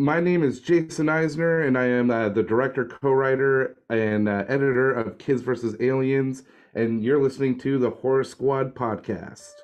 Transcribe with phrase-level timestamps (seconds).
[0.00, 4.44] My name is Jason Eisener, and I am uh, the director, co writer, and uh,
[4.46, 5.74] editor of Kids vs.
[5.80, 9.54] Aliens, and you're listening to the Horror Squad podcast.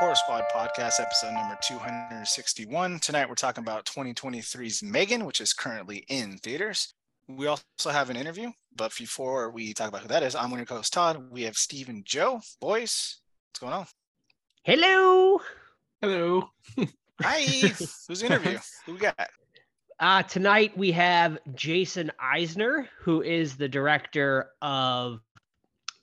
[0.00, 3.00] Horror Squad podcast, episode number 261.
[3.00, 6.94] Tonight we're talking about 2023's Megan, which is currently in theaters.
[7.28, 10.64] We also have an interview, but before we talk about who that is, I'm your
[10.64, 11.30] co-host Todd.
[11.30, 12.40] We have Steve and Joe.
[12.62, 13.86] Boys, what's going on?
[14.62, 15.42] Hello.
[16.00, 16.48] Hello.
[17.20, 17.42] Hi.
[18.08, 18.58] Who's the interview?
[18.86, 19.28] Who we got?
[19.98, 25.20] Uh, tonight we have Jason Eisener, who is the director of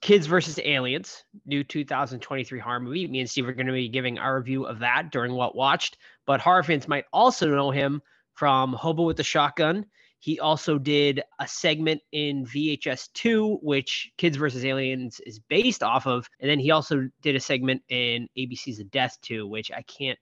[0.08, 3.06] Kids versus Aliens, new 2023 horror movie.
[3.08, 5.98] Me and Steve are going to be giving our review of that during what watched.
[6.26, 8.02] But horror fans might also know him
[8.34, 9.86] from Hobo with the Shotgun.
[10.20, 16.08] He also did a segment in VHS 2, which Kids versus Aliens is based off
[16.08, 16.30] of.
[16.40, 20.18] And then he also did a segment in ABCs of Death 2, which I can't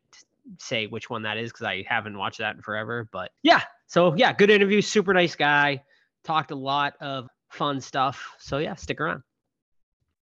[0.57, 3.07] say which one that is because I haven't watched that in forever.
[3.11, 4.81] But yeah, so yeah, good interview.
[4.81, 5.83] Super nice guy.
[6.23, 8.33] Talked a lot of fun stuff.
[8.39, 9.21] So yeah, stick around.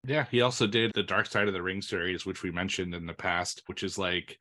[0.04, 3.06] Yeah, he also did the Dark Side of the Ring series, which we mentioned in
[3.06, 4.36] the past, which is like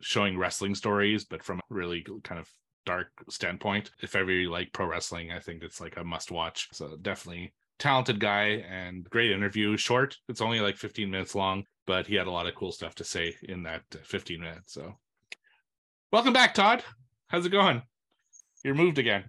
[0.00, 2.48] showing wrestling stories, but from a really kind of
[2.84, 3.90] dark standpoint.
[4.02, 6.68] If ever you like pro wrestling, I think it's like a must watch.
[6.72, 9.76] So definitely talented guy and great interview.
[9.76, 12.94] Short, it's only like 15 minutes long, but he had a lot of cool stuff
[12.96, 14.72] to say in that 15 minutes.
[14.72, 14.94] So
[16.12, 16.82] welcome back, Todd.
[17.28, 17.82] How's it going?
[18.64, 19.24] You're moved again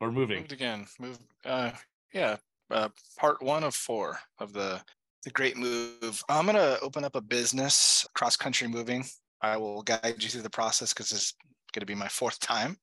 [0.00, 0.38] or moving?
[0.38, 0.86] Moved again.
[0.98, 1.20] Moved.
[1.44, 1.70] Uh,
[2.12, 2.36] yeah.
[2.70, 4.80] Uh, part one of four of the
[5.30, 6.22] great move.
[6.28, 9.04] I'm gonna open up a business, cross country moving.
[9.40, 11.34] I will guide you through the process because it's
[11.72, 12.76] gonna be my fourth time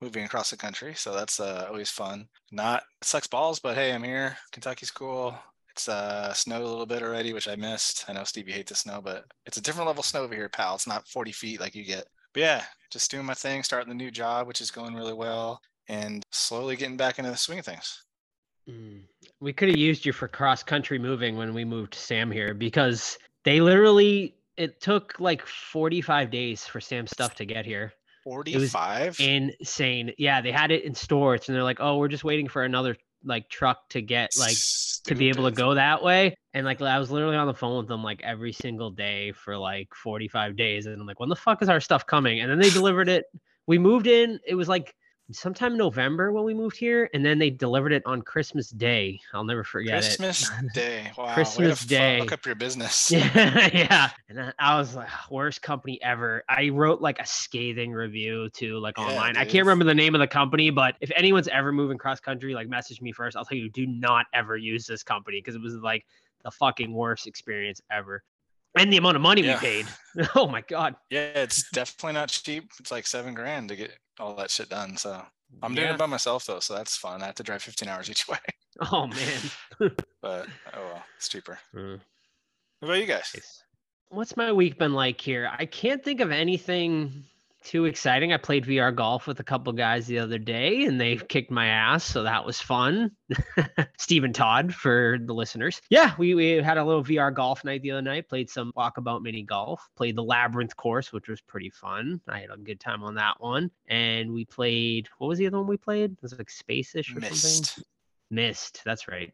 [0.00, 2.28] moving across the country, so that's uh, always fun.
[2.52, 4.36] Not sucks balls, but hey, I'm here.
[4.52, 5.36] Kentucky's cool.
[5.70, 8.04] It's uh, snowed a little bit already, which I missed.
[8.08, 10.48] I know Stevie hates the snow, but it's a different level of snow over here,
[10.48, 10.74] pal.
[10.74, 12.04] It's not 40 feet like you get.
[12.34, 15.60] But yeah, just doing my thing, starting the new job, which is going really well,
[15.88, 18.04] and slowly getting back into the swing of things.
[18.68, 19.02] Mm.
[19.40, 23.18] We could have used you for cross country moving when we moved Sam here because
[23.44, 27.92] they literally it took like 45 days for Sam's stuff to get here.
[28.24, 30.12] 45 insane.
[30.18, 32.96] Yeah, they had it in stores and they're like, "Oh, we're just waiting for another
[33.24, 35.08] like truck to get like Stupid.
[35.08, 37.78] to be able to go that way." And like I was literally on the phone
[37.78, 41.36] with them like every single day for like 45 days and I'm like, "When the
[41.36, 43.26] fuck is our stuff coming?" And then they delivered it.
[43.68, 44.40] We moved in.
[44.44, 44.94] It was like
[45.30, 49.20] sometime November when we moved here, and then they delivered it on Christmas Day.
[49.32, 50.72] I'll never forget Christmas it.
[50.74, 51.12] Day.
[51.16, 51.34] Wow.
[51.34, 52.20] Christmas Day.
[52.20, 53.10] Look up your business.
[53.10, 54.10] Yeah, yeah.
[54.28, 56.42] And I was like, worst company ever.
[56.48, 59.34] I wrote like a scathing review to like yeah, online.
[59.34, 59.42] Dude.
[59.42, 62.54] I can't remember the name of the company, but if anyone's ever moving cross country,
[62.54, 63.36] like message me first.
[63.36, 66.04] I'll tell you, do not ever use this company because it was like
[66.44, 68.22] the fucking worst experience ever
[68.76, 69.54] and the amount of money yeah.
[69.54, 69.86] we paid.
[70.34, 70.96] Oh my god.
[71.10, 72.72] Yeah, it's definitely not cheap.
[72.80, 74.96] It's like seven grand to get all that shit done.
[74.96, 75.22] So
[75.62, 75.80] I'm yeah.
[75.80, 77.22] doing it by myself though, so that's fun.
[77.22, 78.38] I have to drive 15 hours each way.
[78.90, 79.40] Oh man.
[80.22, 81.58] but oh well, it's cheaper.
[81.74, 82.00] Mm.
[82.80, 83.62] What about you guys?
[84.10, 85.50] What's my week been like here?
[85.52, 87.24] I can't think of anything
[87.64, 88.32] too exciting.
[88.32, 91.66] I played VR golf with a couple guys the other day and they kicked my
[91.66, 92.04] ass.
[92.04, 93.10] So that was fun.
[93.98, 95.80] Stephen Todd for the listeners.
[95.90, 99.22] Yeah, we, we had a little VR golf night the other night, played some walkabout
[99.22, 102.20] mini golf, played the labyrinth course, which was pretty fun.
[102.28, 103.70] I had a good time on that one.
[103.88, 106.12] And we played, what was the other one we played?
[106.12, 107.66] It was like Space-ish or Myst.
[107.66, 107.84] something.
[108.30, 109.32] Myst, that's right.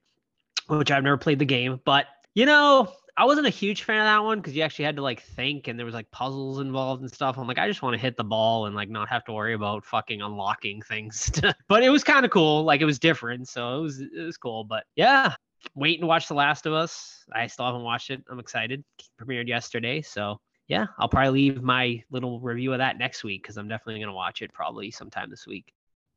[0.69, 4.05] Which I've never played the game, but you know, I wasn't a huge fan of
[4.07, 7.03] that one because you actually had to like think and there was like puzzles involved
[7.03, 7.39] and stuff.
[7.39, 9.55] I'm like, I just want to hit the ball and like not have to worry
[9.55, 11.31] about fucking unlocking things.
[11.69, 12.65] but it was kind of cool.
[12.65, 13.49] Like it was different.
[13.49, 14.65] So it was it was cool.
[14.65, 15.35] But yeah.
[15.77, 17.25] wait and watch The Last of Us.
[17.33, 18.25] I still haven't watched it.
[18.29, 18.83] I'm excited.
[18.99, 20.03] It premiered yesterday.
[20.03, 24.01] So yeah, I'll probably leave my little review of that next week because I'm definitely
[24.01, 25.73] gonna watch it probably sometime this week.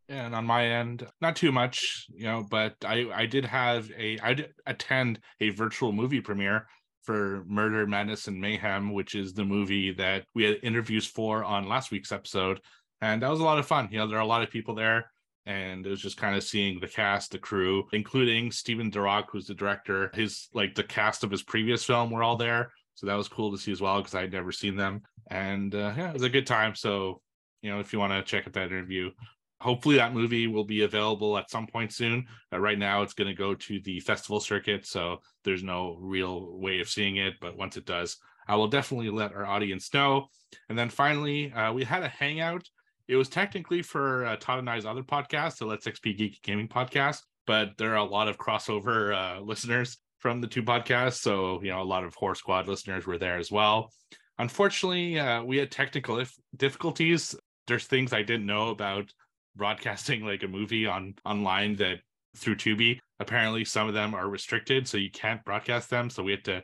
[0.10, 4.18] And on my end, not too much, you know, but I I did have a
[4.20, 6.68] I did attend a virtual movie premiere
[7.08, 11.70] for Murder, Madness, and Mayhem, which is the movie that we had interviews for on
[11.70, 12.60] last week's episode.
[13.00, 13.88] And that was a lot of fun.
[13.90, 15.10] You know, there are a lot of people there,
[15.46, 19.48] and it was just kind of seeing the cast, the crew, including Stephen Darroch, who's
[19.48, 20.12] the director.
[20.14, 22.74] His like the cast of his previous film were all there.
[22.96, 25.02] So that was cool to see as well because I had never seen them.
[25.32, 26.76] And uh, yeah, it was a good time.
[26.76, 27.22] So,
[27.62, 29.12] you know, if you want to check out that interview,
[29.60, 32.26] hopefully that movie will be available at some point soon.
[32.54, 36.58] Uh, right now, it's going to go to the festival circuit, so there's no real
[36.60, 37.36] way of seeing it.
[37.42, 38.18] But once it does,
[38.48, 40.28] I will definitely let our audience know.
[40.70, 42.64] And then finally, uh, we had a hangout
[43.08, 46.68] It was technically for uh, Todd and I's other podcast, the Let's XP Geek Gaming
[46.68, 51.20] podcast, but there are a lot of crossover uh, listeners from the two podcasts.
[51.22, 53.92] So, you know, a lot of Horror Squad listeners were there as well.
[54.40, 57.36] Unfortunately, uh, we had technical if- difficulties.
[57.66, 59.12] There's things I didn't know about
[59.58, 62.00] broadcasting like a movie on online that
[62.36, 63.00] through Tubi.
[63.20, 66.10] Apparently, some of them are restricted, so you can't broadcast them.
[66.10, 66.64] So we had to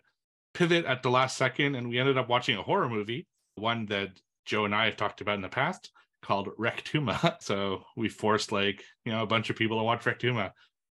[0.54, 4.12] pivot at the last second, and we ended up watching a horror movie, one that
[4.46, 5.92] Joe and I have talked about in the past
[6.22, 7.38] called Rectuma.
[7.42, 10.52] So we forced like you know a bunch of people to watch Rectuma,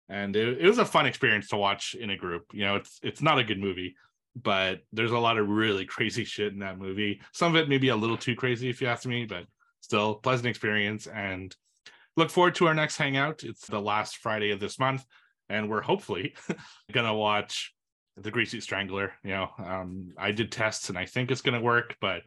[0.08, 2.46] and it, it was a fun experience to watch in a group.
[2.54, 3.96] You know, it's it's not a good movie,
[4.36, 7.22] but there's a lot of really crazy shit in that movie.
[7.34, 9.46] Some of it maybe a little too crazy if you ask me, but
[9.82, 11.56] still pleasant experience and
[12.20, 13.44] look forward to our next hangout.
[13.44, 15.04] It's the last Friday of this month,
[15.50, 16.36] and we're hopefully
[16.92, 17.74] gonna watch
[18.18, 19.14] the Greasy Strangler.
[19.24, 22.24] You know, um, I did tests and I think it's gonna work, but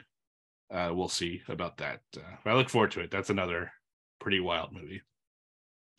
[0.72, 2.00] uh, we'll see about that.
[2.16, 3.10] Uh, I look forward to it.
[3.10, 3.70] That's another
[4.18, 5.02] pretty wild movie.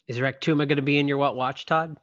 [0.08, 1.98] Is Rectuma going to be in your what watch, Todd?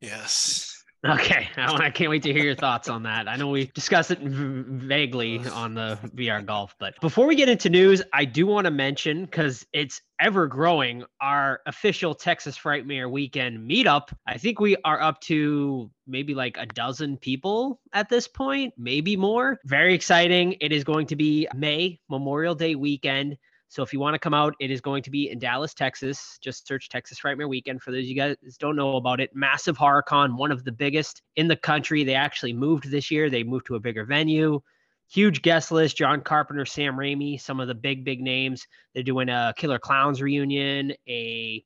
[0.00, 0.65] Yes.
[1.10, 3.28] Okay, I, can't wait to hear your thoughts on that.
[3.28, 7.70] I know we discussed it vaguely on the VR golf, but before we get into
[7.70, 13.68] news, I do want to mention because it's ever growing our official Texas Frightmare weekend
[13.68, 14.12] meetup.
[14.26, 19.16] I think we are up to maybe like a dozen people at this point, maybe
[19.16, 19.58] more.
[19.64, 20.56] Very exciting.
[20.60, 23.36] It is going to be May Memorial Day weekend.
[23.68, 26.38] So if you want to come out, it is going to be in Dallas, Texas.
[26.40, 29.34] Just search Texas Frightmare Weekend for those of you guys don't know about it.
[29.34, 32.04] Massive horror con, one of the biggest in the country.
[32.04, 33.28] They actually moved this year.
[33.28, 34.60] They moved to a bigger venue.
[35.08, 38.66] Huge guest list: John Carpenter, Sam Raimi, some of the big big names.
[38.94, 41.64] They're doing a Killer Clowns reunion, a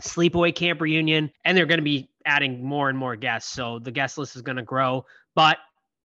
[0.00, 3.52] Sleepaway Camp reunion, and they're going to be adding more and more guests.
[3.52, 5.04] So the guest list is going to grow.
[5.34, 5.58] But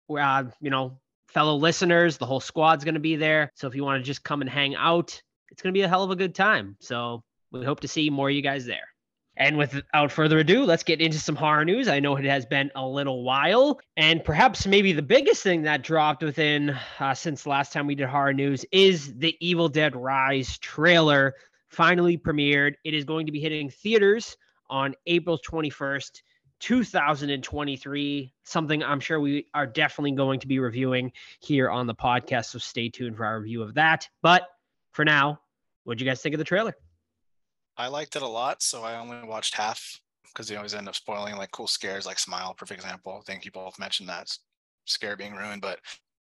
[0.10, 1.00] uh, you know,
[1.38, 2.18] fellow listeners.
[2.18, 3.52] The whole squad's going to be there.
[3.54, 5.88] So if you want to just come and hang out, it's going to be a
[5.88, 6.76] hell of a good time.
[6.80, 8.88] So we hope to see more of you guys there.
[9.36, 11.90] And without further ado, let's get into some horror news.
[11.90, 15.84] I know it has been a little while, and perhaps maybe the biggest thing that
[15.84, 20.58] dropped within uh, since last time we did horror news is the Evil Dead Rise
[20.58, 21.36] trailer
[21.70, 22.74] finally premiered.
[22.84, 24.38] It is going to be hitting theaters
[24.72, 26.20] on April 21st.
[26.60, 32.46] 2023, something I'm sure we are definitely going to be reviewing here on the podcast.
[32.46, 34.08] So stay tuned for our review of that.
[34.22, 34.48] But
[34.92, 35.40] for now,
[35.84, 36.76] what do you guys think of the trailer?
[37.78, 40.96] I liked it a lot, so I only watched half because they always end up
[40.96, 43.18] spoiling like cool scares, like Smile, perfect example.
[43.20, 44.36] I think you both mentioned that
[44.86, 45.80] scare being ruined, but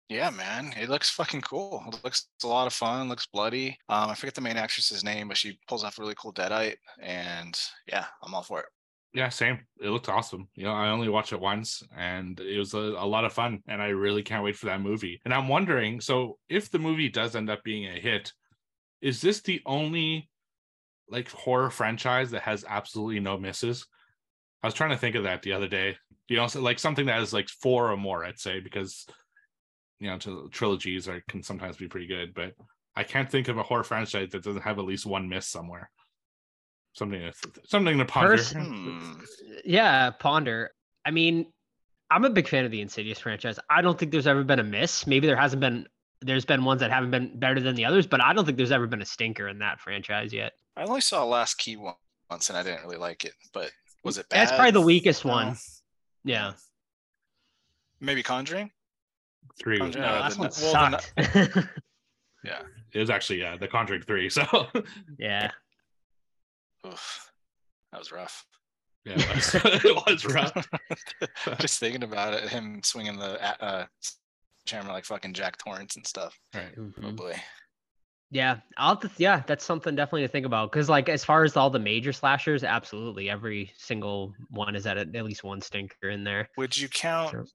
[0.08, 1.82] yeah, man, it looks fucking cool.
[1.88, 3.08] It looks a lot of fun.
[3.08, 3.78] Looks bloody.
[3.88, 6.76] Um, I forget the main actress's name, but she pulls off a really cool deadite,
[7.00, 8.66] and yeah, I'm all for it.
[9.14, 9.60] Yeah, same.
[9.80, 10.48] It looked awesome.
[10.56, 13.62] You know, I only watched it once and it was a, a, lot of fun.
[13.68, 15.20] And I really can't wait for that movie.
[15.24, 18.32] And I'm wondering so, if the movie does end up being a hit,
[19.00, 20.28] is this the only
[21.08, 23.86] like horror franchise that has absolutely no misses?
[24.64, 25.96] I was trying to think of that the other day.
[26.28, 29.06] You know, like something that is like four or more, I'd say, because,
[30.00, 32.34] you know, trilogies are can sometimes be pretty good.
[32.34, 32.54] But
[32.96, 35.90] I can't think of a horror franchise that doesn't have at least one miss somewhere
[36.94, 37.32] something to
[37.66, 38.30] something to ponder.
[38.30, 39.20] Person,
[39.64, 40.70] yeah, ponder.
[41.04, 41.46] I mean,
[42.10, 43.58] I'm a big fan of the Insidious franchise.
[43.68, 45.06] I don't think there's ever been a miss.
[45.06, 45.86] Maybe there hasn't been.
[46.20, 48.72] There's been ones that haven't been better than the others, but I don't think there's
[48.72, 50.52] ever been a stinker in that franchise yet.
[50.76, 53.34] I only saw Last Key once, and I didn't really like it.
[53.52, 53.70] But
[54.04, 54.40] was it bad?
[54.40, 55.32] That's probably the weakest no.
[55.32, 55.56] one.
[56.24, 56.52] Yeah.
[58.00, 58.70] Maybe Conjuring.
[59.58, 59.78] Three.
[59.78, 61.12] Conjuring, no, uh, last one sucked.
[61.16, 61.68] The,
[62.44, 62.62] yeah.
[62.92, 64.30] It was actually yeah, the Conjuring three.
[64.30, 64.68] So.
[65.18, 65.50] yeah.
[66.86, 67.30] Oof,
[67.92, 68.44] that was rough.
[69.04, 70.68] Yeah, it was, it was rough.
[71.60, 73.86] Just thinking about it, him swinging the uh,
[74.66, 76.38] camera like fucking Jack Torrance and stuff.
[76.54, 76.76] Right.
[76.76, 77.04] Mm-hmm.
[77.04, 77.36] Oh boy.
[78.30, 81.56] Yeah, I'll th- yeah, that's something definitely to think about because like as far as
[81.56, 86.08] all the major slashers, absolutely every single one is at, a, at least one stinker
[86.08, 86.48] in there.
[86.56, 87.46] Would you count sure.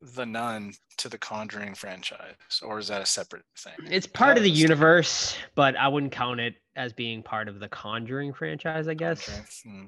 [0.00, 3.72] The Nun to the Conjuring franchise, or is that a separate thing?
[3.90, 7.68] It's part of the universe, but I wouldn't count it as being part of the
[7.68, 8.88] Conjuring franchise.
[8.88, 9.26] I guess.
[9.26, 9.84] Because hmm.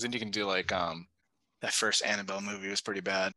[0.00, 1.06] then you can do like um
[1.62, 3.32] that first Annabelle movie was pretty bad.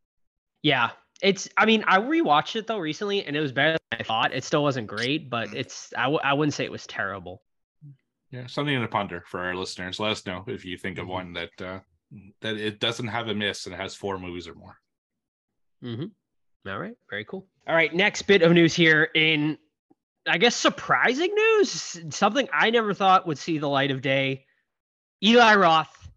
[0.64, 1.50] Yeah, it's.
[1.58, 4.34] I mean, I rewatched it though recently, and it was better than I thought.
[4.34, 5.56] It still wasn't great, but mm.
[5.56, 5.94] it's.
[5.98, 7.42] I w- I wouldn't say it was terrible.
[8.32, 10.00] Yeah, something to ponder for our listeners.
[10.00, 11.12] Let us know if you think of mm-hmm.
[11.12, 11.80] one that uh,
[12.42, 14.78] that it doesn't have a miss and has four movies or more.
[15.84, 16.70] Mm-hmm.
[16.70, 16.96] All right.
[17.10, 17.48] Very cool.
[17.68, 17.94] All right.
[17.94, 19.58] Next bit of news here in,
[20.28, 22.00] I guess, surprising news.
[22.10, 24.46] Something I never thought would see the light of day.
[25.24, 26.10] Eli Roth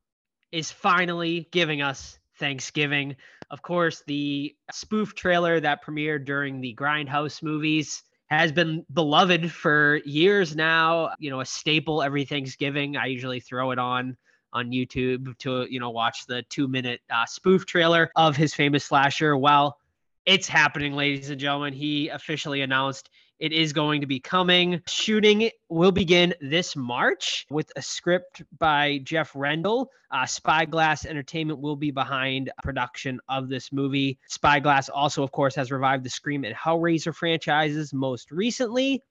[0.52, 3.16] is finally giving us Thanksgiving.
[3.50, 10.00] Of course, the spoof trailer that premiered during the Grindhouse movies has been beloved for
[10.04, 11.10] years now.
[11.18, 12.96] You know, a staple every Thanksgiving.
[12.96, 14.16] I usually throw it on
[14.54, 18.84] on YouTube to you know watch the two minute uh, spoof trailer of his famous
[18.84, 19.36] slasher.
[19.36, 19.78] Well,
[20.24, 21.74] it's happening, ladies and gentlemen.
[21.74, 24.80] He officially announced it is going to be coming.
[24.86, 29.90] Shooting will begin this March with a script by Jeff Rendell.
[30.10, 34.18] Uh, Spyglass Entertainment will be behind production of this movie.
[34.28, 39.02] Spyglass also, of course, has revived the Scream and Hellraiser franchises most recently.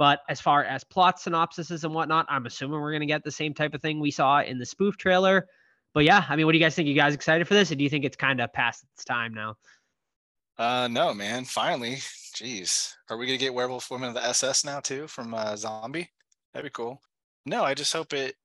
[0.00, 3.30] But as far as plot synopsises and whatnot, I'm assuming we're going to get the
[3.30, 5.46] same type of thing we saw in the spoof trailer.
[5.92, 6.88] But yeah, I mean, what do you guys think?
[6.88, 7.70] You guys excited for this?
[7.70, 9.56] Or do you think it's kind of past its time now?
[10.56, 11.44] Uh, no, man.
[11.44, 11.96] Finally,
[12.34, 16.08] jeez, are we gonna get Werewolf Women of the SS now too from uh, Zombie?
[16.54, 17.02] That'd be cool.
[17.44, 18.36] No, I just hope it.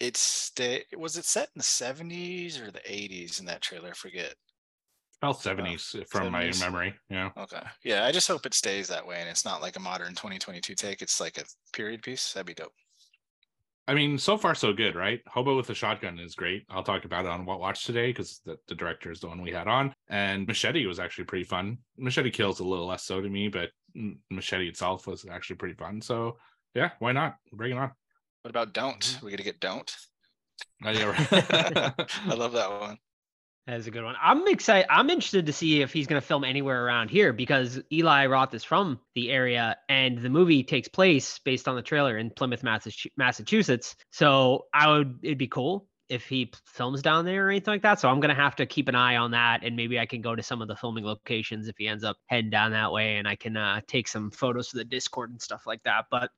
[0.00, 0.82] It's stay.
[0.96, 3.90] Was it set in the seventies or the eighties in that trailer?
[3.90, 4.34] I forget.
[5.22, 6.94] About seventies from my memory.
[7.08, 7.30] Yeah.
[7.36, 7.62] Okay.
[7.84, 10.74] Yeah, I just hope it stays that way and it's not like a modern 2022
[10.74, 11.00] take.
[11.00, 12.32] It's like a period piece.
[12.32, 12.72] That'd be dope.
[13.88, 15.20] I mean, so far so good, right?
[15.28, 16.64] Hobo with a Shotgun is great.
[16.68, 19.40] I'll talk about it on What Watch today because the, the director is the one
[19.40, 19.94] we had on.
[20.08, 21.78] And Machete was actually pretty fun.
[21.96, 23.70] Machete kills a little less so to me, but
[24.28, 26.00] Machete itself was actually pretty fun.
[26.00, 26.36] So
[26.74, 27.36] yeah, why not?
[27.52, 27.92] Bring it on.
[28.42, 29.18] What about Don't?
[29.22, 29.94] We gotta get Don't.
[30.84, 31.28] Uh, yeah, right.
[32.26, 32.98] I love that one.
[33.66, 34.14] That's a good one.
[34.22, 34.86] I'm excited.
[34.90, 38.54] I'm interested to see if he's going to film anywhere around here because Eli Roth
[38.54, 42.62] is from the area and the movie takes place based on the trailer in Plymouth,
[43.16, 43.96] Massachusetts.
[44.12, 47.98] So I would, it'd be cool if he films down there or anything like that.
[47.98, 49.64] So I'm going to have to keep an eye on that.
[49.64, 52.18] And maybe I can go to some of the filming locations if he ends up
[52.26, 55.42] heading down that way and I can uh, take some photos for the Discord and
[55.42, 56.04] stuff like that.
[56.08, 56.30] But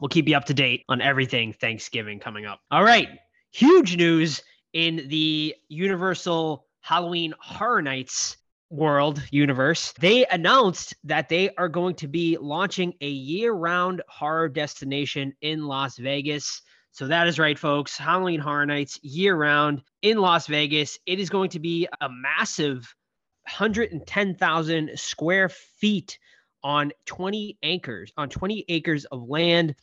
[0.00, 2.60] we'll keep you up to date on everything Thanksgiving coming up.
[2.70, 3.08] All right.
[3.52, 8.36] Huge news in the Universal Halloween Horror Nights
[8.70, 9.92] world universe.
[9.98, 15.66] They announced that they are going to be launching a year round horror destination in
[15.66, 16.62] Las Vegas.
[16.92, 17.96] So that is right, folks.
[17.96, 20.98] Halloween Horror Nights year round in Las Vegas.
[21.06, 22.94] It is going to be a massive
[23.44, 26.18] 110,000 square feet
[26.62, 29.74] on 20 acres, on 20 acres of land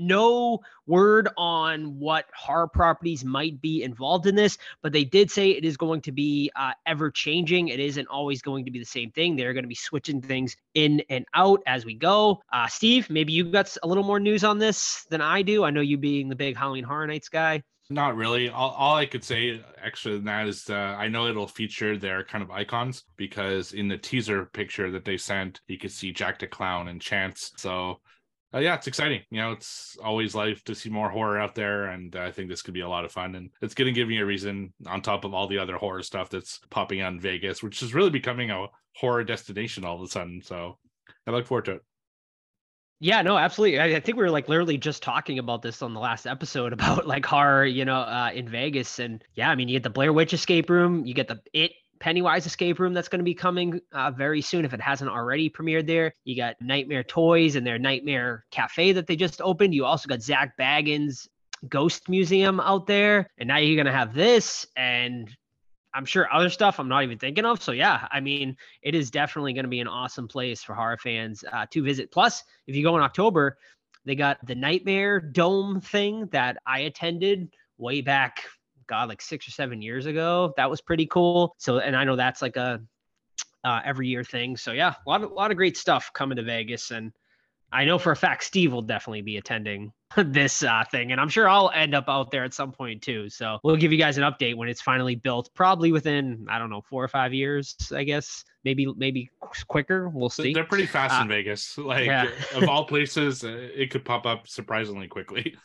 [0.00, 5.50] no word on what horror properties might be involved in this, but they did say
[5.50, 7.68] it is going to be uh, ever changing.
[7.68, 9.36] It isn't always going to be the same thing.
[9.36, 12.42] They're going to be switching things in and out as we go.
[12.52, 15.64] Uh, Steve, maybe you got a little more news on this than I do.
[15.64, 17.62] I know you being the big Halloween Horror Nights guy.
[17.92, 18.48] Not really.
[18.48, 22.22] All, all I could say extra than that is uh, I know it'll feature their
[22.22, 26.38] kind of icons because in the teaser picture that they sent, you could see Jack
[26.38, 27.50] the Clown and Chance.
[27.56, 28.00] So
[28.52, 29.22] uh, yeah, it's exciting.
[29.30, 32.62] You know, it's always life to see more horror out there, and I think this
[32.62, 33.36] could be a lot of fun.
[33.36, 36.02] And it's going to give me a reason, on top of all the other horror
[36.02, 38.66] stuff that's popping on Vegas, which is really becoming a
[38.96, 40.42] horror destination all of a sudden.
[40.42, 40.78] So
[41.26, 41.82] I look forward to it.
[42.98, 43.78] Yeah, no, absolutely.
[43.78, 46.72] I, I think we were like literally just talking about this on the last episode
[46.74, 48.98] about like horror, you know, uh, in Vegas.
[48.98, 51.72] And yeah, I mean, you get the Blair Witch escape room, you get the It
[52.00, 55.50] Pennywise escape room that's going to be coming uh, very soon if it hasn't already
[55.50, 56.14] premiered there.
[56.24, 59.74] You got Nightmare Toys and their Nightmare Cafe that they just opened.
[59.74, 61.28] You also got Zak Bagans
[61.68, 63.28] Ghost Museum out there.
[63.36, 65.28] And now you're going to have this and
[65.92, 67.62] I'm sure other stuff I'm not even thinking of.
[67.62, 70.96] So yeah, I mean, it is definitely going to be an awesome place for horror
[70.96, 72.10] fans uh, to visit.
[72.12, 73.58] Plus, if you go in October,
[74.04, 78.44] they got the Nightmare Dome thing that I attended way back
[78.90, 80.52] God, like six or seven years ago.
[80.58, 81.54] That was pretty cool.
[81.56, 82.82] So, and I know that's like a
[83.64, 84.56] uh, every year thing.
[84.56, 87.12] So yeah, a lot of a lot of great stuff coming to Vegas, and
[87.72, 91.28] I know for a fact Steve will definitely be attending this uh, thing, and I'm
[91.28, 93.28] sure I'll end up out there at some point too.
[93.28, 96.70] So we'll give you guys an update when it's finally built, probably within I don't
[96.70, 98.44] know four or five years, I guess.
[98.64, 99.30] Maybe maybe
[99.68, 100.08] quicker.
[100.08, 100.52] We'll see.
[100.52, 101.78] They're pretty fast Uh, in Vegas.
[101.90, 102.28] Like yeah.
[102.54, 105.56] of all places, it could pop up surprisingly quickly.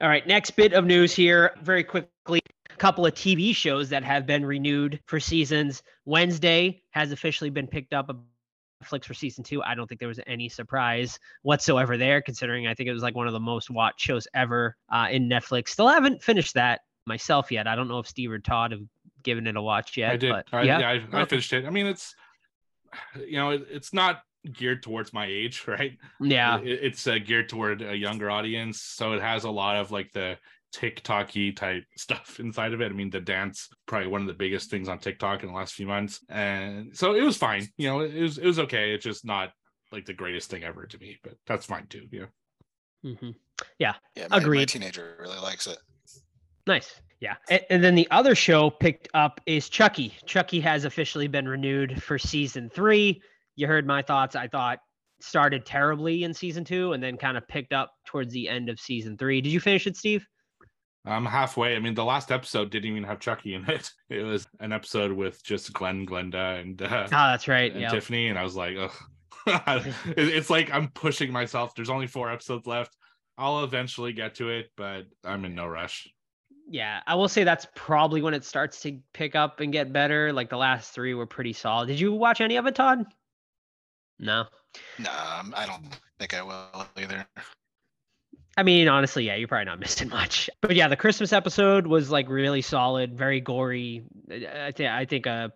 [0.00, 2.40] All right, next bit of news here, very quickly.
[2.70, 5.82] A couple of TV shows that have been renewed for seasons.
[6.04, 8.10] Wednesday has officially been picked up
[8.84, 9.62] Netflix for season two.
[9.62, 13.14] I don't think there was any surprise whatsoever there, considering I think it was like
[13.14, 15.68] one of the most watched shows ever uh, in Netflix.
[15.68, 17.66] Still haven't finished that myself yet.
[17.66, 18.82] I don't know if Steve or Todd have
[19.22, 20.12] given it a watch yet.
[20.12, 20.30] I did.
[20.30, 21.64] But I, yeah, yeah, I, I finished it.
[21.64, 22.14] I mean, it's
[23.16, 24.22] you know, it, it's not
[24.52, 25.96] geared towards my age, right?
[26.20, 29.90] yeah, It- it's uh, geared toward a younger audience, so it has a lot of
[29.90, 30.38] like the
[30.74, 32.90] TikToky type stuff inside of it.
[32.90, 35.74] I mean, the dance probably one of the biggest things on TikTok in the last
[35.74, 37.68] few months, and so it was fine.
[37.76, 38.92] You know, it was it was okay.
[38.92, 39.52] It's just not
[39.92, 42.06] like the greatest thing ever to me, but that's fine too.
[42.10, 42.26] Yeah.
[43.04, 43.30] Mm-hmm.
[43.78, 44.68] Yeah, my, my Agreed.
[44.68, 45.78] teenager really likes it.
[46.66, 47.00] Nice.
[47.20, 47.36] Yeah.
[47.48, 50.12] And, and then the other show picked up is Chucky.
[50.26, 53.22] Chucky has officially been renewed for season three.
[53.56, 54.36] You heard my thoughts.
[54.36, 54.78] I thought
[55.20, 58.78] started terribly in season two and then kind of picked up towards the end of
[58.78, 59.40] season three.
[59.40, 60.26] Did you finish it, Steve?
[61.06, 61.76] I'm halfway.
[61.76, 63.90] I mean, the last episode didn't even have Chucky in it.
[64.10, 67.72] It was an episode with just Glenn, Glenda, and uh, Oh, that's right.
[67.72, 67.88] and Yeah.
[67.90, 68.92] Tiffany, and I was like, ugh.
[70.16, 71.74] It's like I'm pushing myself.
[71.74, 72.96] There's only four episodes left.
[73.38, 76.08] I'll eventually get to it, but I'm in no rush.
[76.68, 80.32] Yeah, I will say that's probably when it starts to pick up and get better.
[80.32, 81.86] Like the last three were pretty solid.
[81.86, 83.04] Did you watch any of it, Todd?
[84.18, 84.46] No.
[84.98, 85.82] Nah, um, I don't
[86.18, 87.26] think I will either.
[88.56, 90.48] I mean, honestly, yeah, you're probably not missing much.
[90.60, 94.04] But yeah, the Christmas episode was like really solid, very gory.
[94.30, 95.48] I think I think uh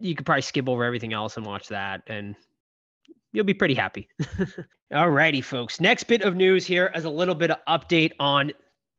[0.00, 2.36] you could probably skip over everything else and watch that and
[3.32, 4.08] you'll be pretty happy.
[4.92, 5.80] Alrighty, folks.
[5.80, 8.52] Next bit of news here is a little bit of update on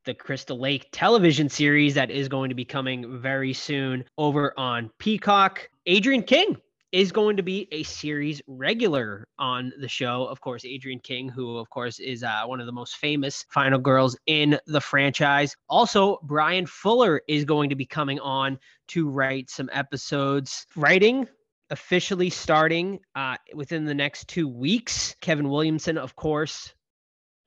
[0.06, 4.92] the Crystal Lake television series that is going to be coming very soon over on
[5.00, 5.70] Peacock.
[5.88, 6.58] Adrienne King
[6.92, 10.26] is going to be a series regular on the show.
[10.26, 13.80] Of course, Adrienne King, who, of course, is uh, one of the most famous final
[13.80, 15.56] girls in the franchise.
[15.70, 18.58] Also, Bryan Fuller is going to be coming on
[18.90, 20.66] to write some episodes.
[20.76, 21.28] Writing
[21.70, 25.16] officially starting uh, within the next two weeks.
[25.22, 26.74] Kevin Williamson, of course,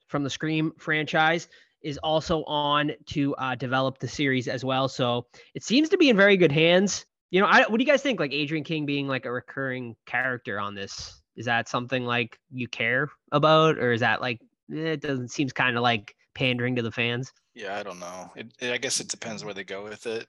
[0.06, 1.48] from the Scream franchise,
[1.82, 4.88] is also on to uh, develop the series as well.
[4.88, 7.04] So it seems to be in very good hands.
[7.32, 8.20] You know, I, what do you guys think?
[8.20, 12.68] Like Adrienne King being like a recurring character on this, is that something like you
[12.68, 14.38] care about, or is that like
[14.72, 17.32] eh, it doesn't seems kind of like pandering to the fans?
[17.54, 18.30] Yeah, I don't know.
[18.36, 20.26] It, it- I guess it depends where they go with it.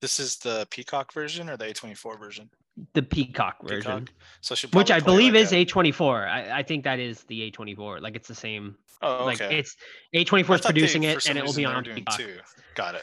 [0.00, 2.50] This is the Peacock version or the A24 version?
[2.94, 4.14] The Peacock version, Peacock.
[4.40, 5.64] So which I believe is a.
[5.64, 6.26] A24.
[6.28, 8.00] I, I think that is the A24.
[8.00, 8.76] Like it's the same.
[9.02, 9.58] Oh, Like okay.
[9.58, 9.76] it's
[10.14, 12.16] A24 is thought they- producing it, and it will be on Peacock.
[12.18, 12.38] two.
[12.74, 13.02] Got it.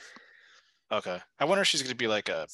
[0.91, 1.19] Okay.
[1.39, 2.47] I wonder if she's gonna be like a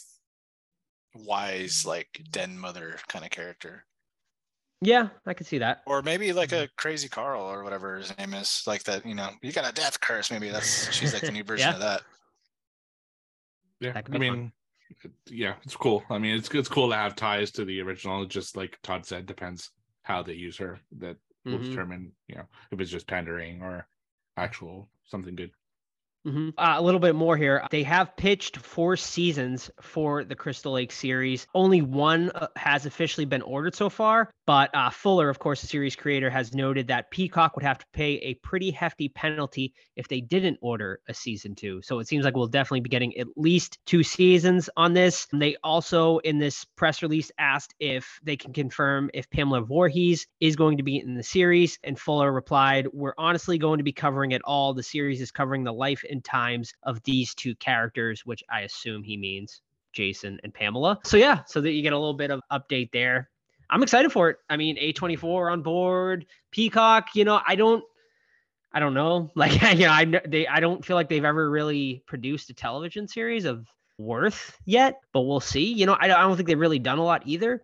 [1.15, 3.85] wise, like den mother kind of character,
[4.81, 5.81] Yeah, I can see that.
[5.85, 6.63] or maybe like Mm-hmm.
[6.63, 9.05] a crazy Carl or whatever his name is, like that.
[9.05, 10.31] You know, you got a death curse.
[10.31, 11.75] Maybe that's she's like the new version Yeah.
[11.75, 12.01] of that.
[13.79, 14.39] Yeah, That I be fun.
[14.39, 14.51] mean,
[15.27, 16.03] yeah, it's cool.
[16.09, 18.25] I mean, it's it's cool to have ties to the original.
[18.25, 19.71] Just like Todd said, depends
[20.03, 20.79] how they use her.
[20.97, 21.63] That will Mhm.
[21.69, 23.87] determine, you know, if it's just pandering or
[24.37, 25.51] actual something good.
[26.27, 26.53] Mhm.
[26.57, 27.65] Uh, a little bit more here.
[27.71, 31.47] They have pitched four seasons for the Crystal Lake series.
[31.55, 35.67] Only one uh, has officially been ordered so far, but uh, Fuller, of course, the
[35.67, 40.09] series creator, has noted that Peacock would have to pay a pretty hefty penalty if
[40.09, 41.81] they didn't order a season two.
[41.83, 45.25] So it seems like we'll definitely be getting at least two seasons on this.
[45.31, 50.27] And they also, in this press release, asked if they can confirm if Pamela Voorhees
[50.41, 51.79] is going to be in the series.
[51.81, 54.73] And Fuller replied, We're honestly going to be covering it all.
[54.73, 59.03] The series is covering the life and times of these two characters, which I assume
[59.03, 59.61] he means
[59.93, 60.99] Jason and Pamela.
[61.03, 63.29] So, yeah, so that you get a little bit of update there.
[63.69, 64.37] I'm excited for it.
[64.49, 67.83] I mean, A24 on board, Peacock, you know, I don't.
[68.71, 69.31] I don't know.
[69.35, 73.07] Like, you know, I they I don't feel like they've ever really produced a television
[73.07, 73.67] series of
[73.97, 75.73] worth yet, but we'll see.
[75.73, 77.63] You know, I I don't think they've really done a lot either.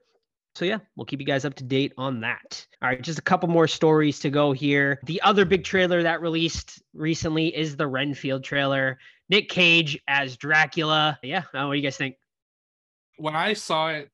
[0.56, 2.66] So yeah, we'll keep you guys up to date on that.
[2.82, 5.00] All right, just a couple more stories to go here.
[5.04, 8.98] The other big trailer that released recently is the Renfield trailer.
[9.30, 11.20] Nick Cage as Dracula.
[11.22, 12.16] Yeah, uh, what do you guys think?
[13.18, 14.10] When I saw it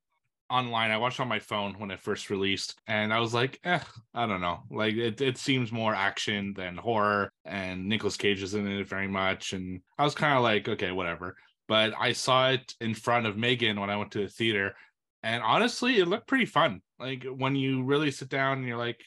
[0.50, 3.80] online, I watched on my phone when it first released, and I was like, eh,
[4.16, 4.64] I don't know.
[4.72, 9.08] Like it, it seems more action than horror, and Nicolas Cage is in it very
[9.08, 11.36] much, and I was kind of like, okay, whatever.
[11.68, 14.76] But I saw it in front of Megan when I went to the theater,
[15.24, 16.82] and honestly, it looked pretty fun.
[17.00, 19.02] Like when you really sit down and you're like,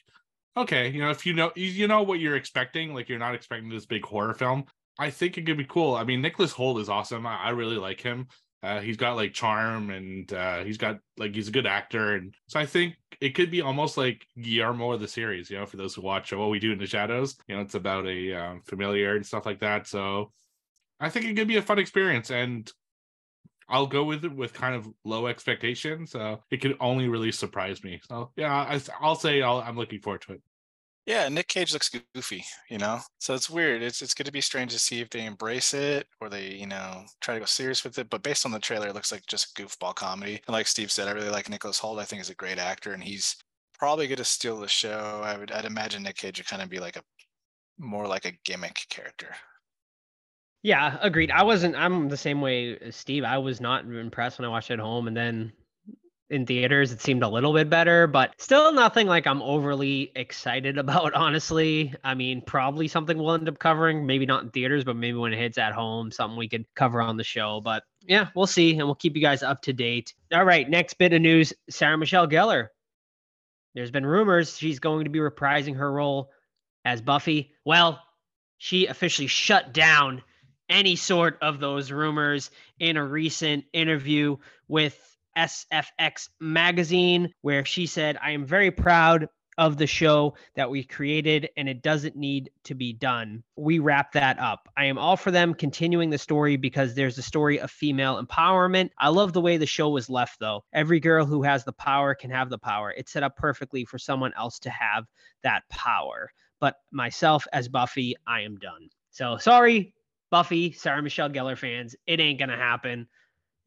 [0.57, 3.68] okay, you know, if you know you, know what you're expecting, like you're not expecting
[3.68, 4.64] this big horror film.
[4.98, 5.96] I think it could be cool.
[5.96, 7.27] I mean, Nicholas Hoult is awesome.
[7.27, 8.29] I, I really like him.
[8.62, 12.35] Uh, he's got like charm and uh, he's got like he's a good actor, and
[12.46, 15.50] so I think it could be almost like Guillermo of the series.
[15.50, 17.74] You know, for those who watch What We Do in the Shadows, you know, it's
[17.74, 19.87] about a um, familiar and stuff like that.
[19.87, 20.33] So
[20.98, 22.72] I think it could be a fun experience, and
[23.68, 26.11] I'll go with it with kind of low expectations.
[26.12, 28.00] So it could only really surprise me.
[28.09, 30.42] So yeah, I, I'll say I'll, I'm looking forward to it.
[31.07, 33.00] Yeah, Nick Cage looks goofy, you know.
[33.18, 33.83] So it's weird.
[33.83, 36.66] It's it's going to be strange to see if they embrace it or they, you
[36.66, 38.09] know, try to go serious with it.
[38.09, 40.40] But based on the trailer, it looks like just goofball comedy.
[40.46, 42.00] And like Steve said, I really like Nicholas Hoult.
[42.00, 43.37] I think he's a great actor, and he's
[43.79, 45.20] probably going to steal the show.
[45.22, 47.03] I would, I'd imagine Nick Cage would kind of be like a
[47.79, 49.35] more like a gimmick character.
[50.64, 51.31] Yeah, agreed.
[51.31, 51.77] I wasn't.
[51.77, 53.22] I'm the same way Steve.
[53.22, 55.53] I was not impressed when I watched it at home, and then
[56.31, 60.79] in theaters it seemed a little bit better, but still nothing like I'm overly excited
[60.79, 61.12] about.
[61.12, 64.07] Honestly, I mean, probably something we'll end up covering.
[64.07, 67.03] Maybe not in theaters, but maybe when it hits at home, something we could cover
[67.03, 67.61] on the show.
[67.62, 70.14] But yeah, we'll see, and we'll keep you guys up to date.
[70.33, 72.68] All right, next bit of news: Sarah Michelle Gellar
[73.74, 76.31] there's been rumors she's going to be reprising her role
[76.85, 77.53] as Buffy.
[77.64, 78.00] Well,
[78.59, 80.22] she officially shut down
[80.68, 84.37] any sort of those rumors in a recent interview
[84.68, 84.98] with
[85.37, 91.48] SFX magazine, where she said, I am very proud of the show that we created
[91.57, 93.42] and it doesn't need to be done.
[93.57, 94.68] We wrap that up.
[94.77, 98.90] I am all for them continuing the story because there's a story of female empowerment.
[98.98, 100.64] I love the way the show was left though.
[100.72, 102.92] Every girl who has the power can have the power.
[102.96, 105.05] It's set up perfectly for someone else to have
[105.42, 106.31] that power.
[106.61, 108.88] But myself as Buffy, I am done.
[109.11, 109.93] So sorry,
[110.35, 113.07] Buffy, Sarah Michelle Gellar fans, it ain't gonna happen.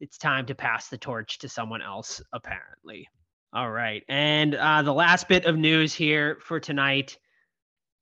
[0.00, 3.08] It's time to pass the torch to someone else, apparently.
[3.54, 4.04] All right.
[4.06, 7.16] And uh, the last bit of news here for tonight,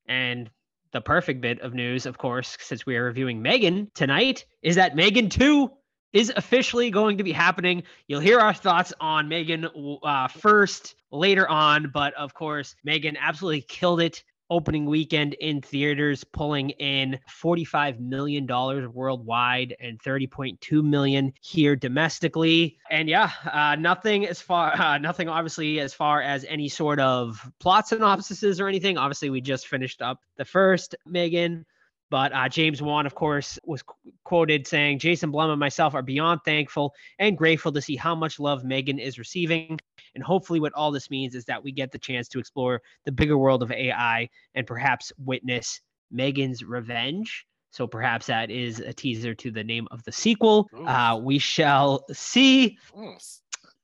[0.05, 0.49] and
[0.91, 4.97] the perfect bit of news, of course, since we are reviewing Megan tonight, is that
[4.97, 5.71] Megan 2
[6.11, 7.83] is officially going to be happening.
[8.09, 9.69] You'll hear our thoughts on Megan
[10.03, 16.23] uh, first later on, but of course, Megan absolutely killed it opening weekend in theaters,
[16.23, 22.77] pulling in $45 million worldwide and 30.2 million here domestically.
[22.89, 27.39] And yeah, uh, nothing as far, uh, nothing obviously as far as any sort of
[27.59, 28.97] plot synopsises or anything.
[28.97, 31.65] Obviously, we just finished up the first Megan.
[32.09, 36.01] But uh, James Wan, of course, was qu- quoted saying, Jason Blum and myself are
[36.01, 39.77] beyond thankful and grateful to see how much love Megan is receiving.
[40.15, 43.11] And hopefully, what all this means is that we get the chance to explore the
[43.11, 47.45] bigger world of AI and perhaps witness Megan's revenge.
[47.71, 50.69] So perhaps that is a teaser to the name of the sequel.
[50.87, 52.77] Uh, we shall see.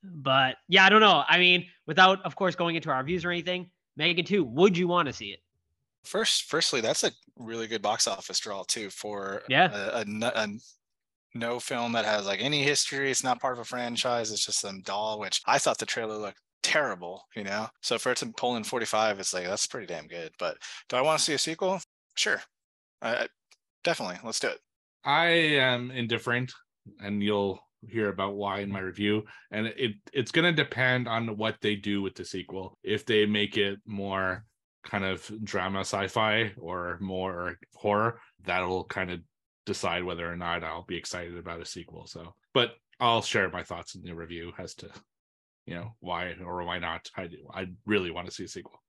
[0.02, 1.22] But yeah, I don't know.
[1.28, 4.88] I mean, without, of course, going into our views or anything, Megan 2, would you
[4.88, 5.40] want to see it?
[6.04, 9.70] First, firstly, that's a really good box office draw too for Yeah.
[9.72, 10.48] a, a, a
[11.34, 13.10] no film that has like any history.
[13.10, 14.30] It's not part of a franchise.
[14.30, 17.66] It's just some doll, which I thought the trailer looked terrible, you know.
[17.82, 20.30] So for it to pull in 45, it's like that's pretty damn good.
[20.38, 20.56] But
[20.88, 21.80] do I want to see a sequel?
[22.14, 22.40] Sure,
[23.02, 23.28] I, I-
[23.82, 24.18] definitely.
[24.24, 24.58] Let's do it.
[25.04, 26.52] I am indifferent,
[27.00, 29.24] and you'll hear about why in my review.
[29.50, 32.78] And it it's gonna depend on what they do with the sequel.
[32.82, 34.44] If they make it more
[34.84, 39.20] kind of drama sci-fi or more horror, that'll kind of
[39.66, 42.06] decide whether or not I'll be excited about a sequel.
[42.06, 44.90] So but I'll share my thoughts in the review as to
[45.66, 47.10] you know why or why not.
[47.16, 48.80] I do I really want to see a sequel.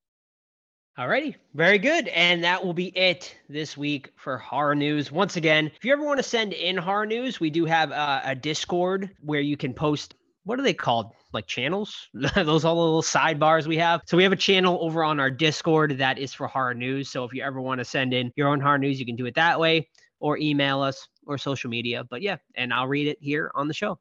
[0.97, 2.07] Alrighty, very good.
[2.07, 5.11] And that will be it this week for horror news.
[5.11, 8.21] Once again, if you ever want to send in horror news, we do have uh,
[8.23, 10.15] a Discord where you can post.
[10.45, 11.11] What are they called?
[11.33, 12.07] Like channels?
[12.35, 14.01] Those all the little sidebars we have.
[14.05, 17.09] So we have a channel over on our Discord that is for horror news.
[17.09, 19.25] So if you ever want to send in your own horror news, you can do
[19.25, 22.03] it that way, or email us, or social media.
[22.03, 23.99] But yeah, and I'll read it here on the show.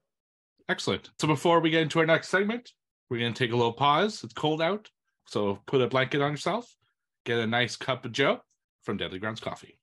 [0.68, 1.10] Excellent.
[1.18, 2.72] So before we get into our next segment,
[3.08, 4.22] we're going to take a little pause.
[4.22, 4.90] It's cold out.
[5.26, 6.76] So put a blanket on yourself,
[7.24, 8.40] get a nice cup of Joe
[8.82, 9.78] from Deadly Grounds Coffee.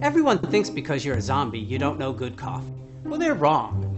[0.00, 2.72] Everyone thinks because you're a zombie, you don't know good coffee.
[3.04, 3.97] Well, they're wrong.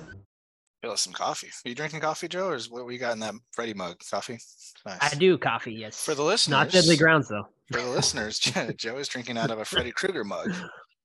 [0.81, 1.47] Feel some coffee.
[1.47, 3.97] Are you drinking coffee, Joe, or is what we got in that Freddy mug?
[4.09, 4.39] Coffee.
[4.85, 4.97] Nice.
[4.99, 6.03] I do coffee, yes.
[6.03, 7.47] For the listeners, Not deadly grounds though.
[7.71, 10.51] For the listeners, Joe is drinking out of a Freddy Krueger mug,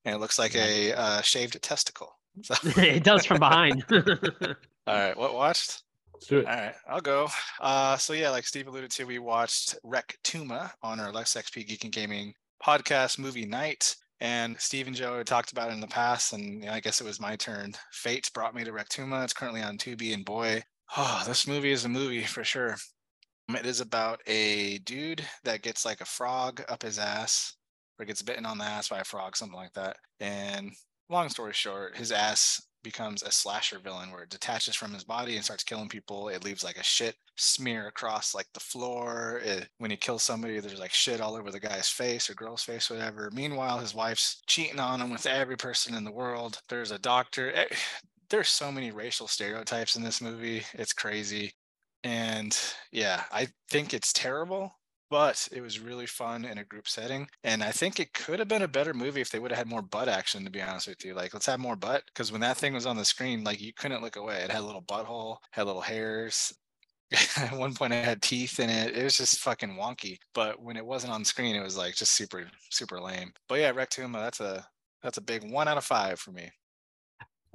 [0.06, 2.08] and it looks like a uh, shaved testicle.
[2.42, 3.84] So, it does from behind.
[3.92, 4.54] all
[4.86, 5.82] right, what watched?
[6.14, 6.46] Let's do it.
[6.46, 7.28] All right, I'll go.
[7.60, 11.84] Uh, so yeah, like Steve alluded to, we watched Rectuma on our Let's XP Geek
[11.84, 12.32] and Gaming
[12.64, 13.94] podcast movie night.
[14.20, 16.80] And Steve and Joe had talked about it in the past, and you know, I
[16.80, 17.74] guess it was my turn.
[17.92, 19.22] Fate brought me to Rectuma.
[19.24, 20.62] It's currently on Tubi, and boy,
[20.96, 22.76] oh, this movie is a movie for sure.
[23.48, 27.54] It is about a dude that gets like a frog up his ass,
[27.98, 29.96] or gets bitten on the ass by a frog, something like that.
[30.18, 30.72] And
[31.10, 35.34] long story short, his ass becomes a slasher villain where it detaches from his body
[35.34, 36.28] and starts killing people.
[36.28, 39.40] It leaves like a shit smear across like the floor.
[39.44, 42.62] It, when he kills somebody, there's like shit all over the guy's face or girl's
[42.62, 43.28] face, whatever.
[43.32, 46.60] Meanwhile, his wife's cheating on him with every person in the world.
[46.68, 47.52] There's a doctor.
[47.52, 47.66] Eh,
[48.30, 50.64] There's so many racial stereotypes in this movie.
[50.74, 51.52] It's crazy.
[52.04, 52.56] And
[52.92, 54.72] yeah, I think it's terrible,
[55.10, 57.28] but it was really fun in a group setting.
[57.44, 59.68] And I think it could have been a better movie if they would have had
[59.68, 61.14] more butt action, to be honest with you.
[61.14, 62.02] Like, let's have more butt.
[62.06, 64.36] Because when that thing was on the screen, like, you couldn't look away.
[64.36, 66.52] It had a little butthole, had little hairs.
[67.36, 68.96] At one point, I had teeth in it.
[68.96, 70.18] It was just fucking wonky.
[70.34, 73.32] But when it wasn't on screen, it was like just super, super lame.
[73.48, 74.66] But yeah, Rectuma, that's a
[75.02, 76.50] that's a big one out of five for me.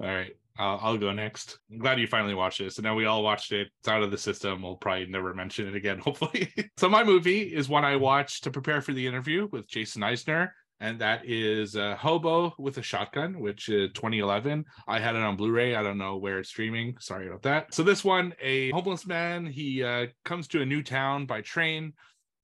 [0.00, 1.58] All right, I'll, I'll go next.
[1.70, 2.72] I'm glad you finally watched it.
[2.72, 3.68] So now we all watched it.
[3.80, 4.62] It's out of the system.
[4.62, 6.52] We'll probably never mention it again, hopefully.
[6.76, 10.50] so my movie is one I watched to prepare for the interview with Jason Eisener
[10.82, 14.64] and that is uh, Hobo with a Shotgun, which is 2011.
[14.88, 15.76] I had it on Blu-ray.
[15.76, 16.96] I don't know where it's streaming.
[16.98, 17.72] Sorry about that.
[17.72, 21.92] So this one, a homeless man, he uh, comes to a new town by train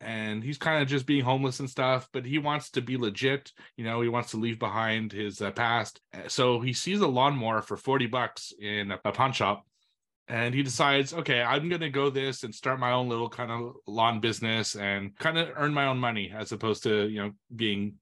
[0.00, 3.52] and he's kind of just being homeless and stuff but he wants to be legit
[3.76, 7.62] you know he wants to leave behind his uh, past so he sees a lawnmower
[7.62, 9.64] for 40 bucks in a, a pawn shop
[10.28, 13.50] and he decides okay i'm going to go this and start my own little kind
[13.50, 17.32] of lawn business and kind of earn my own money as opposed to you know
[17.54, 17.94] being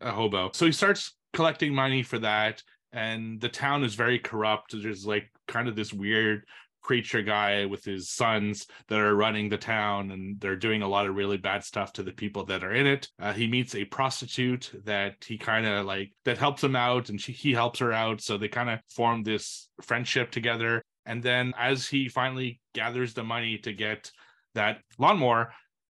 [0.00, 0.50] a hobo.
[0.52, 4.74] So he starts collecting money for that, and the town is very corrupt.
[4.80, 6.44] There's like kind of this weird
[6.88, 11.06] creature guy with his sons that are running the town and they're doing a lot
[11.06, 13.10] of really bad stuff to the people that are in it.
[13.20, 17.20] Uh, he meets a prostitute that he kind of like that helps him out and
[17.20, 18.22] she, he helps her out.
[18.22, 20.82] So they kind of form this friendship together.
[21.04, 24.10] And then as he finally gathers the money to get
[24.54, 25.52] that lawnmower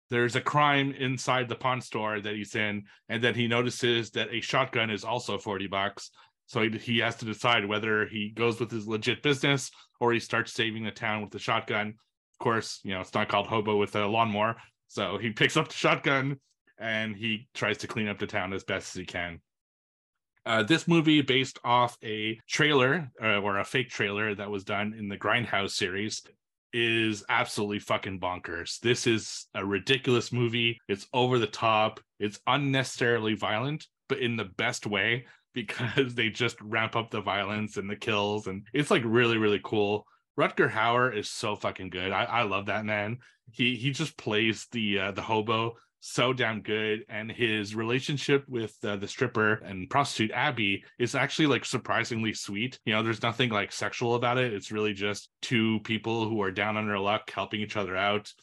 [0.09, 4.33] there's a crime inside the pawn store that he's in, and then he notices that
[4.33, 6.11] a shotgun is also 40 bucks.
[6.51, 10.19] So he, he has to decide whether he goes with his legit business or he
[10.19, 11.87] starts saving the town with the shotgun.
[11.87, 14.57] Of course, you know, it's not called hobo with a lawnmower.
[14.89, 16.41] So he picks up the shotgun
[16.77, 19.39] and he tries to clean up the town as best as he can.
[20.45, 24.93] Uh, this movie based off a trailer uh, or a fake trailer that was done
[24.93, 26.21] in the Grindhouse series
[26.73, 28.77] is absolutely fucking bonkers.
[28.81, 30.77] This is a ridiculous movie.
[30.89, 32.01] It's over the top.
[32.19, 37.77] It's unnecessarily violent, but in the best way because they just ramp up the violence
[37.77, 40.05] and the kills and it's like really really cool.
[40.39, 42.11] Rutger Hauer is so fucking good.
[42.11, 43.17] I, I love that man.
[43.51, 48.75] He he just plays the uh, the hobo so damn good and his relationship with
[48.83, 53.51] uh, the stripper and prostitute abby is actually like surprisingly sweet you know there's nothing
[53.51, 57.29] like sexual about it it's really just two people who are down on their luck
[57.29, 58.33] helping each other out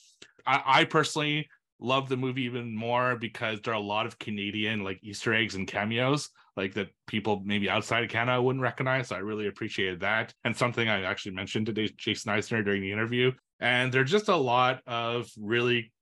[0.46, 1.48] I, I personally
[1.80, 5.54] love the movie even more because there are a lot of canadian like easter eggs
[5.54, 10.00] and cameos like that people maybe outside of canada wouldn't recognize so i really appreciated
[10.00, 14.28] that and something i actually mentioned to jason eisener during the interview and there's just
[14.28, 15.92] a lot of really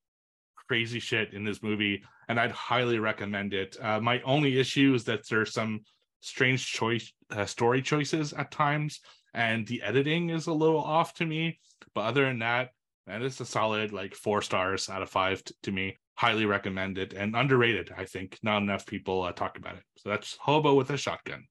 [0.67, 3.75] crazy shit in this movie, and I'd highly recommend it.
[3.81, 5.81] Uh, my only issue is that there's some
[6.19, 8.99] strange choice uh, story choices at times,
[9.33, 11.59] and the editing is a little off to me.
[11.95, 12.69] But other than that,
[13.07, 15.97] that is a solid like four stars out of five t- to me.
[16.15, 17.91] Highly recommend it and underrated.
[17.95, 19.83] I think not enough people uh, talk about it.
[19.97, 21.45] So that's Hobo with a Shotgun.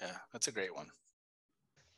[0.00, 0.86] Yeah, that's a great one.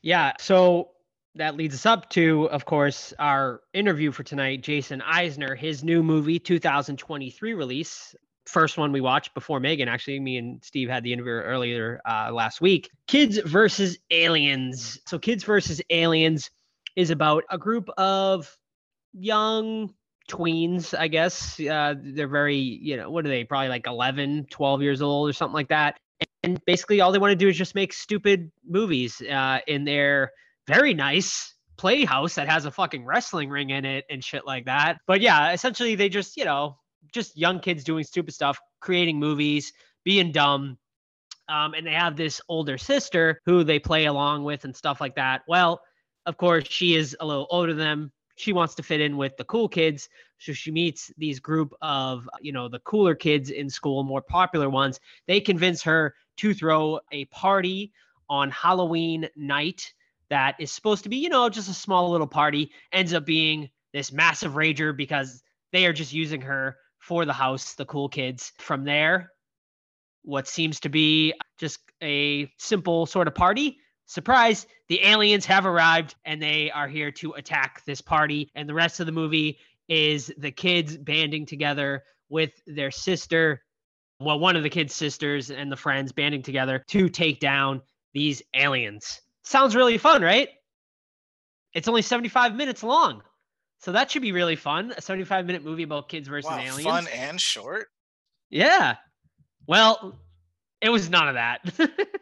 [0.03, 0.33] Yeah.
[0.39, 0.91] So
[1.35, 4.63] that leads us up to, of course, our interview for tonight.
[4.63, 8.15] Jason Eisener, his new movie, 2023 release,
[8.47, 9.89] first one we watched before Megan.
[9.89, 12.91] Actually, me and Steve had the interview earlier uh, last week.
[13.09, 14.99] Kids versus Aliens.
[15.07, 16.51] So, Kids versus Aliens
[16.97, 18.55] is about a group of
[19.15, 19.95] young
[20.29, 21.59] tweens, I guess.
[21.61, 23.45] Uh, they're very, you know, what are they?
[23.45, 25.97] Probably like 11, 12 years old or something like that.
[26.43, 30.31] And basically, all they want to do is just make stupid movies uh, in their
[30.67, 34.99] very nice playhouse that has a fucking wrestling ring in it and shit like that.
[35.07, 36.77] But yeah, essentially they just, you know,
[37.13, 39.73] just young kids doing stupid stuff, creating movies,
[40.05, 40.79] being dumb.
[41.49, 45.17] Um, and they have this older sister who they play along with and stuff like
[45.17, 45.43] that.
[45.47, 45.83] Well,
[46.27, 48.13] of course, she is a little older than them.
[48.37, 50.09] She wants to fit in with the cool kids.
[50.39, 54.69] So she meets these group of, you know, the cooler kids in school, more popular
[54.69, 55.01] ones.
[55.27, 57.93] They convince her to throw a party
[58.29, 59.93] on Halloween night
[60.31, 63.71] that is supposed to be, you know, just a small little party ends up being
[63.93, 65.43] this massive rager because
[65.73, 68.53] they are just using her for the house, the cool kids.
[68.59, 69.31] From there,
[70.23, 73.79] what seems to be just a simple sort of party.
[74.07, 78.51] Surprise, the aliens have arrived and they are here to attack this party.
[78.55, 83.63] And the rest of the movie is the kids banding together with their sister,
[84.21, 88.43] well, one of the kids' sisters and the friends banding together to take down these
[88.55, 89.21] aliens.
[89.45, 90.49] Sounds really fun, right?
[91.75, 93.23] It's only 75 minutes long.
[93.81, 94.95] So that should be really fun.
[94.97, 96.85] A 75 minute movie about kids versus wow, aliens.
[96.85, 97.89] Fun and short.
[98.49, 98.97] Yeah.
[99.67, 100.19] Well,
[100.81, 101.61] it was none of that.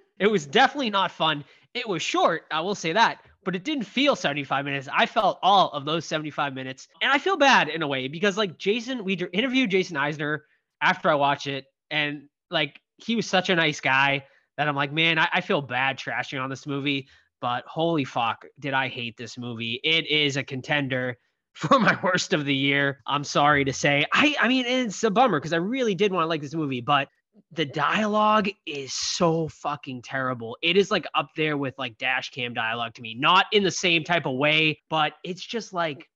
[0.18, 1.44] it was definitely not fun.
[1.74, 4.88] It was short, I will say that, but it didn't feel 75 minutes.
[4.92, 6.88] I felt all of those 75 minutes.
[7.00, 10.40] And I feel bad in a way because like Jason, we interviewed Jason Eisener
[10.82, 14.24] after I watched it and like he was such a nice guy
[14.56, 17.08] that I'm like, man, I, I feel bad trashing on this movie,
[17.40, 19.80] but holy fuck, did I hate this movie?
[19.82, 21.16] It is a contender
[21.54, 23.00] for my worst of the year.
[23.06, 24.06] I'm sorry to say.
[24.12, 26.80] I I mean it's a bummer because I really did want to like this movie,
[26.80, 27.08] but
[27.52, 30.56] the dialogue is so fucking terrible.
[30.62, 33.14] It is like up there with like dash cam dialogue to me.
[33.14, 36.08] Not in the same type of way, but it's just like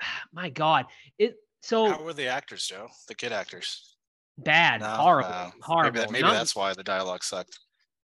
[0.32, 0.86] my god.
[1.18, 2.88] It so How were the actors, Joe?
[3.08, 3.96] The kid actors.
[4.38, 5.92] bad, No, horrible, uh, horrible.
[5.92, 7.58] Maybe, that, maybe Not- that's why the dialogue sucked.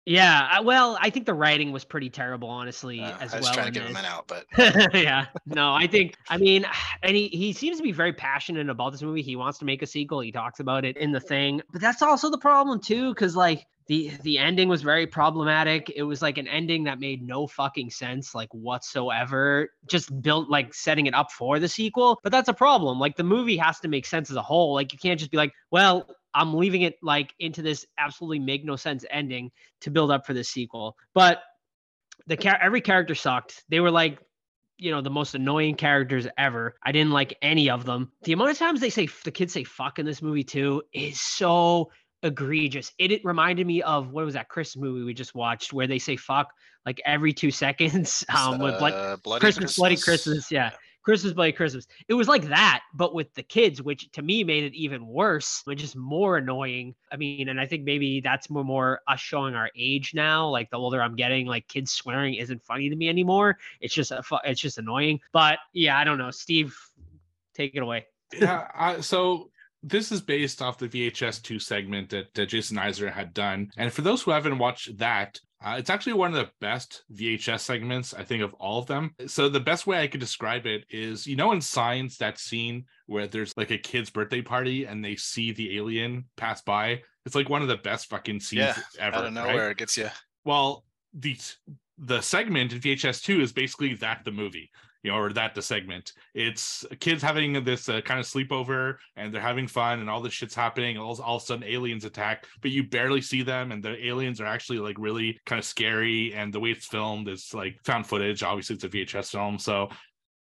[0.04, 0.60] Yeah.
[0.60, 3.54] Well, I think the writing was pretty terrible, honestly, Uh, as I was well.
[3.54, 4.46] trying to give him an out, but
[4.94, 5.26] yeah.
[5.46, 6.64] No, I think I mean
[7.02, 9.22] and he, he seems to be very passionate about this movie.
[9.22, 10.20] He wants to make a sequel.
[10.20, 11.62] He talks about it in the thing.
[11.72, 15.92] But that's also the problem too, because like the the ending was very problematic.
[15.94, 19.68] It was like an ending that made no fucking sense, like whatsoever.
[19.88, 22.18] Just built like setting it up for the sequel.
[22.22, 22.98] But that's a problem.
[22.98, 24.74] Like the movie has to make sense as a whole.
[24.74, 28.64] Like you can't just be like, well, I'm leaving it like into this absolutely make
[28.64, 30.96] no sense ending to build up for the sequel.
[31.14, 31.42] But
[32.26, 33.64] the char- every character sucked.
[33.68, 34.18] They were like
[34.78, 36.74] you know the most annoying characters ever.
[36.82, 38.10] I didn't like any of them.
[38.24, 41.20] The amount of times they say the kids say fuck in this movie too is
[41.20, 41.90] so
[42.22, 42.92] egregious.
[42.98, 45.98] It, it reminded me of what was that Christmas movie we just watched where they
[45.98, 46.52] say fuck
[46.84, 48.24] like every two seconds.
[48.36, 50.70] Um, with blood, uh, bloody Christmas, bloody Christmas, yeah.
[51.02, 51.86] Christmas Bloody Christmas.
[52.08, 55.62] It was like that, but with the kids, which to me made it even worse
[55.66, 56.94] and just more annoying.
[57.10, 60.48] I mean, and I think maybe that's more more us showing our age now.
[60.48, 63.58] Like the older I'm getting, like kids swearing isn't funny to me anymore.
[63.80, 65.20] It's just a it's just annoying.
[65.32, 66.30] But yeah, I don't know.
[66.30, 66.76] Steve,
[67.54, 68.06] take it away.
[68.32, 69.50] yeah I, so
[69.82, 73.92] this is based off the vhs 2 segment that, that jason eisener had done and
[73.92, 78.14] for those who haven't watched that uh, it's actually one of the best vhs segments
[78.14, 81.26] i think of all of them so the best way i could describe it is
[81.26, 85.16] you know in signs that scene where there's like a kid's birthday party and they
[85.16, 89.16] see the alien pass by it's like one of the best fucking scenes Yeah, ever
[89.16, 89.46] Out of right?
[89.46, 90.08] nowhere, it gets you.
[90.44, 91.36] well the
[91.98, 94.70] the segment in vhs2 is basically that the movie
[95.02, 96.12] you know or that the segment.
[96.34, 100.32] It's kids having this uh, kind of sleepover and they're having fun and all this
[100.32, 103.82] shit's happening all, all of a sudden aliens attack but you barely see them and
[103.82, 107.52] the aliens are actually like really kind of scary and the way it's filmed is
[107.52, 109.88] like found footage obviously it's a vhs film so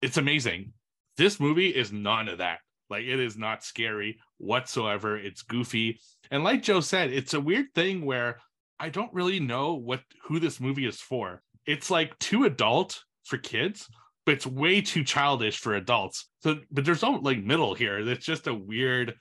[0.03, 0.73] it's amazing.
[1.15, 2.59] This movie is none of that.
[2.89, 5.17] Like it is not scary whatsoever.
[5.17, 5.99] It's goofy.
[6.29, 8.39] And like joe said it's a weird thing where
[8.79, 11.41] I don't really know what who this movie is for.
[11.65, 13.87] It's like too adult for kids,
[14.27, 16.29] it's way too childish for adults.
[16.41, 17.99] So, but there's no like middle here.
[17.99, 19.15] It's just a weird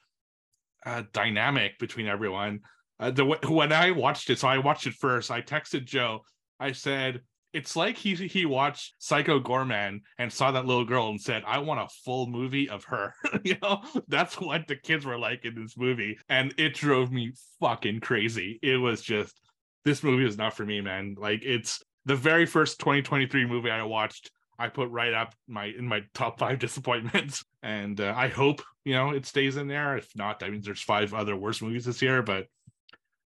[0.84, 2.60] uh, dynamic between everyone.
[3.00, 5.30] Uh, the when I watched it, so I watched it first.
[5.30, 6.20] I texted Joe.
[6.60, 11.20] I said it's like he he watched Psycho Goreman and saw that little girl and
[11.20, 13.12] said, "I want a full movie of her."
[13.44, 17.32] you know, that's what the kids were like in this movie, and it drove me
[17.60, 18.58] fucking crazy.
[18.62, 19.38] It was just
[19.84, 21.16] this movie is not for me, man.
[21.18, 24.30] Like it's the very first 2023 movie I watched.
[24.58, 28.94] I put right up my in my top five disappointments, and uh, I hope you
[28.94, 29.96] know it stays in there.
[29.96, 32.22] If not, that means there's five other worse movies this year.
[32.22, 32.46] But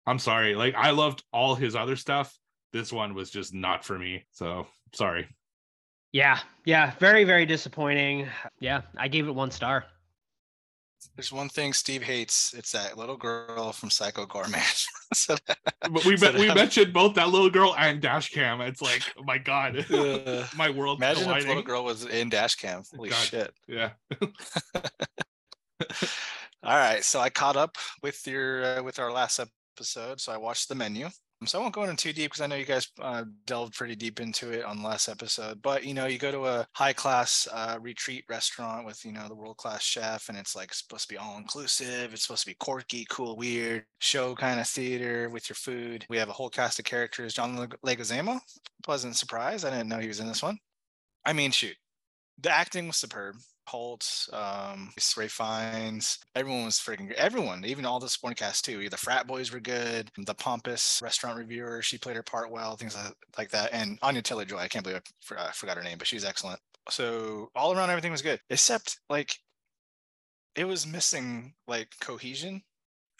[0.07, 2.37] I'm sorry, like I loved all his other stuff.
[2.73, 4.25] This one was just not for me.
[4.33, 5.29] So sorry.
[6.13, 8.29] Yeah, yeah, very very disappointing.
[8.61, 9.85] Yeah, I gave it one star.
[11.15, 12.53] There's one thing Steve hates.
[12.53, 14.87] It's that little girl from Psycho Goreman.
[15.15, 15.37] so,
[15.81, 18.61] But we So we that- mentioned both that little girl and dash cam.
[18.61, 20.99] It's like, oh my god, uh, my world.
[20.99, 22.83] imagine if little girl was in dash cam.
[22.95, 23.17] Holy God.
[23.19, 23.55] shit.
[23.67, 23.91] Yeah.
[26.63, 29.39] All right, so I caught up with your uh, with our last
[29.79, 30.21] episode.
[30.21, 31.09] So I watched the menu.
[31.45, 33.95] So I won't go into too deep because I know you guys uh, delved pretty
[33.95, 35.61] deep into it on the last episode.
[35.61, 39.29] But you know, you go to a high class uh, retreat restaurant with you know
[39.29, 42.15] the world class chef, and it's like supposed to be all inclusive.
[42.15, 46.07] It's supposed to be quirky, cool, weird show kind of theater with your food.
[46.09, 47.35] We have a whole cast of characters.
[47.35, 48.41] John Leg- Leguizamo,
[48.83, 49.63] pleasant surprise.
[49.65, 50.59] I didn't know he was in this one.
[51.27, 51.77] I mean, shoot,
[52.41, 53.37] the acting was superb.
[53.69, 57.17] Hoult, um, Ray Fiennes, everyone was freaking good.
[57.17, 58.89] Everyone, even all the supporting cast too.
[58.89, 60.11] The frat boys were good.
[60.17, 62.77] The pompous restaurant reviewer, she played her part well.
[62.77, 62.97] Things
[63.37, 63.73] like, that.
[63.73, 65.03] And Anya Taylor Joy, I can't believe
[65.37, 66.61] I forgot her name, but she was excellent.
[66.89, 69.39] So all around, everything was good, except like
[70.55, 72.63] it was missing like cohesion.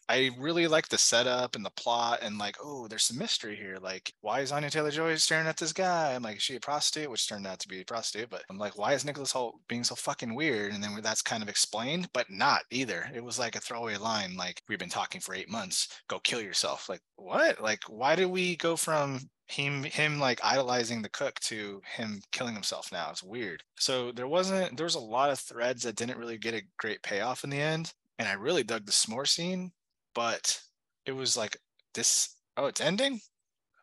[0.09, 3.79] I really like the setup and the plot and like, oh, there's some mystery here.
[3.81, 6.15] Like, why is Anya Taylor Joy staring at this guy?
[6.15, 7.11] I'm like, is she a prostitute?
[7.11, 9.83] Which turned out to be a prostitute, but I'm like, why is Nicholas Hoult being
[9.83, 10.73] so fucking weird?
[10.73, 13.11] And then that's kind of explained, but not either.
[13.15, 15.89] It was like a throwaway line, like, we've been talking for eight months.
[16.09, 16.89] Go kill yourself.
[16.89, 17.61] Like, what?
[17.61, 22.55] Like, why do we go from him him like idolizing the cook to him killing
[22.55, 23.11] himself now?
[23.11, 23.63] It's weird.
[23.77, 27.03] So there wasn't there was a lot of threads that didn't really get a great
[27.03, 27.93] payoff in the end.
[28.19, 29.73] And I really dug the s'more scene
[30.17, 30.61] but
[31.07, 31.57] it was like
[31.95, 33.21] this oh it's ending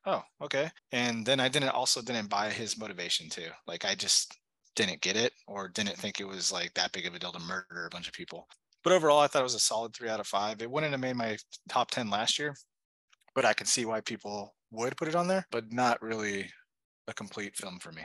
[0.05, 4.38] oh okay and then i didn't also didn't buy his motivation too like i just
[4.75, 7.39] didn't get it or didn't think it was like that big of a deal to
[7.39, 8.47] murder a bunch of people.
[8.84, 10.61] But overall, I thought it was a solid three out of five.
[10.61, 11.38] It wouldn't have made my
[11.69, 12.55] top 10 last year,
[13.34, 16.49] but I can see why people would put it on there, but not really
[17.07, 18.03] a complete film for me.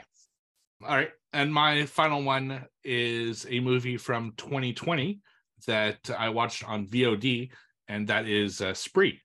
[0.83, 1.11] All right.
[1.33, 5.19] And my final one is a movie from 2020
[5.67, 7.49] that I watched on VOD,
[7.89, 9.19] and that is uh, Spree.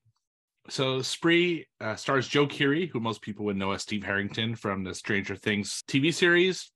[0.69, 4.83] So Spree uh, stars Joe Keery, who most people would know as Steve Harrington from
[4.83, 6.71] the Stranger Things TV series.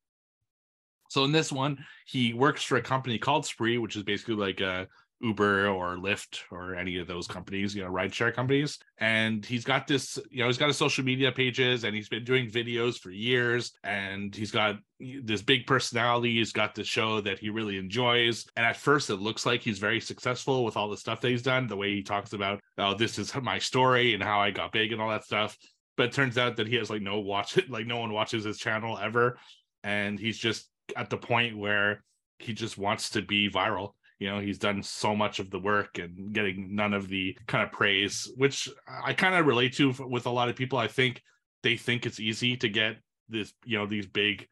[1.09, 4.61] So in this one, he works for a company called Spree, which is basically like
[4.61, 4.87] a
[5.21, 8.79] Uber or Lyft or any of those companies, you know, rideshare companies.
[8.99, 12.23] And he's got this, you know, he's got his social media pages and he's been
[12.23, 13.73] doing videos for years.
[13.83, 16.35] And he's got this big personality.
[16.35, 18.45] He's got the show that he really enjoys.
[18.55, 21.43] And at first, it looks like he's very successful with all the stuff that he's
[21.43, 24.71] done, the way he talks about, oh, this is my story and how I got
[24.71, 25.57] big and all that stuff.
[25.97, 28.57] But it turns out that he has like no watch like no one watches his
[28.57, 29.37] channel ever.
[29.83, 32.03] And he's just at the point where
[32.39, 35.97] he just wants to be viral you know he's done so much of the work
[35.97, 38.69] and getting none of the kind of praise which
[39.03, 40.77] i kind of relate to with a lot of people.
[40.77, 41.21] I think
[41.63, 42.97] they think it's easy to get
[43.27, 44.47] this you know these big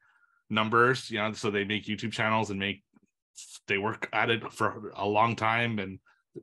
[0.50, 2.84] numbers you know so they make youtube channels and make
[3.68, 6.00] they work at it for a long time and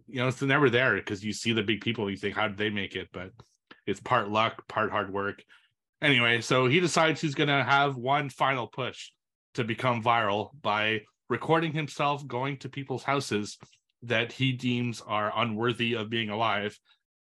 [0.07, 2.57] you know it's never there because you see the big people you think how did
[2.57, 3.09] they make it?
[3.13, 3.31] But
[3.87, 5.43] it's part luck part hard work.
[6.03, 9.11] Anyway so he decides he's going to have one final push
[9.55, 13.59] to become viral by recording himself going to people's houses
[14.03, 16.79] that he deems are unworthy of being alive.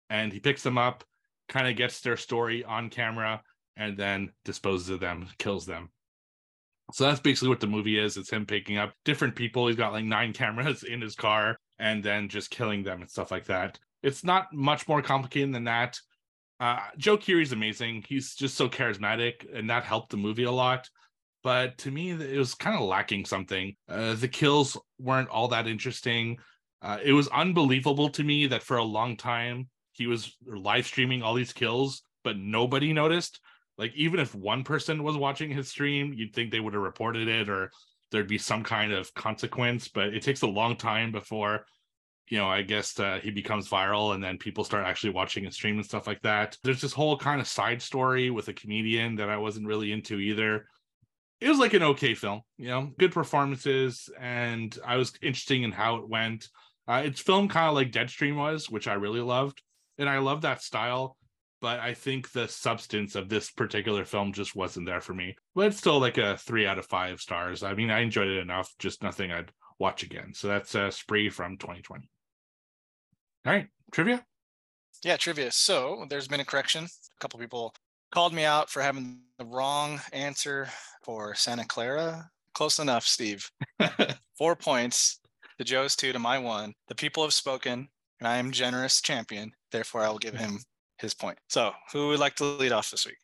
[0.10, 1.04] And he picks them up,
[1.50, 3.42] kind of gets their story on camera,
[3.78, 5.90] and then disposes of them, kills them.
[6.92, 8.18] So that's basically what the movie is.
[8.18, 9.68] It's him picking up different people.
[9.68, 13.32] He's got like nine cameras in his car and then just killing them and stuff
[13.32, 13.80] like that.
[14.04, 15.98] It's not much more complicated than that.
[16.60, 18.04] Uh, Joe Keery's amazing.
[18.08, 20.90] He's just so charismatic, and that helped the movie a lot
[21.44, 23.76] but to me it was kind of lacking something.
[23.90, 26.38] Uh, the kills weren't all that interesting.
[26.82, 31.22] Uh, it was unbelievable to me that for a long time he was live streaming
[31.22, 33.40] all these kills but nobody noticed.
[33.78, 37.28] Like even if one person was watching his stream you'd think they would have reported
[37.28, 37.72] it or
[38.12, 41.66] there'd be some kind of consequence but it takes a long time before
[42.30, 45.56] you know i guess uh, he becomes viral and then people start actually watching his
[45.56, 46.58] stream and stuff like that.
[46.64, 50.20] There's this whole kind of side story with a comedian that i wasn't really into
[50.20, 50.68] either
[51.42, 55.72] it was like an okay film, you know, good performances, and I was interesting in
[55.72, 56.48] how it went.
[56.88, 59.62] Uh, it's filmed kind of like Deadstream was, which I really loved,
[59.98, 61.18] and I love that style.
[61.62, 65.36] But I think the substance of this particular film just wasn't there for me.
[65.56, 67.64] But it's still like a three out of five stars.
[67.64, 70.34] I mean, I enjoyed it enough, just nothing I'd watch again.
[70.34, 72.10] So that's a Spree from 2020.
[73.46, 74.26] All right, trivia.
[75.04, 75.52] Yeah, trivia.
[75.52, 76.86] So there's been a correction.
[76.86, 77.74] A couple people
[78.14, 80.70] called me out for having the wrong answer
[81.04, 82.30] for Santa Clara.
[82.54, 83.50] Close enough, Steve.
[84.38, 85.20] Four points
[85.58, 86.74] to Joe's two to my one.
[86.90, 87.90] The people have spoken,
[88.20, 89.52] and I am generous champion.
[89.72, 90.60] Therefore, I will give him
[91.00, 91.40] his point.
[91.50, 93.18] So, who would like to lead off this week?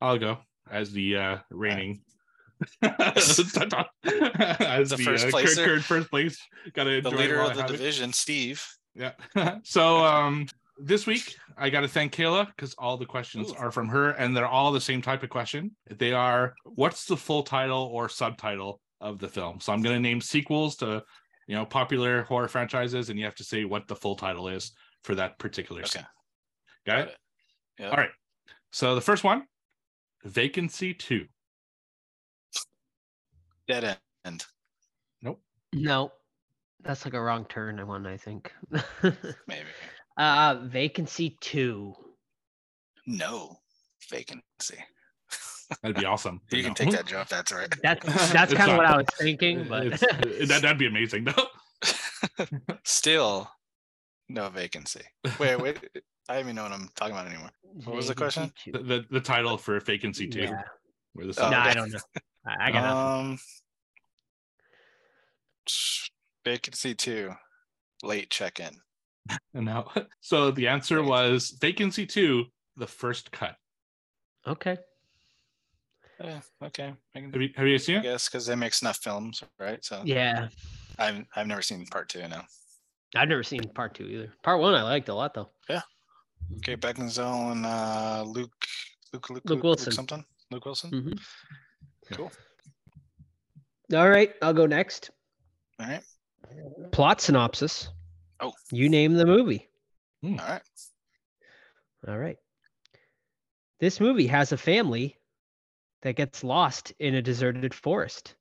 [0.00, 0.38] I'll go
[0.70, 2.02] as the uh reigning.
[2.82, 5.64] as the, first uh, placer.
[5.64, 6.38] Kurt, Kurt first place.
[6.74, 8.64] Got to The leader of the division, Steve.
[8.94, 9.14] Yeah.
[9.64, 10.46] so um
[10.78, 13.56] this week I got to thank Kayla because all the questions Ooh.
[13.56, 15.74] are from her and they're all the same type of question.
[15.90, 19.60] They are what's the full title or subtitle of the film?
[19.60, 21.02] So I'm going to name sequels to
[21.46, 24.72] you know popular horror franchises and you have to say what the full title is
[25.04, 25.90] for that particular Okay.
[25.90, 26.06] scene.
[26.86, 27.16] Got it?
[27.78, 27.90] Yep.
[27.90, 28.10] All right.
[28.70, 29.44] So the first one,
[30.24, 31.26] Vacancy 2.
[33.66, 34.44] Dead end.
[35.22, 35.40] Nope.
[35.72, 36.12] No,
[36.82, 37.78] that's like a wrong turn.
[37.78, 38.52] I won, I think.
[39.02, 39.68] Maybe.
[40.18, 41.94] Uh, vacancy two.
[43.06, 43.56] No
[44.10, 44.76] vacancy.
[45.82, 46.40] That'd be awesome.
[46.50, 46.74] You can No.
[46.74, 47.72] take that, Joe, if that's all right.
[47.82, 51.46] That's that's kind of what I was thinking, but It's- that, that'd be amazing though.
[52.84, 53.50] Still
[54.28, 55.02] no vacancy.
[55.38, 55.78] Wait, wait.
[56.28, 57.50] I don't even know what I'm talking about anymore.
[57.84, 58.52] What was the question?
[58.70, 60.40] The, the, the title for Vacancy 2.
[60.40, 60.62] Yeah.
[61.14, 61.58] Where the Oh, no.
[61.58, 61.98] I don't know.
[62.46, 63.30] I, I got nothing.
[63.32, 63.38] Um,
[66.44, 67.32] vacancy two,
[68.02, 68.66] late check-in.
[68.66, 68.76] And
[69.54, 72.44] now, so the answer was Vacancy 2,
[72.76, 73.56] the first cut.
[74.46, 74.76] Okay.
[76.20, 78.02] Okay, I can Have you, have you seen I it?
[78.02, 79.84] guess because they make snuff films, right?
[79.84, 80.48] So Yeah.
[80.98, 82.26] I've I've never seen part two.
[82.26, 82.40] No.
[83.14, 84.32] I've never seen part two either.
[84.42, 85.50] Part one I liked a lot though.
[85.70, 85.82] Yeah.
[86.56, 88.50] Okay, Beckinsale and uh, Luke,
[89.12, 89.92] Luke, Luke, Luke, Wilson.
[89.92, 90.24] something.
[90.50, 90.90] Luke Wilson.
[90.90, 91.20] Mhm.
[92.16, 92.32] Cool.
[93.94, 95.10] All right, I'll go next.
[95.78, 96.02] All right.
[96.90, 97.90] Plot synopsis.
[98.40, 98.52] Oh.
[98.70, 99.68] You name the movie.
[100.22, 100.38] Hmm.
[100.38, 100.62] All right.
[102.06, 102.36] All right.
[103.80, 105.16] This movie has a family
[106.02, 108.34] that gets lost in a deserted forest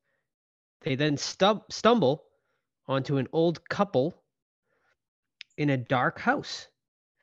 [0.81, 2.23] They then stum- stumble
[2.87, 4.15] onto an old couple
[5.57, 6.67] in a dark house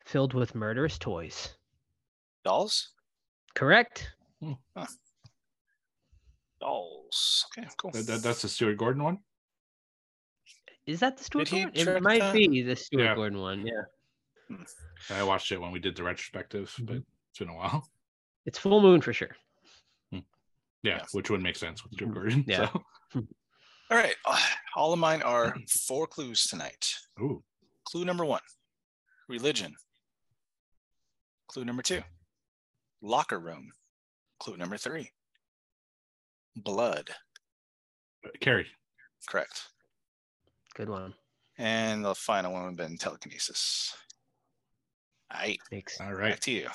[0.04, 1.54] filled with murderous toys.
[2.44, 2.90] Dolls?
[3.54, 4.12] Correct.
[4.42, 4.52] Hmm.
[6.60, 7.46] Dolls.
[7.56, 7.90] Okay, cool.
[7.92, 9.18] That, that- that's the Stuart Gordon one.
[10.86, 11.70] Is that the Stuart Gordon?
[11.74, 12.34] It might that?
[12.34, 13.14] be the Stuart Yeah.
[13.14, 13.66] Gordon one.
[13.66, 14.56] Yeah.
[15.10, 16.84] I watched it when we did the retrospective, Mm-hmm.
[16.84, 16.96] but
[17.30, 17.88] it's been a while.
[18.46, 19.34] It's full moon for sure.
[20.12, 20.20] Yeah,
[20.82, 21.00] Yeah.
[21.12, 22.44] which would make sense with Stuart Gordon.
[22.46, 22.68] Yeah.
[22.70, 22.82] So.
[23.90, 24.14] All right.
[24.76, 25.56] All of mine are
[25.86, 26.94] four clues tonight.
[27.20, 27.42] Ooh,
[27.86, 28.40] Clue number one
[29.28, 29.74] religion.
[31.48, 32.02] Clue number two
[33.00, 33.70] locker room.
[34.40, 35.10] Clue number three
[36.56, 37.08] blood.
[38.40, 38.66] Carrie.
[39.28, 39.62] Correct.
[40.74, 41.14] Good one.
[41.56, 43.94] And the final one would have been telekinesis.
[45.32, 45.58] All right.
[45.70, 46.68] Makes All Back to you.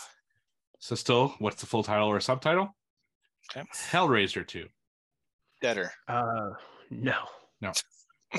[0.80, 2.76] So still, what's the full title or subtitle?
[3.52, 3.68] Okay.
[3.74, 4.66] Hellraiser 2.
[5.62, 5.92] Deader.
[6.08, 6.52] uh
[6.90, 7.16] no.
[7.62, 7.74] No.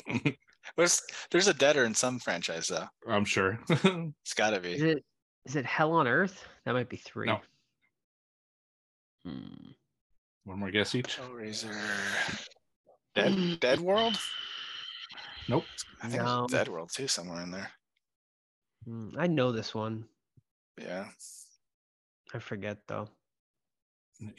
[0.76, 2.86] there's, there's a deader in some franchise, though.
[3.08, 3.58] I'm sure.
[4.22, 4.72] It's got to be.
[4.72, 5.04] Is it
[5.46, 6.46] is it Hell on Earth?
[6.64, 7.26] That might be three.
[7.26, 7.40] No.
[9.24, 9.70] Hmm.
[10.44, 11.18] One more guess each.
[11.18, 11.74] Hellraiser.
[13.14, 14.16] Dead, Dead World?
[15.50, 15.64] Nope.
[16.00, 16.46] I think No.
[16.46, 17.70] there's Dead World, too, somewhere in there.
[18.84, 20.06] Hmm, I know this one.
[20.80, 21.08] Yeah.
[22.32, 23.08] I forget though.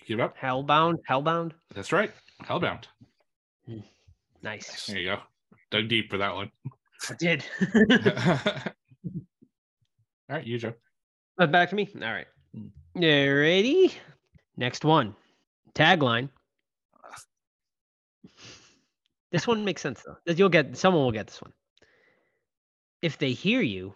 [0.07, 0.37] Give up.
[0.37, 0.99] Hellbound.
[1.09, 1.51] Hellbound.
[1.75, 2.11] That's right.
[2.43, 2.85] Hellbound.
[4.41, 4.87] Nice.
[4.87, 5.19] There you go.
[5.69, 6.49] Dug deep for that one.
[7.09, 7.43] I did.
[10.29, 10.73] All right, you Joe.
[11.37, 11.89] Uh, Back to me.
[11.95, 12.27] All right.
[12.55, 12.67] Hmm.
[13.01, 13.93] Ready?
[14.57, 15.15] Next one.
[15.75, 16.29] Tagline.
[19.31, 20.17] This one makes sense though.
[20.33, 21.53] You'll get someone will get this one.
[23.01, 23.95] If they hear you,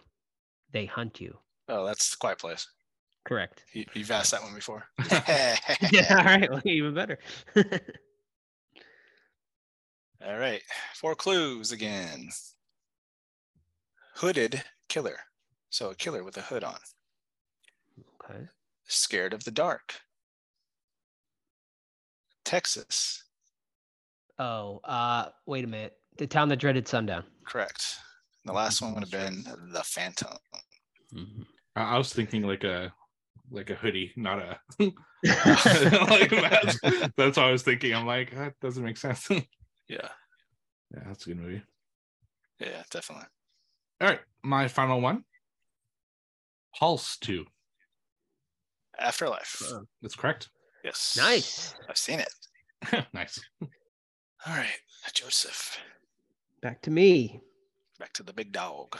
[0.72, 1.36] they hunt you.
[1.68, 2.66] Oh, that's Quiet Place.
[3.24, 3.64] Correct.
[3.72, 4.84] You, you've asked that one before.
[5.90, 6.16] yeah.
[6.16, 6.50] All right.
[6.50, 7.18] Well, even better.
[10.24, 10.62] All right.
[10.94, 12.30] Four clues again.
[14.14, 15.18] Hooded killer.
[15.70, 16.78] So a killer with a hood on.
[18.24, 18.46] okay.
[18.84, 19.94] Scared of the dark.
[22.44, 23.24] Texas.
[24.38, 25.94] Oh, uh, wait a minute.
[26.18, 27.24] The town that dreaded sundown.
[27.46, 27.96] Correct.
[28.44, 30.36] The last one would have been the Phantom.
[31.74, 32.92] I, I was thinking like a
[33.50, 36.80] like a hoodie, not a like a mask.
[37.16, 37.94] That's what I was thinking.
[37.94, 39.28] I'm like, that doesn't make sense.
[39.30, 39.40] yeah,
[39.88, 40.08] Yeah.
[41.06, 41.62] that's a good movie.
[42.60, 43.26] Yeah, definitely.
[44.00, 45.24] All right, my final one.
[46.78, 47.44] Pulse 2.
[48.98, 49.62] Afterlife.
[49.72, 50.48] Uh, That's correct.
[50.84, 51.16] Yes.
[51.18, 51.74] Nice.
[51.88, 53.06] I've seen it.
[53.14, 53.40] nice.
[54.48, 54.78] All right.
[55.12, 55.78] Joseph.
[56.62, 57.40] Back to me.
[57.98, 58.96] Back to the big dog.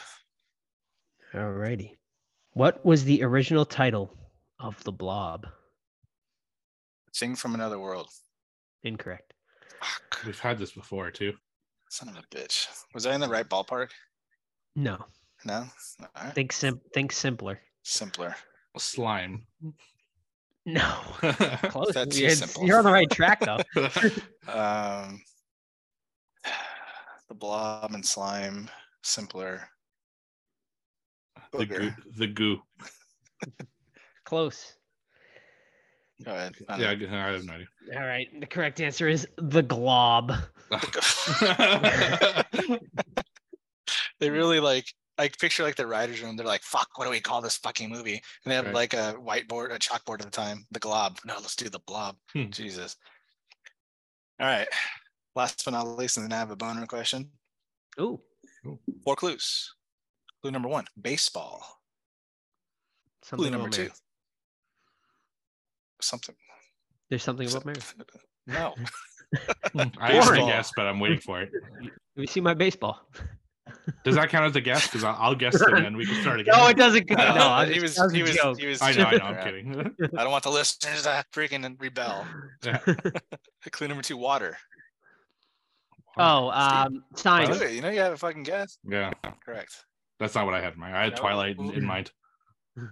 [1.35, 1.97] Alrighty.
[2.53, 4.13] What was the original title
[4.61, 5.47] of the blob?
[7.13, 8.09] Sing from another world.
[8.85, 9.35] Incorrect.
[9.81, 10.25] Fuck.
[10.25, 11.35] We've had this before too.
[11.91, 12.67] Son of a bitch.
[12.95, 13.89] Was I in the right ballpark?
[14.75, 14.99] No.
[15.45, 15.67] No?
[16.01, 16.35] All right.
[16.35, 17.61] Think sim think simpler.
[17.83, 18.35] Simpler.
[18.75, 19.47] Well, slime.
[20.65, 20.83] No.
[21.69, 21.93] Close.
[21.95, 22.67] That's too You're, simple.
[22.67, 23.61] you're on the right track though.
[24.49, 25.21] Um,
[27.29, 28.69] the blob and slime.
[29.03, 29.69] Simpler.
[31.53, 31.93] the goo.
[32.17, 32.61] The goo.
[34.25, 34.75] Close.
[36.25, 36.55] Go ahead.
[36.69, 37.67] I Yeah, I, I have no idea.
[37.95, 38.29] All right.
[38.41, 40.33] The correct answer is the glob.
[44.19, 44.87] they really like
[45.19, 46.37] I picture like the writers room.
[46.37, 48.75] They're like, "Fuck, what do we call this fucking movie?" And they have Right.
[48.75, 50.67] like a whiteboard, a chalkboard at the time.
[50.73, 51.19] The glob.
[51.25, 52.17] No, let's do the blob.
[52.33, 52.51] Hmm.
[52.51, 52.97] Jesus.
[54.41, 54.69] All right.
[55.37, 57.31] Last but not least, and then I have a boner question.
[58.01, 58.21] Ooh.
[59.05, 59.75] Four clues.
[60.41, 61.63] Clue number one: baseball.
[63.23, 63.83] Clue Something number two.
[63.83, 63.93] Mary.
[66.01, 66.35] Something.
[67.11, 67.79] There's something about Mary.
[68.47, 68.75] No.
[70.01, 71.51] I have a guess, but I'm waiting for it.
[71.83, 73.01] Let me see my baseball.
[74.05, 74.87] Does that count as a guess?
[74.87, 76.55] Because I'll, I'll guess it and then we can start again.
[76.57, 77.09] No, it doesn't.
[77.09, 77.37] count.
[77.37, 78.13] No, I he was, was.
[78.13, 78.37] He was a was.
[78.37, 78.61] joke.
[78.61, 78.83] He was.
[78.83, 79.25] I know, I know.
[79.25, 79.97] I'm kidding.
[80.17, 82.25] I don't want the listeners to freaking rebel.
[82.65, 82.79] Yeah.
[83.71, 84.57] Clue number two: water.
[86.19, 87.61] Oh, um, Do science.
[87.61, 88.79] You know you have a fucking guess.
[88.89, 89.13] yeah,
[89.45, 89.85] Correct.
[90.19, 90.97] that's not what I had in mind.
[90.97, 91.19] I had No.
[91.19, 92.11] Twilight in, in mind.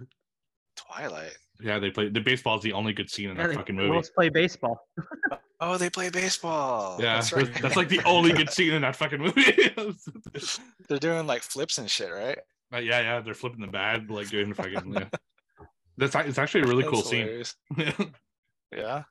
[0.75, 1.37] Twilight.
[1.61, 3.95] Yeah, they play the baseball is the only good scene in Yeah, that fucking movie.
[3.95, 4.79] Let's play baseball.
[5.61, 6.97] Oh, they play baseball.
[7.01, 7.61] Yeah, that's that's, right.
[7.61, 9.71] that's like the only good scene in that fucking movie.
[10.89, 12.37] They're doing like flips and shit, right?
[12.69, 14.93] But yeah, yeah, they're flipping the bad, like doing the fucking.
[14.93, 15.05] Yeah.
[15.97, 17.55] That's it's actually a really cool hilarious.
[17.77, 18.13] scene.
[18.75, 19.03] Yeah.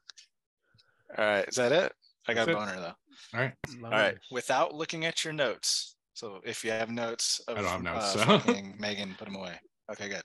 [1.16, 1.48] All right.
[1.48, 1.92] Is that it?
[2.28, 2.66] I got a That's it.
[2.66, 2.94] boner though.
[3.34, 3.52] All right,
[3.84, 4.16] All right.
[4.30, 5.96] Without looking at your notes.
[6.14, 8.62] So if you have notes of I don't have notes, uh, so.
[8.78, 9.58] Megan, put them away.
[9.90, 10.22] Okay, good.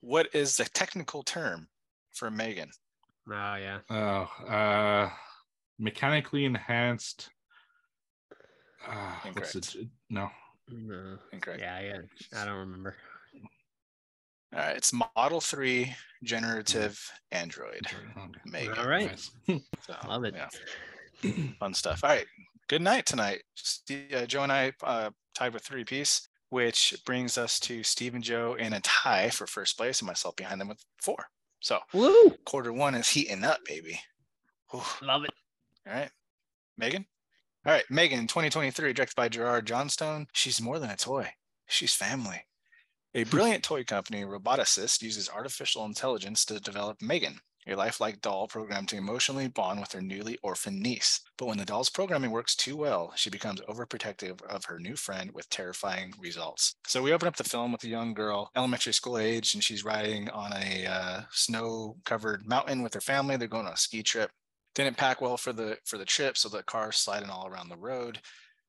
[0.00, 1.68] What is the technical term
[2.12, 2.70] for Megan?
[3.30, 3.78] Oh yeah.
[3.90, 5.10] Oh, uh,
[5.78, 7.28] mechanically enhanced
[8.86, 9.74] Uh, what's Incorrect.
[9.76, 9.88] it?
[10.10, 10.30] No.
[10.70, 11.18] No.
[11.32, 11.60] Incorrect.
[11.60, 12.40] Yeah, yeah.
[12.40, 12.96] I don't remember.
[14.54, 16.98] All right, it's Model 3 generative
[17.32, 17.86] Android.
[17.86, 18.40] Okay.
[18.46, 18.78] Megan.
[18.78, 19.08] All right.
[19.08, 19.30] Nice.
[19.86, 20.34] So, Love it.
[20.34, 20.48] Yeah.
[21.60, 22.04] Fun stuff.
[22.04, 22.26] All right.
[22.68, 23.42] Good night tonight.
[23.90, 28.22] Uh, Joe and I uh, tied with three piece, which brings us to Steve and
[28.22, 31.26] Joe in a tie for first place, and myself behind them with four.
[31.60, 32.30] So Woo!
[32.44, 33.98] quarter one is heating up, baby.
[34.70, 34.82] Whew.
[35.02, 35.30] Love it.
[35.86, 36.10] All right.
[36.76, 37.06] Megan?
[37.66, 37.84] All right.
[37.90, 40.26] Megan, 2023, directed by Gerard Johnstone.
[40.32, 41.28] She's more than a toy,
[41.66, 42.44] she's family.
[43.14, 48.88] A brilliant toy company, Roboticist, uses artificial intelligence to develop Megan, a lifelike doll programmed
[48.88, 51.20] to emotionally bond with her newly orphaned niece.
[51.36, 55.30] But when the doll's programming works too well, she becomes overprotective of her new friend
[55.32, 56.74] with terrifying results.
[56.86, 59.84] So we open up the film with a young girl, elementary school age, and she's
[59.84, 63.36] riding on a uh, snow-covered mountain with her family.
[63.36, 64.30] They're going on a ski trip
[64.78, 67.76] didn't pack well for the for the trip so the car's sliding all around the
[67.76, 68.20] road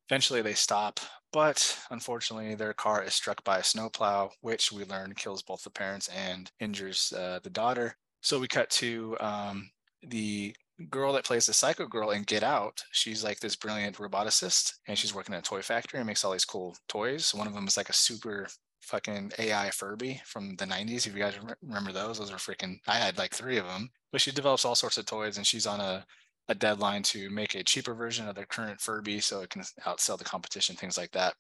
[0.10, 1.00] eventually they stop
[1.32, 5.70] but unfortunately their car is struck by a snowplow which we learn kills both the
[5.70, 9.70] parents and injures uh, the daughter so we cut to um,
[10.08, 10.56] the
[10.90, 14.98] girl that plays the psycho girl in get out she's like this brilliant roboticist and
[14.98, 17.68] she's working at a toy factory and makes all these cool toys one of them
[17.68, 18.48] is like a super
[18.82, 22.96] fucking ai furby from the 90s if you guys remember those those are freaking i
[22.96, 25.80] had like three of them but she develops all sorts of toys and she's on
[25.80, 26.06] a,
[26.48, 30.18] a deadline to make a cheaper version of their current Furby so it can outsell
[30.18, 31.36] the competition, things like that.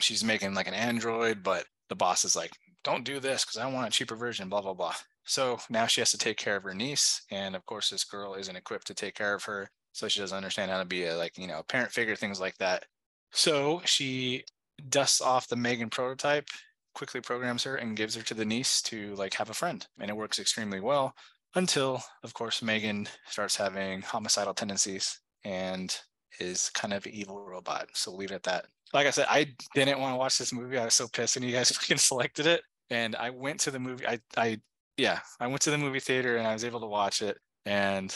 [0.00, 2.52] She's making like an Android, but the boss is like,
[2.84, 4.94] don't do this because I want a cheaper version, blah, blah, blah.
[5.26, 7.22] So now she has to take care of her niece.
[7.30, 9.68] And of course, this girl isn't equipped to take care of her.
[9.92, 12.56] So she doesn't understand how to be a like, you know, parent figure, things like
[12.58, 12.84] that.
[13.32, 14.44] So she
[14.88, 16.48] dusts off the Megan prototype,
[16.94, 19.86] quickly programs her and gives her to the niece to like have a friend.
[19.98, 21.14] And it works extremely well
[21.56, 25.98] until of course megan starts having homicidal tendencies and
[26.38, 29.26] is kind of an evil robot so we'll leave it at that like i said
[29.28, 31.96] i didn't want to watch this movie i was so pissed when you guys fucking
[31.96, 34.58] selected it and i went to the movie i i
[34.96, 38.14] yeah i went to the movie theater and i was able to watch it and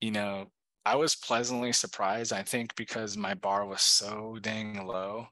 [0.00, 0.46] you know
[0.84, 5.26] i was pleasantly surprised i think because my bar was so dang low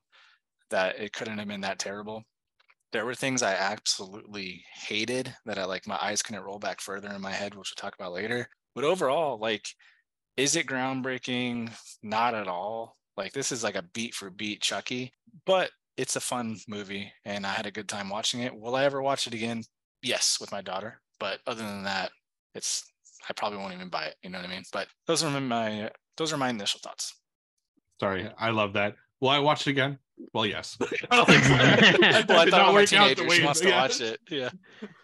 [0.71, 2.23] that it couldn't have been that terrible
[2.93, 7.11] there were things I absolutely hated that I like my eyes couldn't roll back further
[7.11, 8.49] in my head, which we'll talk about later.
[8.75, 9.67] But overall, like,
[10.37, 11.73] is it groundbreaking?
[12.03, 12.97] Not at all.
[13.17, 15.13] Like, this is like a beat for beat Chucky,
[15.45, 18.55] but it's a fun movie and I had a good time watching it.
[18.55, 19.63] Will I ever watch it again?
[20.07, 21.01] Yes, with my daughter.
[21.19, 22.11] But other than that,
[22.55, 22.85] it's
[23.29, 24.17] I probably won't even buy it.
[24.23, 24.63] You know what I mean?
[24.73, 27.15] But those are my those are my initial thoughts.
[28.01, 28.95] Sorry, I love that.
[29.21, 29.99] Will I watch it again?
[30.33, 30.77] Well, yes.
[31.11, 31.35] well, I
[32.01, 33.31] That thought did not about my work out the teenager.
[33.35, 33.81] She wants to yeah.
[33.81, 34.21] watch it.
[34.31, 34.51] Yeah.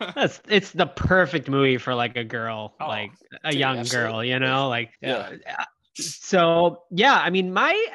[0.15, 3.11] That's it's the perfect movie for like a girl, Oh, like
[3.45, 4.11] a dude, young absolutely.
[4.13, 5.33] girl, you know, like Yeah.
[5.59, 7.87] uh, so yeah, I mean my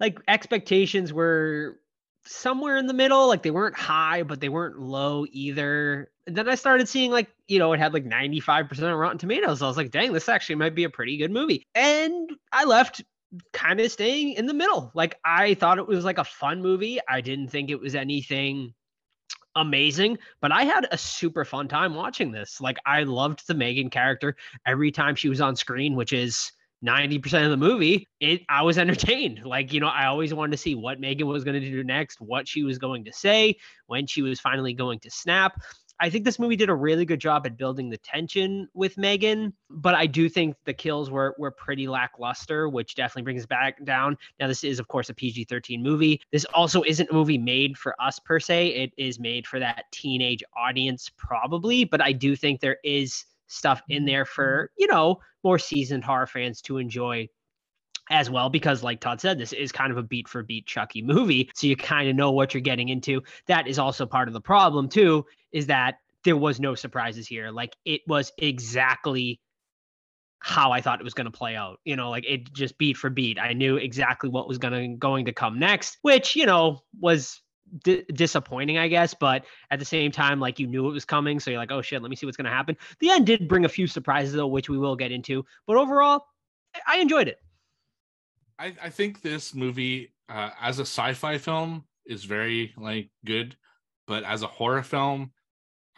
[0.00, 1.80] like expectations were
[2.24, 6.10] somewhere in the middle, like they weren't high, but they weren't low either.
[6.28, 9.62] Then I started seeing like, you know, it had like 95% of Rotten Tomatoes.
[9.62, 11.66] I was like, dang, this actually might be a pretty good movie.
[11.74, 13.02] And I left
[13.52, 14.90] kind of staying in the middle.
[14.94, 16.98] Like I thought it was like a fun movie.
[17.08, 18.74] I didn't think it was anything
[19.56, 22.60] amazing, but I had a super fun time watching this.
[22.60, 26.52] Like I loved the Megan character every time she was on screen, which is
[26.84, 28.06] 90% of the movie.
[28.20, 29.42] It I was entertained.
[29.44, 32.20] Like, you know, I always wanted to see what Megan was going to do next,
[32.20, 33.56] what she was going to say,
[33.86, 35.60] when she was finally going to snap.
[36.00, 39.52] I think this movie did a really good job at building the tension with Megan,
[39.68, 43.84] but I do think the kills were were pretty lackluster, which definitely brings it back
[43.84, 44.16] down.
[44.38, 46.20] Now, this is of course a PG-13 movie.
[46.30, 48.68] This also isn't a movie made for us per se.
[48.68, 53.82] It is made for that teenage audience, probably, but I do think there is stuff
[53.88, 57.26] in there for you know more seasoned horror fans to enjoy
[58.10, 61.02] as well because like todd said this is kind of a beat for beat chucky
[61.02, 64.34] movie so you kind of know what you're getting into that is also part of
[64.34, 67.50] the problem too is that there was no surprises here.
[67.50, 69.40] Like it was exactly
[70.40, 72.96] how i thought it was going to play out you know like it just beat
[72.96, 73.40] for beat.
[73.40, 77.42] I knew exactly what was going to going to come next which you know was
[77.82, 81.40] di- disappointing i guess but at the same time like you knew it was coming
[81.40, 82.76] so you're like oh shit let me see what's going to happen.
[83.00, 86.24] The end did bring a few surprises though which we will get into but overall
[86.72, 87.38] I- i enjoyed it.
[88.58, 93.56] I, I think this movie, uh, as a sci-fi film, is very like good,
[94.06, 95.32] but as a horror film,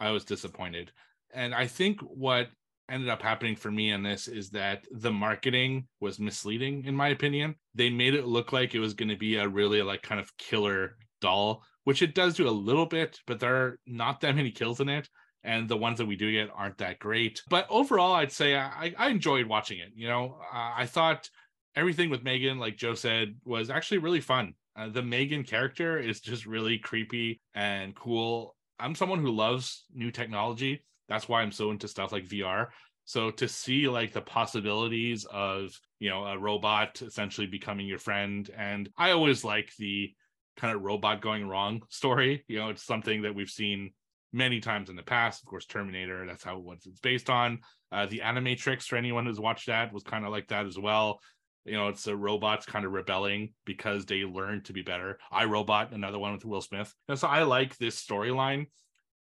[0.01, 0.91] I was disappointed.
[1.33, 2.49] And I think what
[2.89, 7.09] ended up happening for me in this is that the marketing was misleading, in my
[7.09, 7.55] opinion.
[7.73, 10.35] They made it look like it was going to be a really like kind of
[10.37, 14.51] killer doll, which it does do a little bit, but there are not that many
[14.51, 15.07] kills in it.
[15.43, 17.41] And the ones that we do get aren't that great.
[17.49, 19.89] But overall, I'd say I, I enjoyed watching it.
[19.95, 21.29] You know, I thought
[21.75, 24.53] everything with Megan, like Joe said, was actually really fun.
[24.75, 28.55] Uh, the Megan character is just really creepy and cool.
[28.81, 30.83] I'm someone who loves new technology.
[31.07, 32.67] That's why I'm so into stuff like VR.
[33.05, 38.49] So to see like the possibilities of, you know, a robot essentially becoming your friend.
[38.57, 40.13] And I always like the
[40.57, 42.43] kind of robot going wrong story.
[42.47, 43.91] You know, it's something that we've seen
[44.33, 45.43] many times in the past.
[45.43, 47.59] Of course, Terminator, that's how what it's based on.
[47.91, 51.19] Uh, the Animatrix, for anyone who's watched that, was kind of like that as well
[51.65, 55.19] you know it's the robots kind of rebelling because they learn to be better.
[55.31, 56.93] I robot another one with will smith.
[57.07, 58.67] And so i like this storyline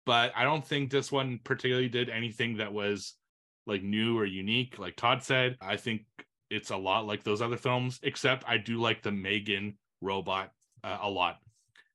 [0.05, 3.13] but i don't think this one particularly did anything that was
[3.67, 5.57] like new or unique like todd said.
[5.61, 6.03] I think
[6.49, 10.51] it's a lot like those other films except i do like the megan robot
[10.83, 11.37] uh, a lot.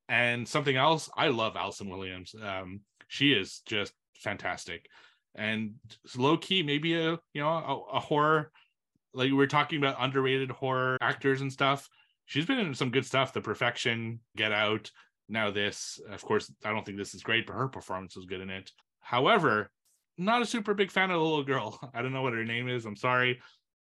[0.09, 2.35] And something else i love allison williams.
[2.41, 4.87] Um, she is just fantastic.
[5.35, 5.75] And
[6.17, 8.51] low key maybe a you know a, a horror
[9.15, 11.89] like we are talking about underrated horror actors and stuff.
[12.27, 13.33] She's been in some good stuff.
[13.33, 14.91] The Perfection, Get Out,
[15.29, 16.01] now this.
[16.11, 18.71] Of course, I don't think this is great, but her performance was good in it.
[19.01, 19.71] However,
[20.19, 21.79] not a super big fan of the little girl.
[21.95, 22.85] I don't know what her name is.
[22.85, 23.41] I'm sorry,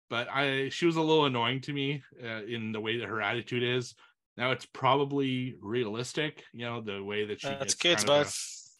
[0.09, 3.21] but I she was a little annoying to me uh, in the way that her
[3.21, 3.95] attitude is.
[4.37, 7.47] Now it's probably realistic, you know, the way that she.
[7.47, 8.33] That's kids, but.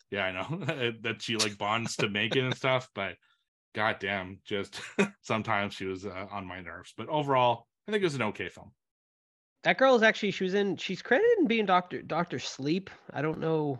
[0.09, 3.15] Yeah, I know that she like bonds to Megan and stuff, but
[3.78, 4.82] goddamn, just
[5.21, 6.95] sometimes she was uh, on my nerves.
[6.97, 8.71] But overall, I think it was an okay film.
[9.63, 12.89] That girl is actually she was in she's credited in being Doctor Doctor Sleep.
[13.13, 13.80] I don't know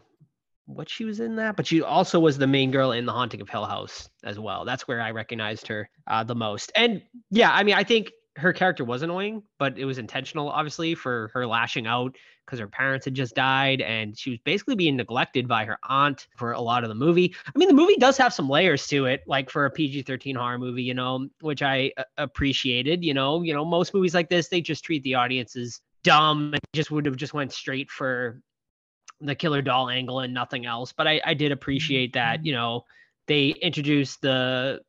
[0.68, 3.42] what she was in that, but she also was the main girl in The Haunting
[3.42, 4.66] of Hill House as well.
[4.66, 6.72] That's where I recognized her uh, the most.
[6.76, 10.94] And yeah, I mean, I think her character was annoying, but it was intentional, obviously,
[10.94, 12.16] for her lashing out
[12.46, 16.28] because her parents had just died and she was basically being neglected by her aunt
[16.38, 17.36] for a lot of the movie.
[17.48, 20.60] I mean, the movie does have some layers to it, like for a PG-13 horror
[20.60, 23.04] movie, you know, which I uh, appreciated.
[23.04, 26.54] You know, you know, most movies like this, they just treat the audience as dumb
[26.54, 28.40] and just would have just went straight for
[29.20, 30.94] the killer doll angle and nothing else.
[30.94, 32.86] But I, I did appreciate that, you know,
[33.28, 34.82] they introduced the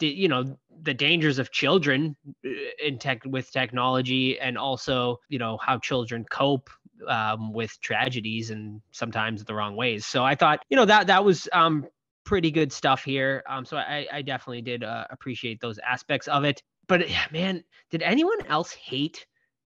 [0.00, 2.50] you know the dangers of children uh,
[2.84, 6.70] in tech with technology and also you know how children cope
[7.08, 10.06] um, with tragedies and sometimes the wrong ways.
[10.06, 11.86] So i thought you know that that was um,
[12.24, 13.42] pretty good stuff here.
[13.48, 16.62] Um, so i, I definitely did uh, appreciate those aspects of it.
[16.88, 19.26] But man did anyone else hate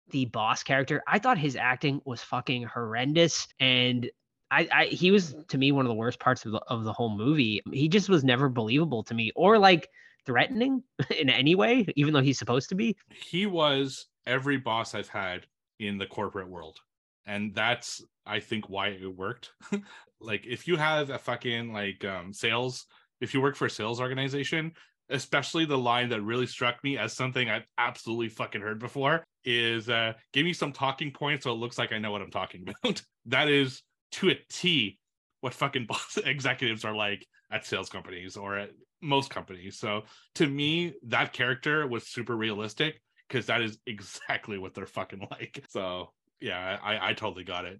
[0.09, 1.03] the boss character?
[1.07, 3.47] I thought his acting was fucking horrendous.
[3.59, 4.09] And
[4.49, 6.93] I, I, he was to me one of the worst parts of the of the
[6.93, 7.61] whole movie.
[7.71, 9.89] He just was never believable to me, or like
[10.28, 10.84] threatening
[11.19, 12.95] in any way, even though he's supposed to be.
[13.09, 15.47] He was every boss I've had
[15.80, 16.78] in the corporate world.
[17.25, 19.51] And that's I think why it worked.
[20.21, 22.86] like if you have a fucking like um sales,
[23.21, 24.73] if you work for a sales organization,
[25.09, 29.89] especially the line that really struck me as something I've absolutely fucking heard before is
[29.89, 32.65] uh give me some talking points so it looks like I know what I'm talking
[32.84, 33.01] about.
[33.25, 33.82] that is
[34.13, 34.99] to a T
[35.41, 38.71] what fucking boss executives are like at sales companies or at
[39.01, 39.77] most companies.
[39.77, 40.03] So
[40.35, 45.63] to me, that character was super realistic because that is exactly what they're fucking like.
[45.69, 47.79] So yeah, I, I totally got it.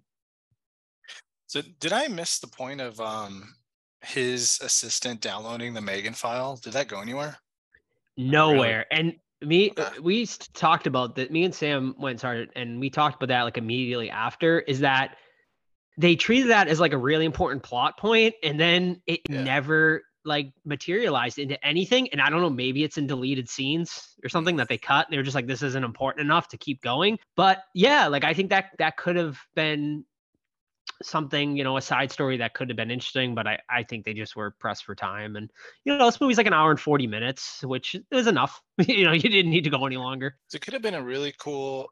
[1.46, 3.54] So did I miss the point of um
[4.02, 6.56] his assistant downloading the Megan file?
[6.56, 7.36] Did that go anywhere?
[8.16, 8.86] Nowhere.
[8.90, 9.00] Really?
[9.00, 12.90] And me uh, we talked about that me and sam went and started and we
[12.90, 15.16] talked about that like immediately after is that
[15.96, 19.42] they treated that as like a really important plot point and then it yeah.
[19.42, 22.08] never like materialized into anything.
[22.10, 25.08] And I don't know, maybe it's in deleted scenes or something that they cut.
[25.10, 27.18] They're just like, this isn't important enough to keep going.
[27.34, 30.04] But yeah, like I think that that could have been
[31.02, 34.04] something, you know, a side story that could have been interesting, but I, I think
[34.04, 35.36] they just were pressed for time.
[35.36, 35.50] And,
[35.84, 38.60] you know, this movie's like an hour and 40 minutes, which is enough.
[38.78, 40.36] you know, you didn't need to go any longer.
[40.48, 41.88] So it could have been a really cool,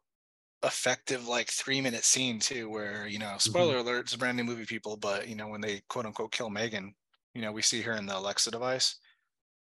[0.63, 3.39] effective, like three minute scene too, where, you know, mm-hmm.
[3.39, 3.89] spoiler mm-hmm.
[3.89, 6.51] alert, it's a brand new movie, people, but, you know, when they quote unquote kill
[6.51, 6.95] Megan,
[7.37, 8.97] you know we see here in the Alexa device.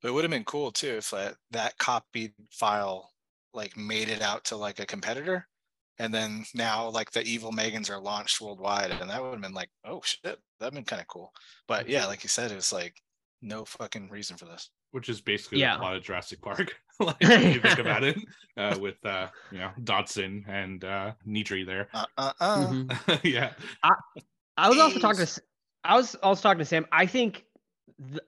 [0.02, 3.12] But it would have been cool too if that that copied file
[3.54, 5.46] like made it out to like a competitor,
[5.98, 9.54] and then now like the evil Megans are launched worldwide, and that would have been
[9.54, 11.32] like, oh shit, that'd been kind of cool.
[11.68, 12.94] But yeah, like you said, it was like
[13.40, 14.70] no fucking reason for this.
[14.90, 15.78] Which is basically yeah.
[15.78, 18.18] a lot of Jurassic Park, like when you think about it,
[18.56, 21.88] uh, with uh, you know Dodgson and uh, Nedry there.
[21.94, 22.66] Uh, uh, uh.
[22.66, 23.12] Mm-hmm.
[23.28, 23.52] yeah.
[23.84, 23.92] I,
[24.56, 25.42] I was also talking to
[25.84, 26.86] I was also talking to Sam.
[26.92, 27.44] I think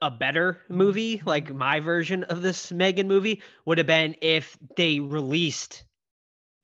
[0.01, 5.01] a better movie, like my version of this Megan movie, would have been if they
[5.01, 5.85] released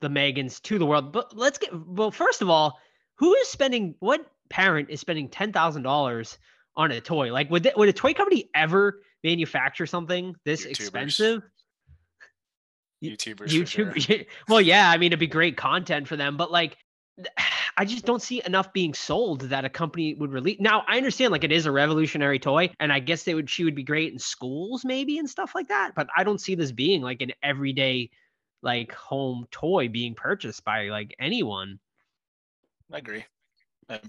[0.01, 1.11] the Megans to the world.
[1.11, 2.11] But let's get well.
[2.11, 2.79] First of all,
[3.15, 3.95] who is spending?
[3.99, 6.37] What parent is spending ten thousand dollars
[6.75, 7.31] on a toy?
[7.31, 10.69] Like, would they, would a toy company ever manufacture something this YouTubers.
[10.69, 11.43] expensive?
[13.03, 13.59] YouTubers.
[13.59, 13.85] for sure.
[13.93, 14.25] YouTube.
[14.47, 16.77] well, yeah, I mean, it'd be great content for them, but like,
[17.79, 20.57] I just don't see enough being sold that a company would release.
[20.59, 23.63] Now, I understand like it is a revolutionary toy, and I guess they would she
[23.63, 25.93] would be great in schools maybe and stuff like that.
[25.95, 28.09] But I don't see this being like an everyday
[28.61, 31.79] like home toy being purchased by like anyone.
[32.91, 33.23] I agree.
[33.87, 33.99] Um,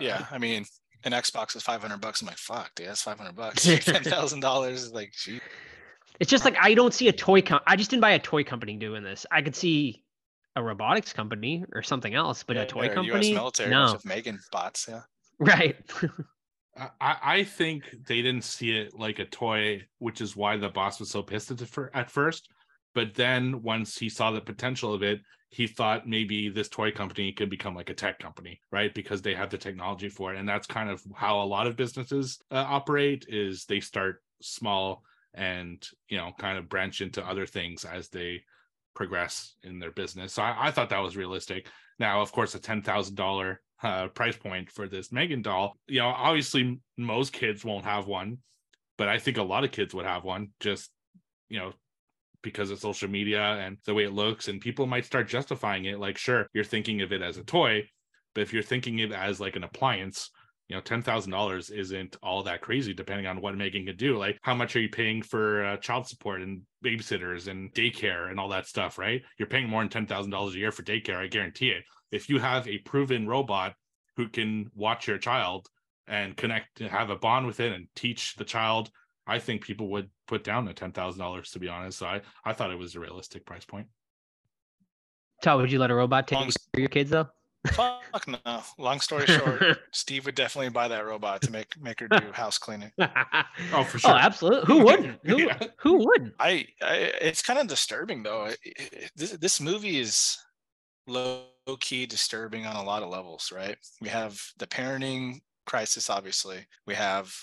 [0.00, 0.64] yeah, I mean,
[1.04, 2.22] an Xbox is five hundred bucks.
[2.22, 3.64] I'm like, fuck, dude, that's five hundred bucks.
[3.84, 5.42] Ten thousand dollars is like, gee.
[6.20, 7.42] It's just like I don't see a toy.
[7.42, 9.26] Com- I just didn't buy a toy company doing this.
[9.30, 10.03] I could see
[10.56, 13.34] a robotics company or something else, but a toy company, U.S.
[13.34, 14.86] military, no, of Megan bots.
[14.88, 15.02] Yeah,
[15.38, 15.76] right?
[16.76, 20.68] I, I I think they didn't see it like a toy, which is why the
[20.68, 21.62] boss was so pissed at,
[21.94, 22.48] at first.
[22.94, 27.32] But then once he saw the potential of it, he thought maybe this toy company
[27.32, 28.94] could become like a tech company, right?
[28.94, 31.76] Because they have the technology for it, and that's kind of how a lot of
[31.76, 33.26] businesses uh, operate.
[33.28, 35.02] Is they start small
[35.34, 38.42] and you know kind of branch into other things as they
[38.94, 40.32] progress in their business.
[40.32, 41.68] So I, I thought that was realistic.
[41.98, 45.76] Now, of course, a ten thousand dollar uh, price point for this Megan doll.
[45.86, 48.38] You know, obviously most kids won't have one,
[48.96, 50.48] but I think a lot of kids would have one.
[50.60, 50.90] Just
[51.48, 51.72] you know,
[52.42, 56.00] because of social media and the way it looks, and people might start justifying it.
[56.00, 57.88] Like, sure, you're thinking of it as a toy,
[58.34, 60.30] but if you're thinking of it as like an appliance.
[60.68, 64.16] You know, ten thousand dollars isn't all that crazy, depending on what Megan could do.
[64.16, 68.40] Like, how much are you paying for uh, child support and babysitters and daycare and
[68.40, 68.98] all that stuff?
[68.98, 69.22] Right?
[69.38, 71.16] You're paying more than ten thousand dollars a year for daycare.
[71.16, 71.84] I guarantee it
[72.14, 73.74] if you have a proven robot
[74.16, 75.68] who can watch your child
[76.06, 78.90] and connect have a bond with it and teach the child
[79.26, 82.70] i think people would put down the $10000 to be honest so i i thought
[82.70, 83.86] it was a realistic price point
[85.42, 87.28] Todd, would you let a robot take Long care of your kids though?
[87.72, 88.62] Fuck no.
[88.78, 92.58] Long story short, Steve would definitely buy that robot to make make her do house
[92.58, 92.92] cleaning.
[92.98, 93.08] oh
[93.84, 94.10] for oh, sure.
[94.10, 94.66] Oh, absolutely.
[94.74, 95.18] Who wouldn't?
[95.24, 95.58] Who, Yeah.
[95.78, 96.34] who wouldn't?
[96.38, 98.44] I, I it's kind of disturbing though.
[98.46, 100.36] It- it- This this movie is
[101.06, 101.44] low
[101.80, 103.76] key disturbing on a lot of levels, right?
[104.00, 106.66] We have the parenting crisis, obviously.
[106.86, 107.34] We have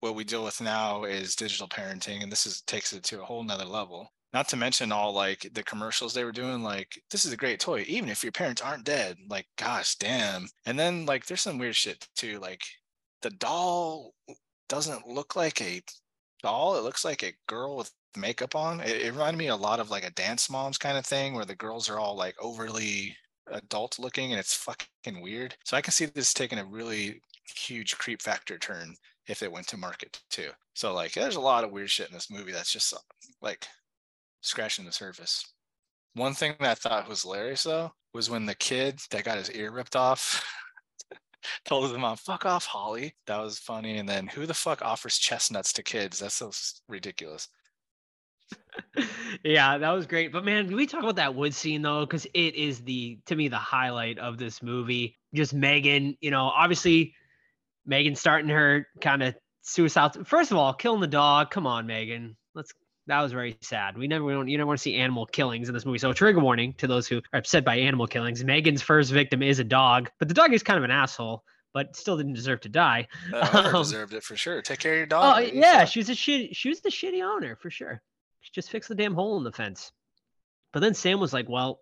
[0.00, 3.24] what we deal with now is digital parenting, and this is takes it to a
[3.24, 4.12] whole nother level.
[4.32, 7.60] Not to mention all like the commercials they were doing, like this is a great
[7.60, 9.16] toy, even if your parents aren't dead.
[9.28, 10.48] Like, gosh, damn.
[10.66, 12.38] And then like there's some weird shit too.
[12.38, 12.62] Like
[13.22, 14.14] the doll
[14.68, 15.82] doesn't look like a
[16.42, 16.76] doll.
[16.76, 18.80] It looks like a girl with makeup on.
[18.80, 21.44] It, it reminded me a lot of like a dance moms kind of thing where
[21.46, 23.16] the girls are all like overly
[23.50, 25.56] adult looking and it's fucking weird.
[25.64, 27.22] So I can see this taking a really
[27.56, 28.94] huge creep factor turn
[29.26, 30.50] if it went to market too.
[30.74, 32.94] So like there's a lot of weird shit in this movie that's just
[33.40, 33.66] like
[34.40, 35.44] scratching the surface.
[36.14, 39.50] One thing that I thought was hilarious though was when the kid that got his
[39.52, 40.44] ear ripped off
[41.64, 43.14] told his mom, fuck off, Holly.
[43.26, 43.98] That was funny.
[43.98, 46.18] And then who the fuck offers chestnuts to kids?
[46.18, 46.50] That's so
[46.88, 47.48] ridiculous.
[49.44, 50.32] yeah, that was great.
[50.32, 52.06] But man, can we talk about that wood scene though?
[52.06, 55.16] Because it is the to me the highlight of this movie.
[55.34, 57.14] Just Megan, you know, obviously
[57.86, 60.26] Megan starting her kind of suicide.
[60.26, 61.50] First of all, killing the dog.
[61.50, 62.36] Come on, Megan.
[63.08, 63.96] That was very sad.
[63.98, 65.98] We never, we don't, you never want to see animal killings in this movie.
[65.98, 68.44] So, trigger warning to those who are upset by animal killings.
[68.44, 71.42] Megan's first victim is a dog, but the dog is kind of an asshole,
[71.72, 73.08] but still didn't deserve to die.
[73.32, 74.60] Owner Um, deserved it for sure.
[74.62, 75.36] Take care of your Oh dog.
[75.38, 75.56] lady.
[75.58, 76.54] yeah, she was a shit.
[76.54, 78.02] She was the shitty owner for sure.
[78.40, 79.90] She just fixed the damn hole in the fence.
[80.72, 81.80] But then Sam was like, "Well,"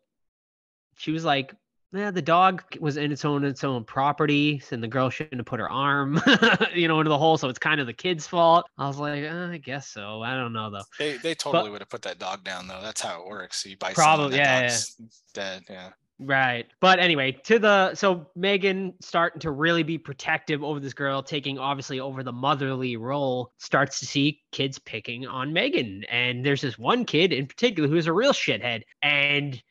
[0.97, 1.53] she was like,
[1.93, 5.47] "Yeah, the dog was in its own its own property, and the girl shouldn't have
[5.47, 6.21] put her arm,
[6.75, 9.25] you know, into the hole, so it's kind of the kid's fault." I was like,
[9.25, 10.23] uh, "I guess so.
[10.23, 12.81] I don't know though." They they totally would have put that dog down though.
[12.83, 13.65] That's how it works.
[13.65, 14.69] You buy Probably, yeah, yeah.
[14.69, 14.97] dog's
[15.33, 15.63] dead.
[15.69, 15.91] Yeah.
[16.19, 16.67] Right.
[16.81, 21.59] But anyway, to the so Megan starting to really be protective over this girl, taking
[21.59, 26.05] obviously over the motherly role, starts to see kids picking on Megan.
[26.11, 28.83] And there's this one kid in particular who's a real shithead.
[29.03, 29.63] And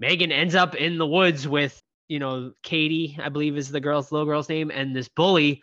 [0.00, 4.10] Megan ends up in the woods with, you know, Katie, I believe is the girl's
[4.10, 5.62] little girl's name, and this bully.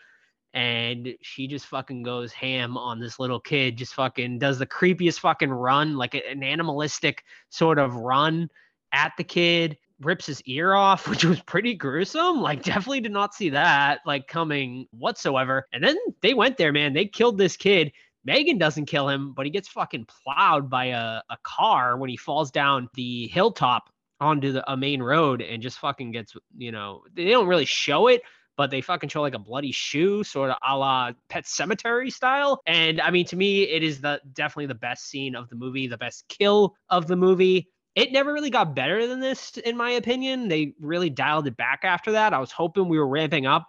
[0.53, 5.19] And she just fucking goes ham on this little kid, just fucking does the creepiest
[5.19, 8.49] fucking run, like an animalistic sort of run
[8.93, 12.41] at the kid rips his ear off, which was pretty gruesome.
[12.41, 15.67] Like, definitely did not see that like coming whatsoever.
[15.73, 16.93] And then they went there, man.
[16.93, 17.91] They killed this kid.
[18.23, 22.17] Megan doesn't kill him, but he gets fucking plowed by a, a car when he
[22.17, 23.89] falls down the hilltop
[24.19, 28.07] onto the, a main road and just fucking gets, you know, they don't really show
[28.07, 28.21] it,
[28.55, 32.61] but they fucking show like a bloody shoe, sort of a la Pet Sematary style.
[32.65, 35.87] And I mean, to me, it is the definitely the best scene of the movie,
[35.87, 39.89] the best kill of the movie it never really got better than this, in my
[39.89, 40.47] opinion.
[40.47, 42.31] They really dialed it back after that.
[42.31, 43.65] I was hoping we were ramping up,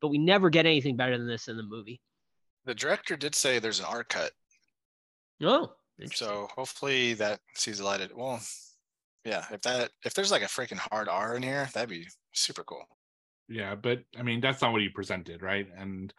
[0.00, 2.00] but we never get anything better than this in the movie.
[2.64, 4.32] The director did say there's an R cut.
[5.40, 5.70] Oh,
[6.12, 8.00] So hopefully that sees the light.
[8.00, 8.40] Of, well,
[9.28, 9.44] yeah.
[9.50, 12.84] If that if there's like a freaking hard R in here, that'd be super cool.
[13.48, 15.66] Yeah, but I mean that's not what he presented, right?
[15.76, 16.12] And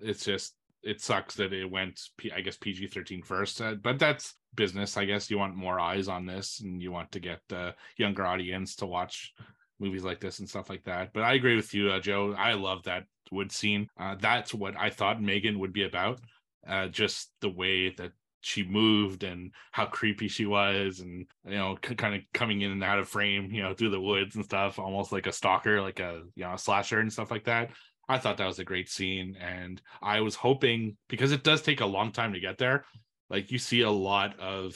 [0.00, 2.00] it's just it sucks that it went
[2.34, 4.96] I guess PG 13 first, uh, but that's business.
[4.96, 8.24] I guess you want more eyes on this, and you want to get the younger
[8.24, 9.32] audience to watch
[9.78, 11.12] movies like this and stuff like that.
[11.12, 12.34] But I agree with you, uh, Joe.
[12.36, 13.88] I love that wood scene.
[13.98, 16.20] Uh, that's what I thought Megan would be about.
[16.66, 21.76] Uh, just the way that she moved and how creepy she was and you know
[21.86, 24.44] c- kind of coming in and out of frame you know through the woods and
[24.44, 27.70] stuff almost like a stalker like a you know a slasher and stuff like that
[28.08, 31.80] i thought that was a great scene and i was hoping because it does take
[31.80, 32.84] a long time to get there
[33.28, 34.74] like you see a lot of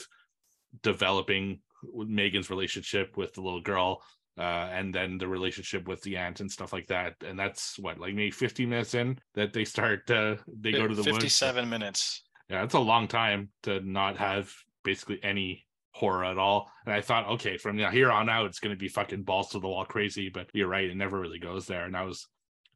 [0.83, 1.59] developing
[1.93, 4.01] megan's relationship with the little girl
[4.37, 7.97] uh, and then the relationship with the aunt and stuff like that and that's what
[7.99, 11.69] like maybe 50 minutes in that they start uh they go to the woods 57
[11.69, 12.24] minutes.
[12.49, 14.51] Yeah, it's a long time to not have
[14.83, 16.71] basically any horror at all.
[16.85, 19.59] And I thought, okay, from here on out, it's going to be fucking balls to
[19.59, 20.29] the wall crazy.
[20.29, 22.27] But you're right, it never really goes there, and I was,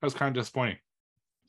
[0.01, 0.77] I was kind of disappointing.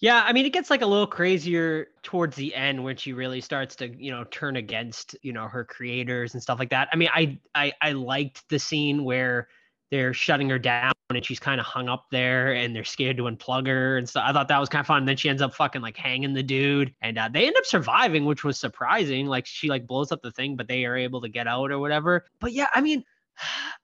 [0.01, 3.43] Yeah, I mean, it gets like a little crazier towards the end when she really
[3.43, 6.89] starts to, you know, turn against, you know, her creators and stuff like that.
[6.91, 9.49] I mean, I I I liked the scene where
[9.91, 13.25] they're shutting her down and she's kind of hung up there and they're scared to
[13.25, 14.25] unplug her and stuff.
[14.27, 14.99] I thought that was kind of fun.
[14.99, 17.65] And then she ends up fucking like hanging the dude and uh, they end up
[17.65, 19.27] surviving, which was surprising.
[19.27, 21.79] Like she like blows up the thing, but they are able to get out or
[21.79, 22.25] whatever.
[22.41, 23.05] But yeah, I mean,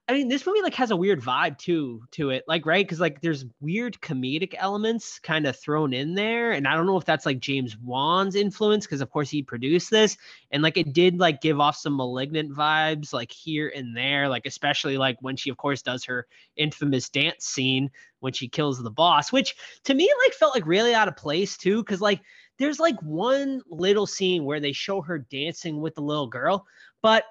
[0.09, 3.01] I mean, this movie like has a weird vibe too to it, like right, because
[3.01, 7.03] like there's weird comedic elements kind of thrown in there, and I don't know if
[7.03, 10.15] that's like James Wan's influence, because of course he produced this,
[10.51, 14.45] and like it did like give off some malignant vibes like here and there, like
[14.45, 16.25] especially like when she of course does her
[16.55, 17.91] infamous dance scene
[18.21, 21.57] when she kills the boss, which to me like felt like really out of place
[21.57, 22.21] too, because like
[22.59, 26.65] there's like one little scene where they show her dancing with the little girl,
[27.01, 27.25] but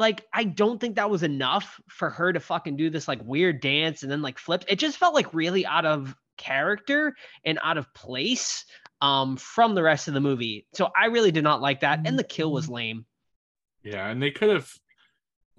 [0.00, 3.60] like I don't think that was enough for her to fucking do this like weird
[3.60, 4.66] dance and then like flips.
[4.68, 8.64] It just felt like really out of character and out of place
[9.02, 10.66] um from the rest of the movie.
[10.72, 13.06] So I really did not like that and the kill was lame.
[13.82, 14.72] Yeah, and they could have.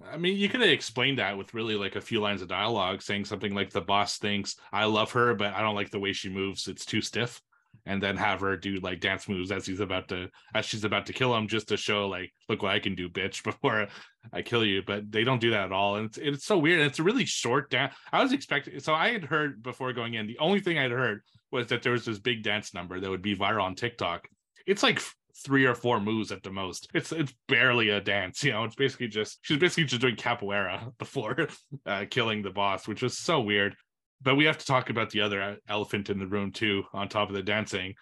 [0.04, 3.02] I mean, you could have explained that with really like a few lines of dialogue,
[3.02, 6.12] saying something like, "The boss thinks I love her, but I don't like the way
[6.12, 7.40] she moves; it's too stiff."
[7.84, 11.06] And then have her do like dance moves as he's about to, as she's about
[11.06, 13.88] to kill him, just to show like, "Look what I can do, bitch!" Before
[14.32, 14.82] I kill you.
[14.86, 16.80] But they don't do that at all, and it's it's so weird.
[16.80, 17.94] It's a really short dance.
[18.12, 18.78] I was expecting.
[18.78, 20.26] So I had heard before going in.
[20.26, 23.22] The only thing I'd heard was that there was this big dance number that would
[23.22, 24.28] be viral on TikTok.
[24.66, 25.00] It's like
[25.44, 26.88] three or four moves at the most.
[26.94, 28.64] It's it's barely a dance, you know.
[28.64, 31.48] It's basically just she's basically just doing capoeira before
[31.86, 33.76] uh, killing the boss, which was so weird.
[34.22, 36.84] But we have to talk about the other elephant in the room too.
[36.92, 37.94] On top of the dancing,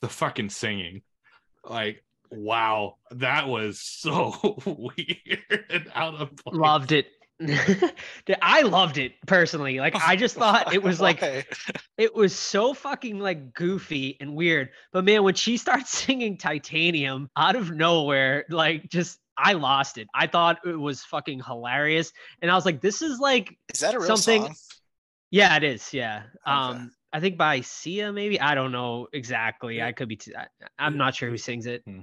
[0.00, 1.02] the fucking singing,
[1.68, 6.56] like wow, that was so weird and out of place.
[6.56, 7.06] Loved it.
[8.42, 9.78] I loved it personally.
[9.78, 11.20] Like I just thought it was like
[11.98, 14.70] it was so fucking like goofy and weird.
[14.92, 20.06] But man, when she starts singing Titanium out of nowhere, like just I lost it.
[20.14, 22.12] I thought it was fucking hilarious.
[22.40, 24.54] And I was like, this is like is that a real something- song?
[25.34, 25.92] Yeah, it is.
[25.92, 26.22] Yeah.
[26.46, 26.52] Okay.
[26.56, 28.40] Um I think by Sia maybe.
[28.40, 29.76] I don't know exactly.
[29.76, 29.86] Yeah.
[29.86, 30.46] I could be t- I,
[30.78, 31.82] I'm not sure who sings it.
[31.84, 32.00] Hmm.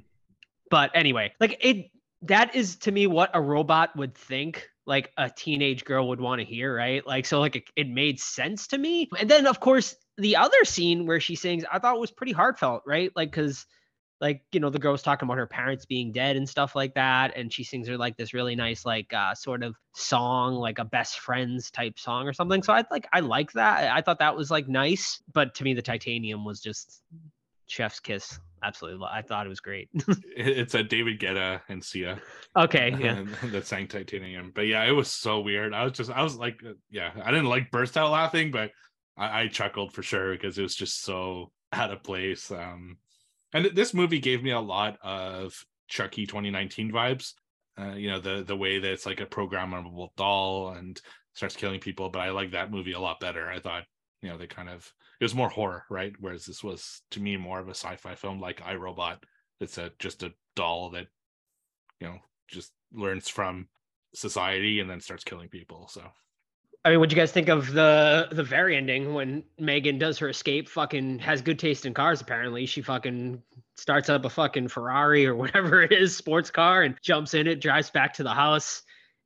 [0.69, 1.91] But anyway, like it
[2.23, 6.39] that is to me what a robot would think like a teenage girl would want
[6.39, 7.05] to hear, right?
[7.05, 9.09] Like so like it, it made sense to me.
[9.17, 12.83] And then of course the other scene where she sings I thought was pretty heartfelt,
[12.85, 13.11] right?
[13.15, 13.65] Like cuz
[14.21, 16.93] like you know the girl was talking about her parents being dead and stuff like
[16.93, 20.79] that and she sings her like this really nice like uh sort of song like
[20.79, 24.19] a best friends type song or something so i like i like that i thought
[24.19, 27.01] that was like nice but to me the titanium was just
[27.67, 29.89] chef's kiss absolutely i thought it was great
[30.37, 32.21] It's a David Guetta and Sia.
[32.55, 34.51] okay yeah that sang Titanium.
[34.53, 35.73] But yeah, it was so weird.
[35.73, 38.71] I was just, I was like, uh, yeah, I didn't like burst out laughing, but
[39.17, 42.49] I, I chuckled for sure because it was just so out of place.
[42.51, 42.97] Um,
[43.53, 47.33] and this movie gave me a lot of Chucky 2019 vibes.
[47.79, 51.01] Uh, you know, the the way that it's like a programmable doll and
[51.33, 52.09] starts killing people.
[52.09, 53.49] But I like that movie a lot better.
[53.49, 53.83] I thought,
[54.21, 56.13] you know, they kind of it was more horror, right?
[56.19, 59.17] Whereas this was to me more of a sci-fi film like iRobot.
[59.59, 61.07] It's a just a doll that
[61.99, 63.67] you know just learns from
[64.13, 65.87] society and then starts killing people.
[65.87, 66.03] So
[66.85, 70.17] i mean what do you guys think of the the very ending when megan does
[70.17, 73.41] her escape fucking has good taste in cars apparently she fucking
[73.75, 77.61] starts up a fucking ferrari or whatever it is sports car and jumps in it
[77.61, 78.83] drives back to the house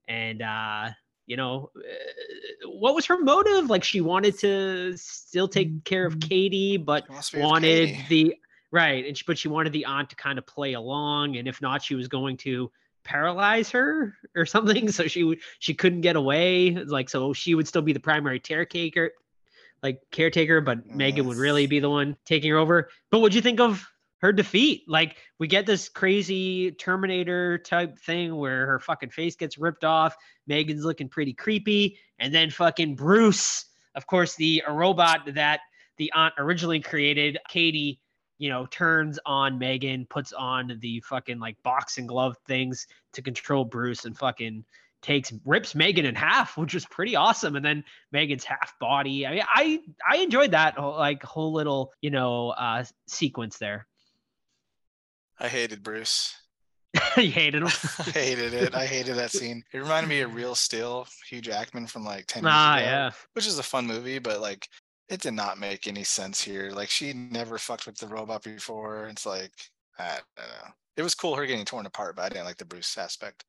[0.08, 0.90] and uh
[1.28, 6.20] you know uh, what was her motive like she wanted to still take care of
[6.20, 8.06] katie but She wants to be with wanted Katie.
[8.10, 8.36] the
[8.72, 9.06] Right.
[9.06, 11.38] And she, but she wanted the aunt to kind of play along.
[11.38, 12.70] And if not, she was going to
[13.06, 14.90] paralyze her or something.
[14.96, 16.72] So she she couldn't get away.
[16.72, 19.12] Like so she would still be the primary caretaker,
[19.84, 22.90] like caretaker, but oh, Megan would really be the one taking her over.
[23.12, 23.86] But what'd you think of
[24.20, 24.84] her defeat?
[24.88, 30.16] Like we get this crazy Terminator type thing where her fucking face gets ripped off.
[30.48, 35.60] Megan's looking pretty creepy, and then fucking Bruce, of course, the a robot that
[35.98, 38.00] the aunt originally created, Katie
[38.38, 43.66] you know, turns on Megan, puts on the fucking like boxing glove things to control
[43.66, 44.66] Bruce and fucking
[45.02, 47.56] takes rips Megan in half, which was pretty awesome.
[47.56, 49.26] And then Megan's half body.
[49.26, 49.80] I mean, I
[50.10, 53.88] I enjoyed that whole, like whole little, you know, uh sequence there.
[55.40, 56.36] I hated Bruce.
[57.18, 57.68] you hated him.
[58.00, 58.74] I hated it.
[58.74, 59.64] I hated that scene.
[59.74, 62.86] It reminded me of Real Steel, Hugh Jackman from like 10 years ah, ago.
[62.86, 63.12] yeah.
[63.34, 64.70] Which is a fun movie, but like
[65.10, 66.72] it did not make any sense here.
[66.72, 69.08] Like she never fucked with the robot before.
[69.08, 69.52] It's like
[70.00, 70.72] I don't know.
[70.98, 73.44] It was cool her getting torn apart, but I didn't like the Bruce aspect.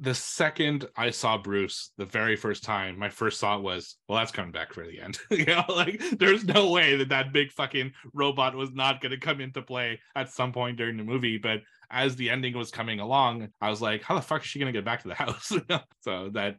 [0.00, 4.32] The, second I saw Bruce, the very first time, my first thought was, "Well, that's
[4.32, 7.92] coming back for the end." you know, like there's no way that that big fucking
[8.12, 11.38] robot was not going to come into play at some point during the movie.
[11.38, 14.58] But as the ending was coming along, I was like, "How the fuck is she
[14.58, 15.52] going to get back to the house?"
[16.00, 16.56] so that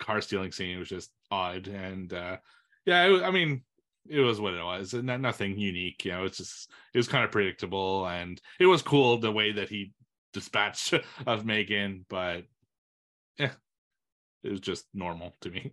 [0.00, 2.12] car stealing scene was just odd and.
[2.12, 2.38] uh
[2.84, 3.62] yeah, it, I mean,
[4.08, 6.04] it was what it was, and nothing unique.
[6.04, 9.52] You know, it's just it was kind of predictable, and it was cool the way
[9.52, 9.92] that he
[10.32, 10.94] dispatched
[11.26, 12.44] of Megan, but
[13.38, 13.52] yeah,
[14.42, 15.72] it was just normal to me.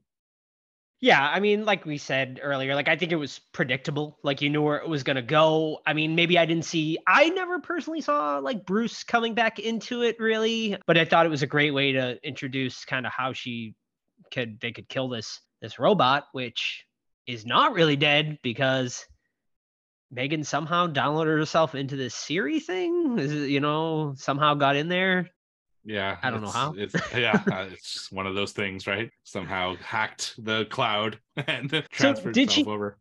[1.02, 4.20] Yeah, I mean, like we said earlier, like I think it was predictable.
[4.22, 5.80] Like you knew where it was gonna go.
[5.86, 6.98] I mean, maybe I didn't see.
[7.08, 11.30] I never personally saw like Bruce coming back into it really, but I thought it
[11.30, 13.76] was a great way to introduce kind of how she
[14.34, 16.86] could they could kill this this robot, which
[17.30, 19.06] is not really dead because
[20.12, 23.20] Megan somehow downloaded herself into this Siri thing.
[23.20, 25.30] Is it, you know, somehow got in there.
[25.86, 26.74] Yeah, I don't know how.
[26.76, 29.12] It's yeah, uh, it's one of those things, right?
[29.24, 32.98] Somehow hacked the cloud and transferred did she- over.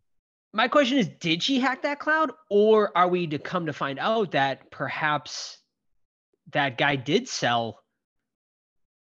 [0.54, 3.98] My question is, did she hack that cloud, or are we to come to find
[3.98, 5.58] out that perhaps
[6.52, 7.82] that guy did sell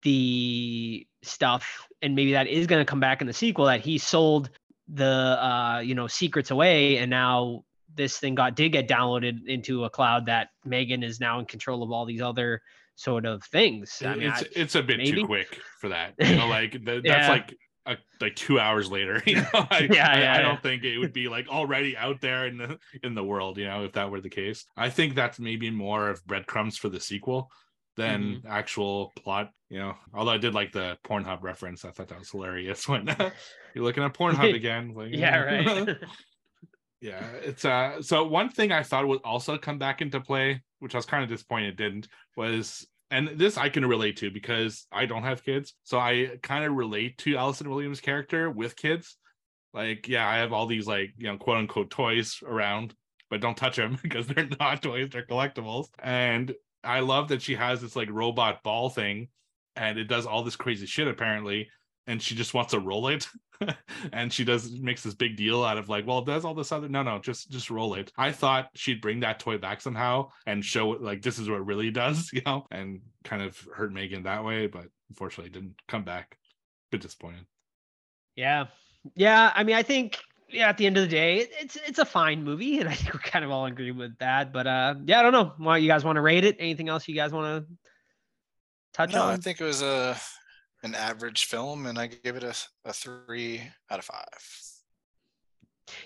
[0.02, 3.98] the stuff, and maybe that is going to come back in the sequel that he
[3.98, 4.50] sold
[4.88, 7.64] the uh you know secrets away and now
[7.94, 11.82] this thing got did get downloaded into a cloud that Megan is now in control
[11.82, 12.60] of all these other
[12.96, 14.02] sort of things.
[14.04, 15.20] I mean, it's I- it's a bit maybe?
[15.22, 16.14] too quick for that.
[16.20, 17.28] You know, like th- that's Yeah.
[17.28, 17.54] like
[17.86, 19.22] a, like two hours later.
[19.26, 20.42] You know, I, Yeah, I, yeah, I yeah.
[20.42, 23.58] don't think it would be like already out there in the in the world.
[23.58, 26.88] You know, if that were the case, I think that's maybe more of breadcrumbs for
[26.88, 27.50] the sequel
[27.96, 28.46] than Mm-hmm.
[28.48, 29.50] actual plot.
[29.70, 31.84] You know, although I did like the Pornhub reference.
[31.84, 33.06] I thought that was hilarious when
[33.74, 34.94] you're looking at Pornhub again.
[34.94, 35.96] Like, yeah, right.
[37.00, 40.94] yeah it's uh so one thing i thought would also come back into play which
[40.94, 45.04] i was kind of disappointed didn't was and this i can relate to because i
[45.04, 49.18] don't have kids so i kind of relate to allison williams character with kids
[49.74, 52.94] like yeah i have all these like you know quote unquote toys around
[53.28, 56.54] but don't touch them because they're not toys they're collectibles and
[56.84, 59.28] i love that she has this like robot ball thing
[59.76, 61.68] and it does all this crazy shit apparently
[62.06, 63.26] and she just wants to roll it
[64.12, 66.72] and she does makes this big deal out of like well it does all this
[66.72, 70.28] other no no just just roll it i thought she'd bring that toy back somehow
[70.46, 73.92] and show like this is what it really does you know and kind of hurt
[73.92, 76.36] megan that way but unfortunately didn't come back
[76.90, 77.46] bit disappointed
[78.36, 78.66] Yeah.
[79.14, 79.52] Yeah.
[79.54, 80.18] I mean, I think
[80.54, 83.12] yeah, at the end of the day, it's it's a fine movie, and I think
[83.12, 84.52] we kind of all agree with that.
[84.52, 85.52] But uh yeah, I don't know.
[85.58, 86.56] Well, you guys want to rate it?
[86.58, 87.76] Anything else you guys want to
[88.92, 90.16] touch No, I think it was a
[90.82, 92.54] an average film, and I give it a,
[92.84, 94.64] a three out of five.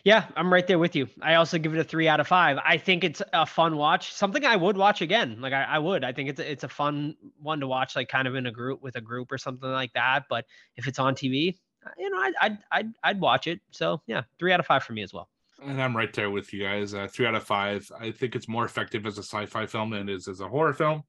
[0.04, 1.08] Yeah, I'm right there with you.
[1.20, 2.58] I also give it a three out of five.
[2.64, 5.40] I think it's a fun watch, something I would watch again.
[5.40, 6.04] Like I, I would.
[6.04, 8.52] I think it's a, it's a fun one to watch, like kind of in a
[8.52, 10.24] group with a group or something like that.
[10.28, 10.44] But
[10.76, 11.56] if it's on TV,
[11.98, 13.60] you know, I'd I'd I'd, I'd watch it.
[13.70, 15.28] So yeah, three out of five for me as well.
[15.62, 16.94] and i'm right there with you guys.
[16.94, 17.90] Uh, three out of five.
[17.98, 20.74] I think it's more effective as a sci-fi film than it is as a horror
[20.74, 21.02] film.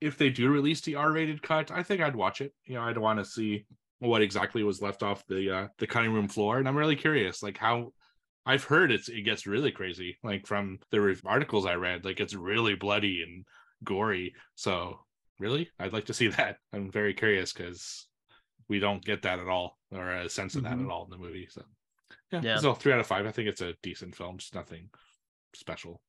[0.00, 2.52] If they do release the r-rated cut i think i'd watch it.
[2.64, 3.66] You know i'd want to see
[4.00, 6.58] what exactly was left off the uh the cutting room floor.
[6.58, 7.92] And i'm really curious like how
[8.44, 12.04] i've heard it's it gets really crazy like from the articles i read.
[12.04, 13.44] Like it's really bloody and
[13.84, 14.34] gory.
[14.56, 15.00] So
[15.38, 15.70] really?
[15.78, 16.56] I'd like to see that.
[16.72, 18.06] I'm very curious because
[18.68, 20.84] we don't get that at all or a sense of that Mhm.
[20.84, 21.62] at all in the movie so
[22.32, 22.56] yeah, Yeah.
[22.58, 24.90] so three out of five i think it's a decent film just nothing
[25.54, 26.00] special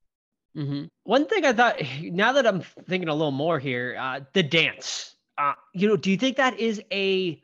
[0.56, 4.44] hmm One thing I thought, now that I'm thinking a little more here, uh, the
[4.44, 5.16] dance.
[5.38, 7.42] Uh, you know, do you think that is a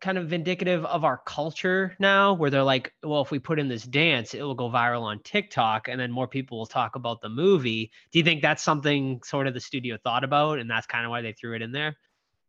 [0.00, 3.68] kind of indicative of our culture now where they're like well if we put in
[3.68, 7.22] this dance it will go viral on tiktok and then more people will talk about
[7.22, 10.86] the movie do you think that's something sort of the studio thought about and that's
[10.86, 11.96] kind of why they threw it in there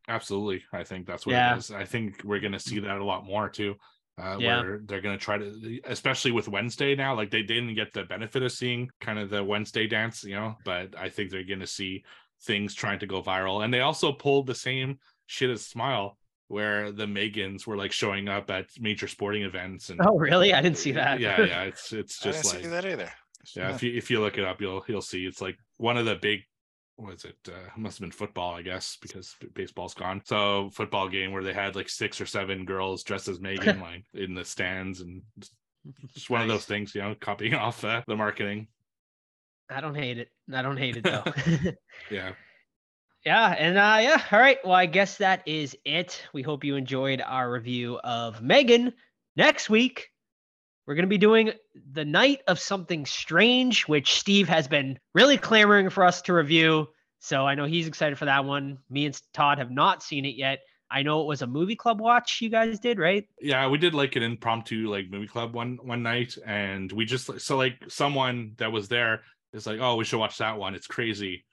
[0.07, 0.63] Absolutely.
[0.73, 1.55] I think that's what Yeah.
[1.55, 1.71] it is.
[1.71, 3.75] I think we're going to see that a lot more too.
[4.21, 4.61] Uh, Yeah.
[4.61, 8.03] Where they're going to try to, especially with Wednesday now, like they didn't get the
[8.03, 11.59] benefit of seeing kind of the Wednesday dance, you know, but I think they're going
[11.59, 12.03] to see
[12.43, 13.63] things trying to go viral.
[13.63, 16.17] And they also pulled the same shit as Smile,
[16.47, 19.89] where the Megans were like showing up at major sporting events.
[19.89, 21.41] And oh really i didn't see that Yeah.
[21.41, 21.63] Yeah.
[21.63, 23.11] It's, it's I didn't just like, see that either.
[23.55, 26.05] yeah, if you if you look it up, you'll you'll see it's like one of
[26.05, 26.41] the big
[26.97, 27.35] what is it?
[27.47, 30.21] Uh, must have been football, I guess, because baseball's gone.
[30.25, 34.05] So football game where they had like six or seven girls dressed as Megan, like
[34.13, 35.21] in the stands, and
[36.13, 38.67] just- one of those things, you know, copying off uh, the marketing.
[39.69, 41.23] i don't hate it i don't hate it though
[42.11, 42.31] Yeah,
[43.25, 44.57] Yeah, and uh yeah, all right.
[44.63, 46.23] Well, I guess that is it.
[46.33, 48.93] We hope you enjoyed our review of Megan.
[49.35, 50.07] Next week,
[50.87, 51.51] we're going to be doing
[51.91, 56.87] The Night of Something Strange, which Steve has been really clamoring for us to review.
[57.19, 58.77] So I know he's excited for that one.
[58.89, 60.59] Me and Todd have not seen it yet.
[60.91, 63.27] I know it was a movie club watch you guys did, right?
[63.41, 67.39] yeah, we did like an impromptu like movie club one one night, and we just
[67.41, 70.75] so like someone that was there is like, oh, we should watch that one.
[70.75, 71.43] It's crazy.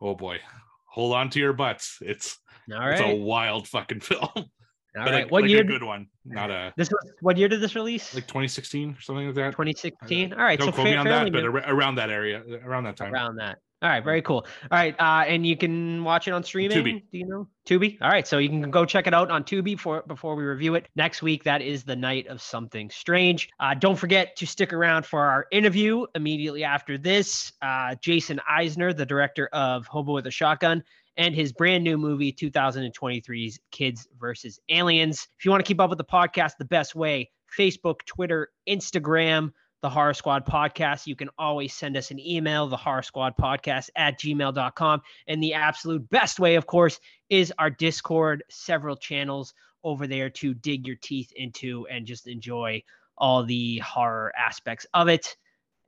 [0.00, 0.40] Oh boy,
[0.86, 1.98] hold on to your butts.
[2.02, 2.38] It's
[2.74, 4.50] All it's a wild fucking film.
[4.96, 5.22] All but right.
[5.22, 5.60] like, what like year?
[5.62, 8.14] a good one, not a This was what year did this release?
[8.14, 9.52] like 2016 or something like that.
[9.52, 10.32] 2016.
[10.34, 10.58] All right.
[10.58, 11.46] Don't so quote me on that, but new.
[11.46, 13.12] ar- around that area, around that time.
[13.12, 13.58] around that.
[13.82, 14.46] All right, very cool.
[14.70, 16.78] All right, uh, and you can watch it on streaming.
[16.78, 17.02] Tubi.
[17.10, 17.98] Do you know Tubi?
[18.00, 20.76] All right, so you can go check it out on Tubi before before we review
[20.76, 21.42] it next week.
[21.42, 23.48] That is the night of something strange.
[23.58, 27.54] Uh, don't forget to stick around for our interview immediately after this.
[27.60, 30.84] Uh, Jason Eisener, the director of Hobo with a Shotgun,
[31.16, 35.28] and his brand new movie 2023's Kids versus Aliens.
[35.38, 39.52] If you want to keep up with the podcast, the best way: Facebook, Twitter, Instagram
[39.82, 41.06] the Horror Squad podcast.
[41.06, 45.02] You can always send us an email, the Horror Squad podcast at gmail.com.
[45.26, 49.52] And the absolute best way, of course, is our Discord, several channels
[49.84, 52.82] over there to dig your teeth into and just enjoy
[53.18, 55.36] all the horror aspects of it.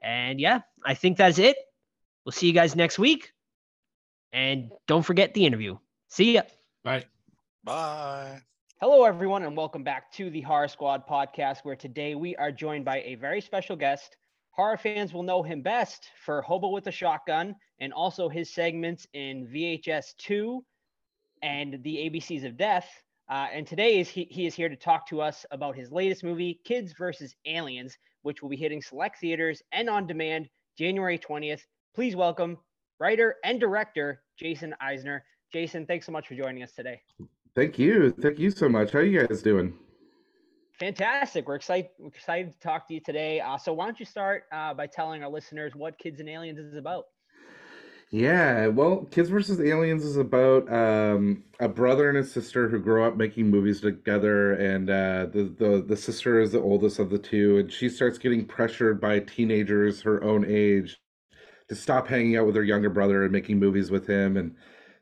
[0.02, 1.56] And yeah, I think that's it.
[2.24, 3.33] We'll see you guys next week.
[4.34, 5.78] And don't forget the interview.
[6.08, 6.42] See ya.
[6.82, 7.04] Bye.
[7.62, 8.40] Bye.
[8.80, 12.84] Hello, everyone, and welcome back to the Horror Squad podcast, where today we are joined
[12.84, 14.16] by a very special guest.
[14.50, 19.06] Horror fans will know him best for Hobo with a Shotgun and also his segments
[19.12, 20.64] in VHS 2
[21.42, 22.88] and the ABCs of Death.
[23.30, 26.24] Uh, and today is he, he is here to talk to us about his latest
[26.24, 31.62] movie, Kids versus Aliens, which will be hitting select theaters and on demand January 20th.
[31.94, 32.58] Please welcome
[33.00, 35.20] writer and director Jason Eisener.
[35.52, 37.00] Jason, thanks so much for joining us today.
[37.54, 38.10] Thank you.
[38.10, 38.92] Thank you so much.
[38.92, 39.74] How are you guys doing?
[40.80, 41.46] Fantastic.
[41.46, 41.90] We're excited.
[42.00, 43.40] We're excited to talk to you today.
[43.40, 46.58] Uh, so, why don't you start uh, by telling our listeners what Kids and Aliens
[46.58, 47.04] is about?
[48.10, 53.06] Yeah, well, Kids versus Aliens is about um, a brother and a sister who grow
[53.06, 57.18] up making movies together, and uh, the, the the sister is the oldest of the
[57.18, 60.98] two, and she starts getting pressured by teenagers her own age
[61.74, 64.54] to stop hanging out with her younger brother and making movies with him, and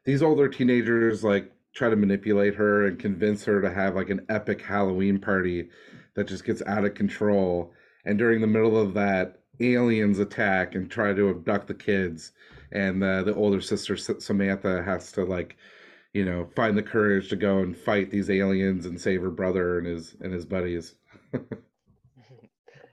[0.04, 4.24] these older teenagers like try to manipulate her and convince her to have like an
[4.28, 5.68] epic Halloween party
[6.14, 7.72] that just gets out of control,
[8.04, 12.32] and during the middle of that, aliens attack and try to abduct the kids.
[12.72, 15.56] And uh, the older sister Samantha has to like
[16.12, 19.78] you know find the courage to go and fight these aliens and save her brother
[19.78, 20.94] and his and his buddies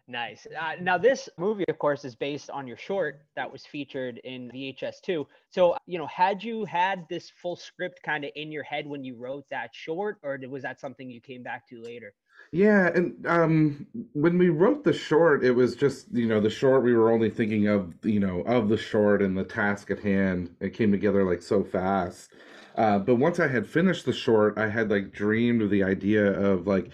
[0.10, 0.48] Nice.
[0.60, 4.50] Uh, now, this movie, of course, is based on your short that was featured in
[4.50, 5.28] VHS 2.
[5.52, 9.04] So, you know, had you had this full script kind of in your head when
[9.04, 12.14] you wrote that short, or was that something you came back to later?
[12.52, 16.84] yeah and um when we wrote the short it was just you know the short
[16.84, 20.50] we were only thinking of you know of the short and the task at hand
[20.60, 22.32] it came together like so fast
[22.78, 26.26] uh, but once i had finished the short i had like dreamed of the idea
[26.26, 26.90] of like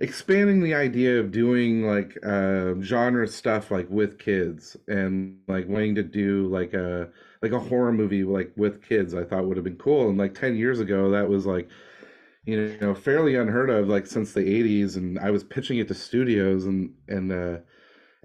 [0.00, 5.94] expanding the idea of doing like uh, genre stuff like with kids and like wanting
[5.96, 7.08] to do like a
[7.42, 10.08] like a horror movie like with kids i thought would have been cool.
[10.08, 11.68] And like 10 years ago that was like
[12.44, 15.94] you know fairly unheard of like since the 80s and i was pitching it to
[15.94, 17.58] studios and and uh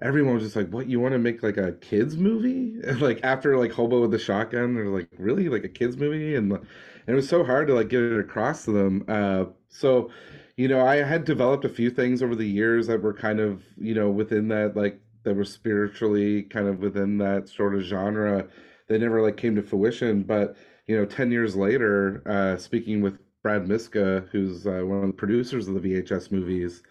[0.02, 2.80] everyone was just like what you want to make like a kids movie?
[2.84, 5.48] And like after like hobo with the shotgun they're like really?
[5.48, 6.34] Like a kids movie?
[6.36, 6.66] And, and
[7.06, 9.04] it was so hard to like get it across to them.
[9.08, 10.10] Uh so
[10.56, 13.62] you know i had developed a few things over the years that were kind of
[13.76, 18.46] you know within that like that were spiritually kind of within that sort of genre
[18.88, 20.22] they never like came to fruition.
[20.22, 20.56] But
[20.86, 25.12] you know 10 years later uh speaking with Brad Miska, who's uh, one of the
[25.12, 26.82] producers of the VHS movies,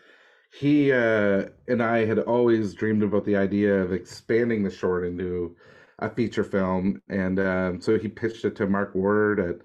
[0.54, 5.56] he uh, and I had always dreamed about the idea of expanding the short into
[5.98, 9.56] a feature film, and um, so he pitched it to Mark Ward at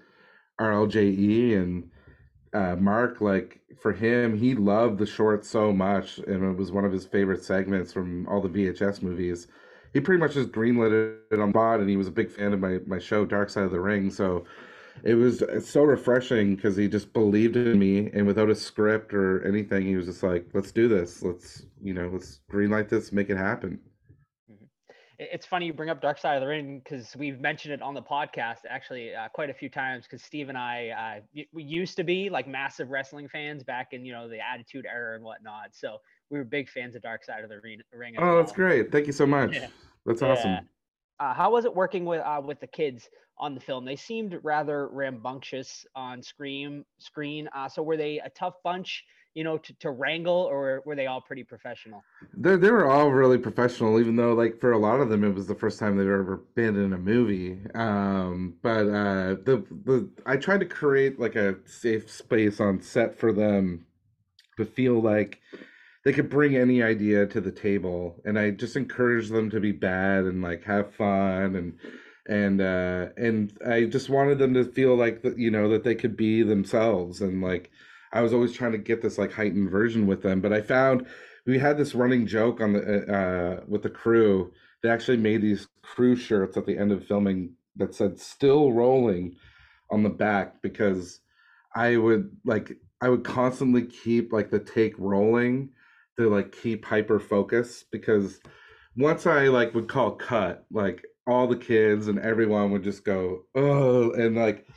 [0.59, 1.91] RLJE, and
[2.53, 6.85] uh, Mark, like for him, he loved the short so much, and it was one
[6.85, 9.47] of his favorite segments from all the VHS movies.
[9.93, 12.59] He pretty much just greenlit it on bot, and he was a big fan of
[12.59, 14.11] my my show, Dark Side of the Ring.
[14.11, 14.45] So
[15.03, 19.45] it was so refreshing because he just believed in me, and without a script or
[19.47, 21.23] anything, he was just like, "Let's do this.
[21.23, 23.79] Let's you know, let's greenlight this, make it happen."
[25.19, 27.93] It's funny you bring up Dark Side of the Ring because we've mentioned it on
[27.93, 30.05] the podcast actually uh, quite a few times.
[30.05, 34.05] Because Steve and I, uh, we used to be like massive wrestling fans back in
[34.05, 35.69] you know the Attitude Era and whatnot.
[35.73, 35.97] So
[36.29, 38.15] we were big fans of Dark Side of the Ring.
[38.17, 38.37] oh, well.
[38.37, 38.91] that's great!
[38.91, 39.55] Thank you so much.
[39.55, 39.67] Yeah.
[40.05, 40.51] That's awesome.
[40.51, 40.61] Yeah.
[41.19, 43.83] Uh, how was it working with uh, with the kids on the film?
[43.83, 46.85] They seemed rather rambunctious on screen.
[46.97, 47.49] Screen.
[47.53, 49.03] Uh, so were they a tough bunch?
[49.33, 52.03] You know, to, to wrangle, or were they all pretty professional?
[52.35, 55.33] They they were all really professional, even though like for a lot of them it
[55.33, 57.59] was the first time they've ever been in a movie.
[57.75, 63.17] Um, but uh, the the I tried to create like a safe space on set
[63.17, 63.85] for them
[64.57, 65.39] to feel like
[66.05, 69.71] they could bring any idea to the table, and I just encouraged them to be
[69.71, 71.77] bad and like have fun and
[72.27, 76.15] and uh and i just wanted them to feel like you know that they could
[76.15, 77.71] be themselves and like
[78.11, 81.05] I was always trying to get this like heightened version with them, but I found
[81.45, 84.51] we had this running joke on the uh, uh, with the crew.
[84.81, 89.35] They actually made these crew shirts at the end of filming that said "Still Rolling"
[89.91, 91.21] on the back because
[91.75, 95.69] I would like I would constantly keep like the take rolling
[96.17, 98.39] to like keep hyper focus because
[98.97, 103.45] once I like would call cut, like all the kids and everyone would just go,
[103.55, 104.67] oh, and like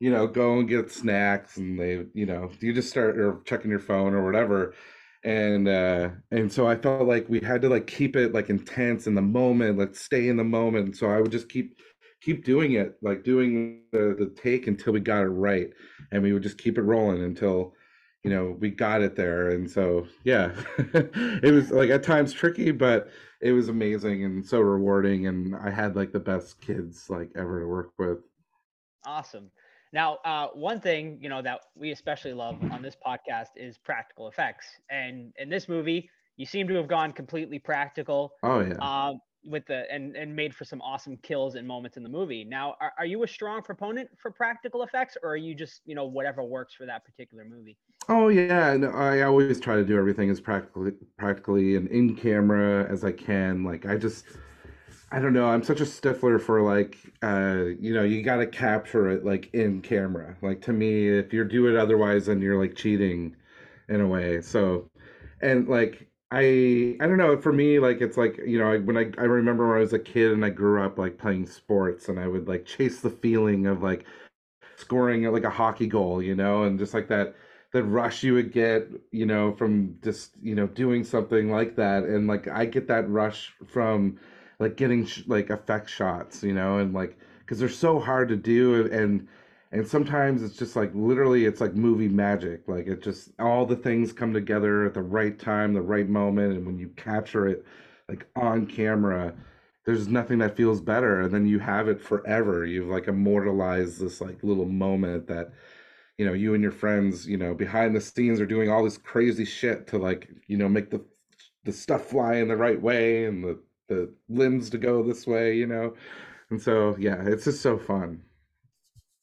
[0.00, 3.70] you know, go and get snacks and they, you know, you just start or checking
[3.70, 4.74] your phone or whatever.
[5.24, 9.06] And uh and so I felt like we had to like keep it like intense
[9.06, 10.96] in the moment, let's stay in the moment.
[10.96, 11.76] So I would just keep
[12.20, 15.70] keep doing it, like doing the, the take until we got it right.
[16.12, 17.74] And we would just keep it rolling until
[18.24, 22.70] you know we got it there and so yeah it was like at times tricky
[22.70, 23.08] but
[23.40, 27.60] it was amazing and so rewarding and i had like the best kids like ever
[27.60, 28.18] to work with
[29.06, 29.50] awesome
[29.92, 34.28] now, uh, one thing you know that we especially love on this podcast is practical
[34.28, 38.32] effects, and in this movie, you seem to have gone completely practical.
[38.42, 38.74] Oh yeah.
[38.80, 42.44] Um, with the and and made for some awesome kills and moments in the movie.
[42.44, 45.94] Now, are, are you a strong proponent for practical effects, or are you just you
[45.94, 47.76] know whatever works for that particular movie?
[48.08, 52.86] Oh yeah, and I always try to do everything as practically practically and in camera
[52.90, 53.64] as I can.
[53.64, 54.24] Like I just
[55.10, 55.46] I don't know.
[55.46, 59.52] I'm such a stiffler for like, uh, you know, you got to capture it like
[59.54, 60.36] in camera.
[60.42, 63.34] Like to me, if you do it otherwise, then you're like cheating
[63.88, 64.42] in a way.
[64.42, 64.90] So,
[65.40, 67.40] and like, I, I don't know.
[67.40, 69.98] For me, like, it's like, you know, when I, I remember when I was a
[69.98, 73.66] kid and I grew up like playing sports and I would like chase the feeling
[73.66, 74.04] of like
[74.76, 77.34] scoring like a hockey goal, you know, and just like that,
[77.72, 82.02] that rush you would get, you know, from just, you know, doing something like that.
[82.02, 84.18] And like, I get that rush from,
[84.58, 88.36] like getting sh- like effect shots, you know, and like because they're so hard to
[88.36, 89.26] do and
[89.70, 92.66] and sometimes it's just like literally it's like movie magic.
[92.68, 96.54] Like it just all the things come together at the right time the right moment
[96.54, 97.64] and when you capture it
[98.08, 99.34] like on camera
[99.84, 102.64] there's nothing that feels better and then you have it forever.
[102.66, 105.52] You've like immortalized this like little moment that
[106.18, 108.98] you know you and your friends you know behind the scenes are doing all this
[108.98, 111.02] crazy shit to like you know make the
[111.64, 113.58] the stuff fly in the right way and the
[113.88, 115.94] the limbs to go this way, you know.
[116.50, 118.22] And so yeah, it's just so fun.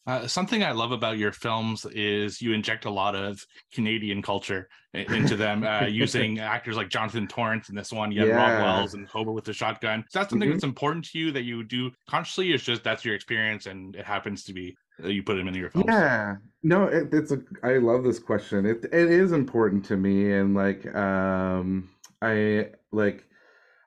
[0.08, 3.44] Uh, something I love about your films is you inject a lot of
[3.74, 8.12] Canadian culture into them, uh, using actors like Jonathan Torrance in this one.
[8.12, 8.36] You have yeah.
[8.36, 10.02] Robb Wells and Hobo with the shotgun.
[10.02, 10.58] Is that something mm-hmm.
[10.58, 12.54] that's important to you that you do consciously?
[12.54, 15.56] It's just that's your experience, and it happens to be that you put them in
[15.56, 15.88] your films.
[15.90, 17.42] Yeah, no, it, it's a.
[17.64, 18.68] I love this question.
[18.68, 21.90] It it is important to me, and like, um,
[22.22, 23.28] I like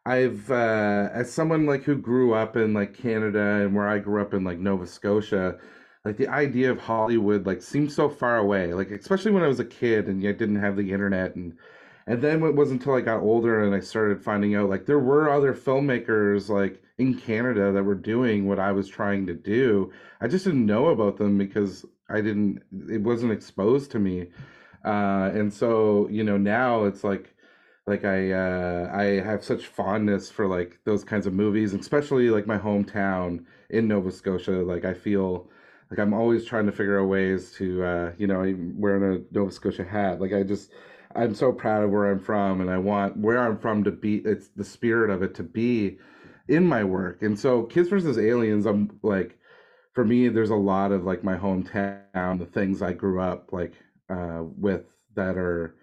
[0.09, 4.22] I've uh, as someone like who grew up in like Canada and where I grew
[4.22, 5.59] up in like Nova Scotia,
[6.05, 8.72] like the idea of Hollywood like seemed so far away.
[8.72, 11.59] Like especially when I was a kid and I didn't have the internet and
[12.06, 14.98] and then it wasn't until I got older and I started finding out like there
[14.98, 19.93] were other filmmakers like in Canada that were doing what I was trying to do.
[20.22, 24.28] I just didn't know about them because I didn't it wasn't exposed to me.
[24.86, 27.35] Uh, and so you know now it's like
[27.89, 32.47] like I uh, I have such fondness for like those kinds of movies, especially like
[32.47, 34.52] my hometown in Nova Scotia.
[34.52, 35.48] Like I feel
[35.90, 39.51] like I'm always trying to figure out ways to, uh, you know, wearing a Nova
[39.51, 40.20] Scotia hat.
[40.20, 40.70] Like I just,
[41.16, 44.16] I'm so proud of where I'm from, and I want where I'm from to be.
[44.16, 45.98] It's the spirit of it to be
[46.47, 47.23] in my work.
[47.23, 49.39] And so, Kids versus Aliens, I'm like,
[49.94, 53.73] for me, there's a lot of like my hometown, the things I grew up like
[54.10, 54.85] uh, with
[55.15, 55.74] that are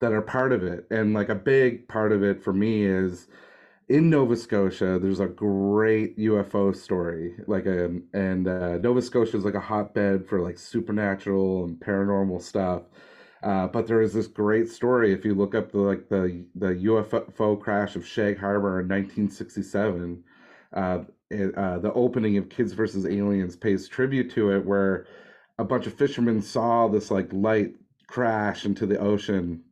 [0.00, 3.28] that are part of it, and like a big part of it for me is
[3.88, 7.34] in Nova Scotia, there's a great UFO story.
[7.46, 11.78] Like a um, and uh, Nova Scotia is like a hotbed for like supernatural and
[11.80, 12.82] paranormal stuff.
[13.42, 16.74] Uh, but there is this great story if you look up the like the the
[16.86, 20.22] UFO crash of Shag Harbor in 1967.
[20.72, 20.98] Uh,
[21.30, 25.06] it, uh, the opening of Kids versus Aliens pays tribute to it, where
[25.58, 27.74] a bunch of fishermen saw this like light
[28.06, 29.62] crash into the ocean,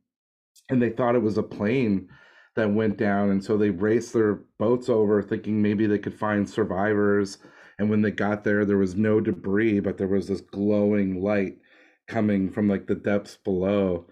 [0.69, 2.09] and they thought it was a plane
[2.55, 6.49] that went down and so they raced their boats over thinking maybe they could find
[6.49, 7.39] survivors
[7.79, 11.59] and when they got there there was no debris but there was this glowing light
[12.07, 14.07] coming from like the depths below.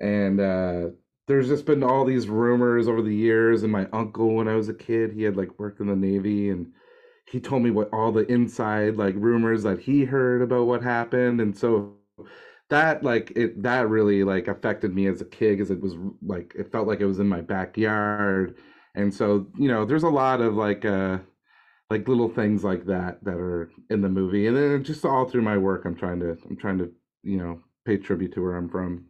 [0.00, 0.90] And uh
[1.26, 4.70] there's just been all these rumors over the years and my uncle when i was
[4.70, 6.72] a kid he had like worked in the navy and
[7.26, 11.40] he told me what all the inside like rumors that he heard about what happened
[11.40, 11.92] and so
[12.70, 16.54] that like it that really like affected me as a kid because it was like
[16.58, 18.56] it felt like it was in my backyard.
[18.94, 21.18] And so you know there's a lot of like uh
[21.90, 24.46] like little things like that that are in the movie.
[24.46, 26.92] And then just all through my work i'm trying to i'm trying to
[27.22, 29.06] you know pay tribute to where i'm from.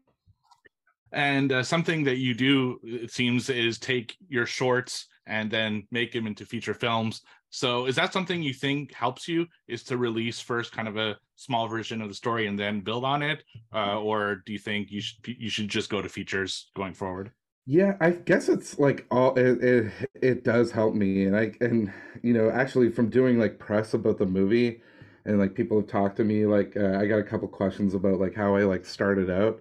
[1.11, 6.13] And uh, something that you do it seems is take your shorts and then make
[6.13, 7.23] them into feature films.
[7.51, 11.17] So is that something you think helps you is to release first kind of a
[11.39, 13.44] small version of the story and then build on it,
[13.74, 17.32] uh, or do you think you should you should just go to features going forward?
[17.66, 21.93] Yeah, I guess it's like all it, it it does help me, and I and
[22.23, 24.81] you know actually from doing like press about the movie,
[25.27, 28.20] and like people have talked to me like uh, I got a couple questions about
[28.20, 29.60] like how I like started out,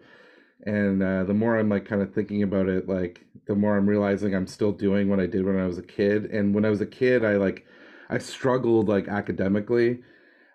[0.66, 3.88] and uh, the more I'm like kind of thinking about it, like the more I'm
[3.90, 6.70] realizing I'm still doing what I did when I was a kid, and when I
[6.72, 7.66] was a kid, I like
[8.10, 10.04] I struggled like academically,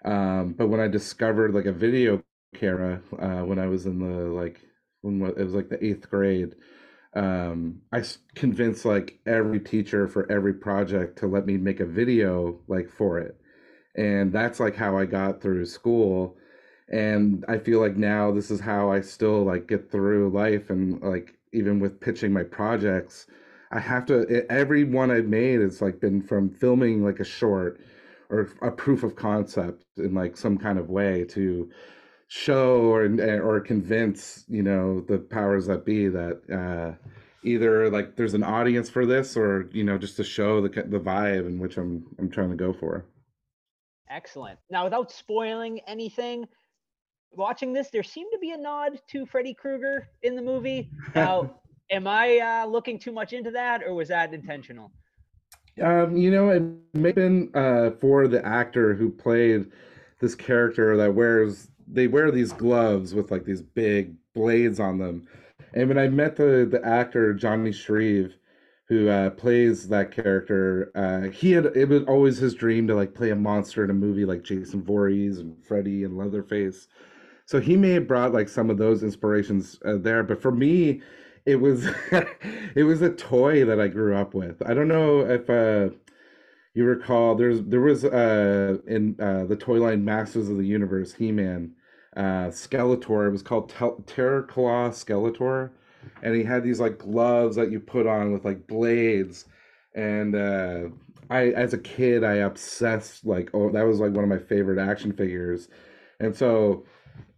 [0.05, 2.23] um, but when I discovered like a video
[2.55, 4.61] camera uh, when I was in the like
[5.03, 6.55] when it was like the eighth grade,
[7.15, 8.03] um, I
[8.35, 13.19] convinced like every teacher for every project to let me make a video like for
[13.19, 13.37] it,
[13.97, 16.37] and that's like how I got through school.
[16.91, 21.01] And I feel like now this is how I still like get through life and
[21.01, 23.27] like even with pitching my projects
[23.73, 27.81] I have to every one I've made has like been from filming like a short
[28.33, 31.71] or a proof of concept in like some kind of way to
[32.29, 33.05] show or
[33.43, 36.97] or convince you know the powers that be that uh,
[37.45, 40.99] either like there's an audience for this or you know just to show the the
[40.99, 43.05] vibe in which I'm I'm trying to go for.
[44.11, 44.59] Excellent.
[44.71, 46.45] Now, without spoiling anything,
[47.31, 50.91] watching this, there seemed to be a nod to Freddy Krueger in the movie.
[51.15, 51.61] Now,
[51.91, 54.93] am I uh, looking too much into that, or was that intentional?
[55.81, 56.63] Um, you know, it
[56.93, 59.71] may have been uh, for the actor who played
[60.21, 65.27] this character that wears they wear these gloves with like these big blades on them.
[65.75, 68.37] And when I met the the actor Johnny Shreve,
[68.89, 73.15] who uh, plays that character, uh, he had it was always his dream to like
[73.15, 76.89] play a monster in a movie like Jason Voorhees and Freddy and Leatherface.
[77.47, 81.03] So he may have brought like some of those inspirations uh, there, but for me,
[81.47, 81.87] it was
[82.75, 84.63] it was a toy that I grew up with.
[84.67, 85.95] I don't know if uh,
[86.75, 91.15] you recall there's there was uh, in uh, the toy line Masters of the Universe
[91.15, 91.73] He Man
[92.17, 93.27] uh, Skeletor.
[93.27, 95.71] It was called Tel- Terror Claw Skeletor,
[96.23, 99.47] and he had these like gloves that you put on with like blades.
[99.95, 100.85] And uh,
[101.29, 104.79] I, as a kid, I obsessed like oh that was like one of my favorite
[104.79, 105.69] action figures,
[106.21, 106.85] and so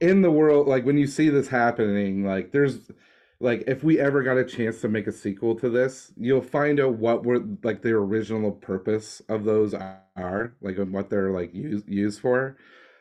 [0.01, 2.91] in the world like when you see this happening like there's
[3.41, 6.81] like if we ever got a chance to make a sequel to this you'll find
[6.81, 11.55] out what were like the original purpose of those are like and what they're like
[11.55, 12.57] used used for.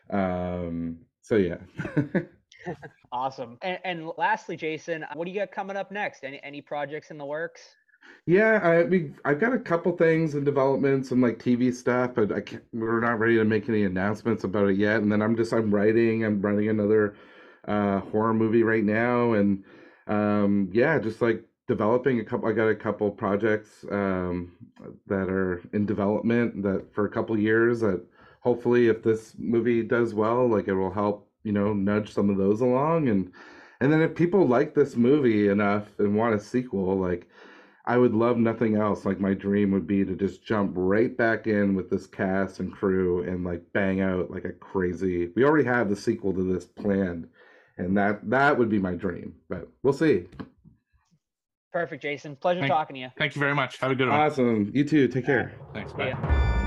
[0.10, 1.58] Um so yeah.
[3.12, 3.58] Awesome.
[3.62, 6.24] And, and lastly jason what do you got coming up next?
[6.24, 7.62] Any any projects in the works?
[8.26, 12.32] Yeah, I we I've got a couple things in development, some like TV stuff, but
[12.32, 15.02] I can't, we're not ready to make any announcements about it yet.
[15.02, 17.16] And then I'm just I'm writing, I'm writing another
[17.68, 19.64] uh, horror movie right now, and
[20.08, 22.50] um, yeah, just like developing a couple.
[22.50, 24.52] I got a couple projects um,
[25.08, 27.82] that are in development that for a couple years.
[27.82, 28.04] That
[28.42, 32.38] hopefully, if this movie does well, like it will help you know nudge some of
[32.38, 33.32] those along, and
[33.80, 37.28] and then if people like this movie enough and want a sequel, like
[37.86, 39.06] I would love nothing else.
[39.06, 42.72] Like my dream would be to just jump right back in with this cast and
[42.72, 45.32] crew and like bang out like a crazy.
[45.36, 47.28] We already have the sequel to this planned,
[47.78, 49.36] and that that would be my dream.
[49.50, 50.26] But we'll see.
[51.72, 52.36] Perfect, Jason.
[52.36, 53.10] Pleasure Thank- talking to you.
[53.18, 53.78] Thank you very much.
[53.80, 54.20] Have a good one.
[54.20, 54.72] Awesome.
[54.74, 55.08] You too.
[55.08, 55.54] Take care.
[55.74, 55.92] Thanks.
[55.94, 56.10] Bye.
[56.10, 56.60] ya.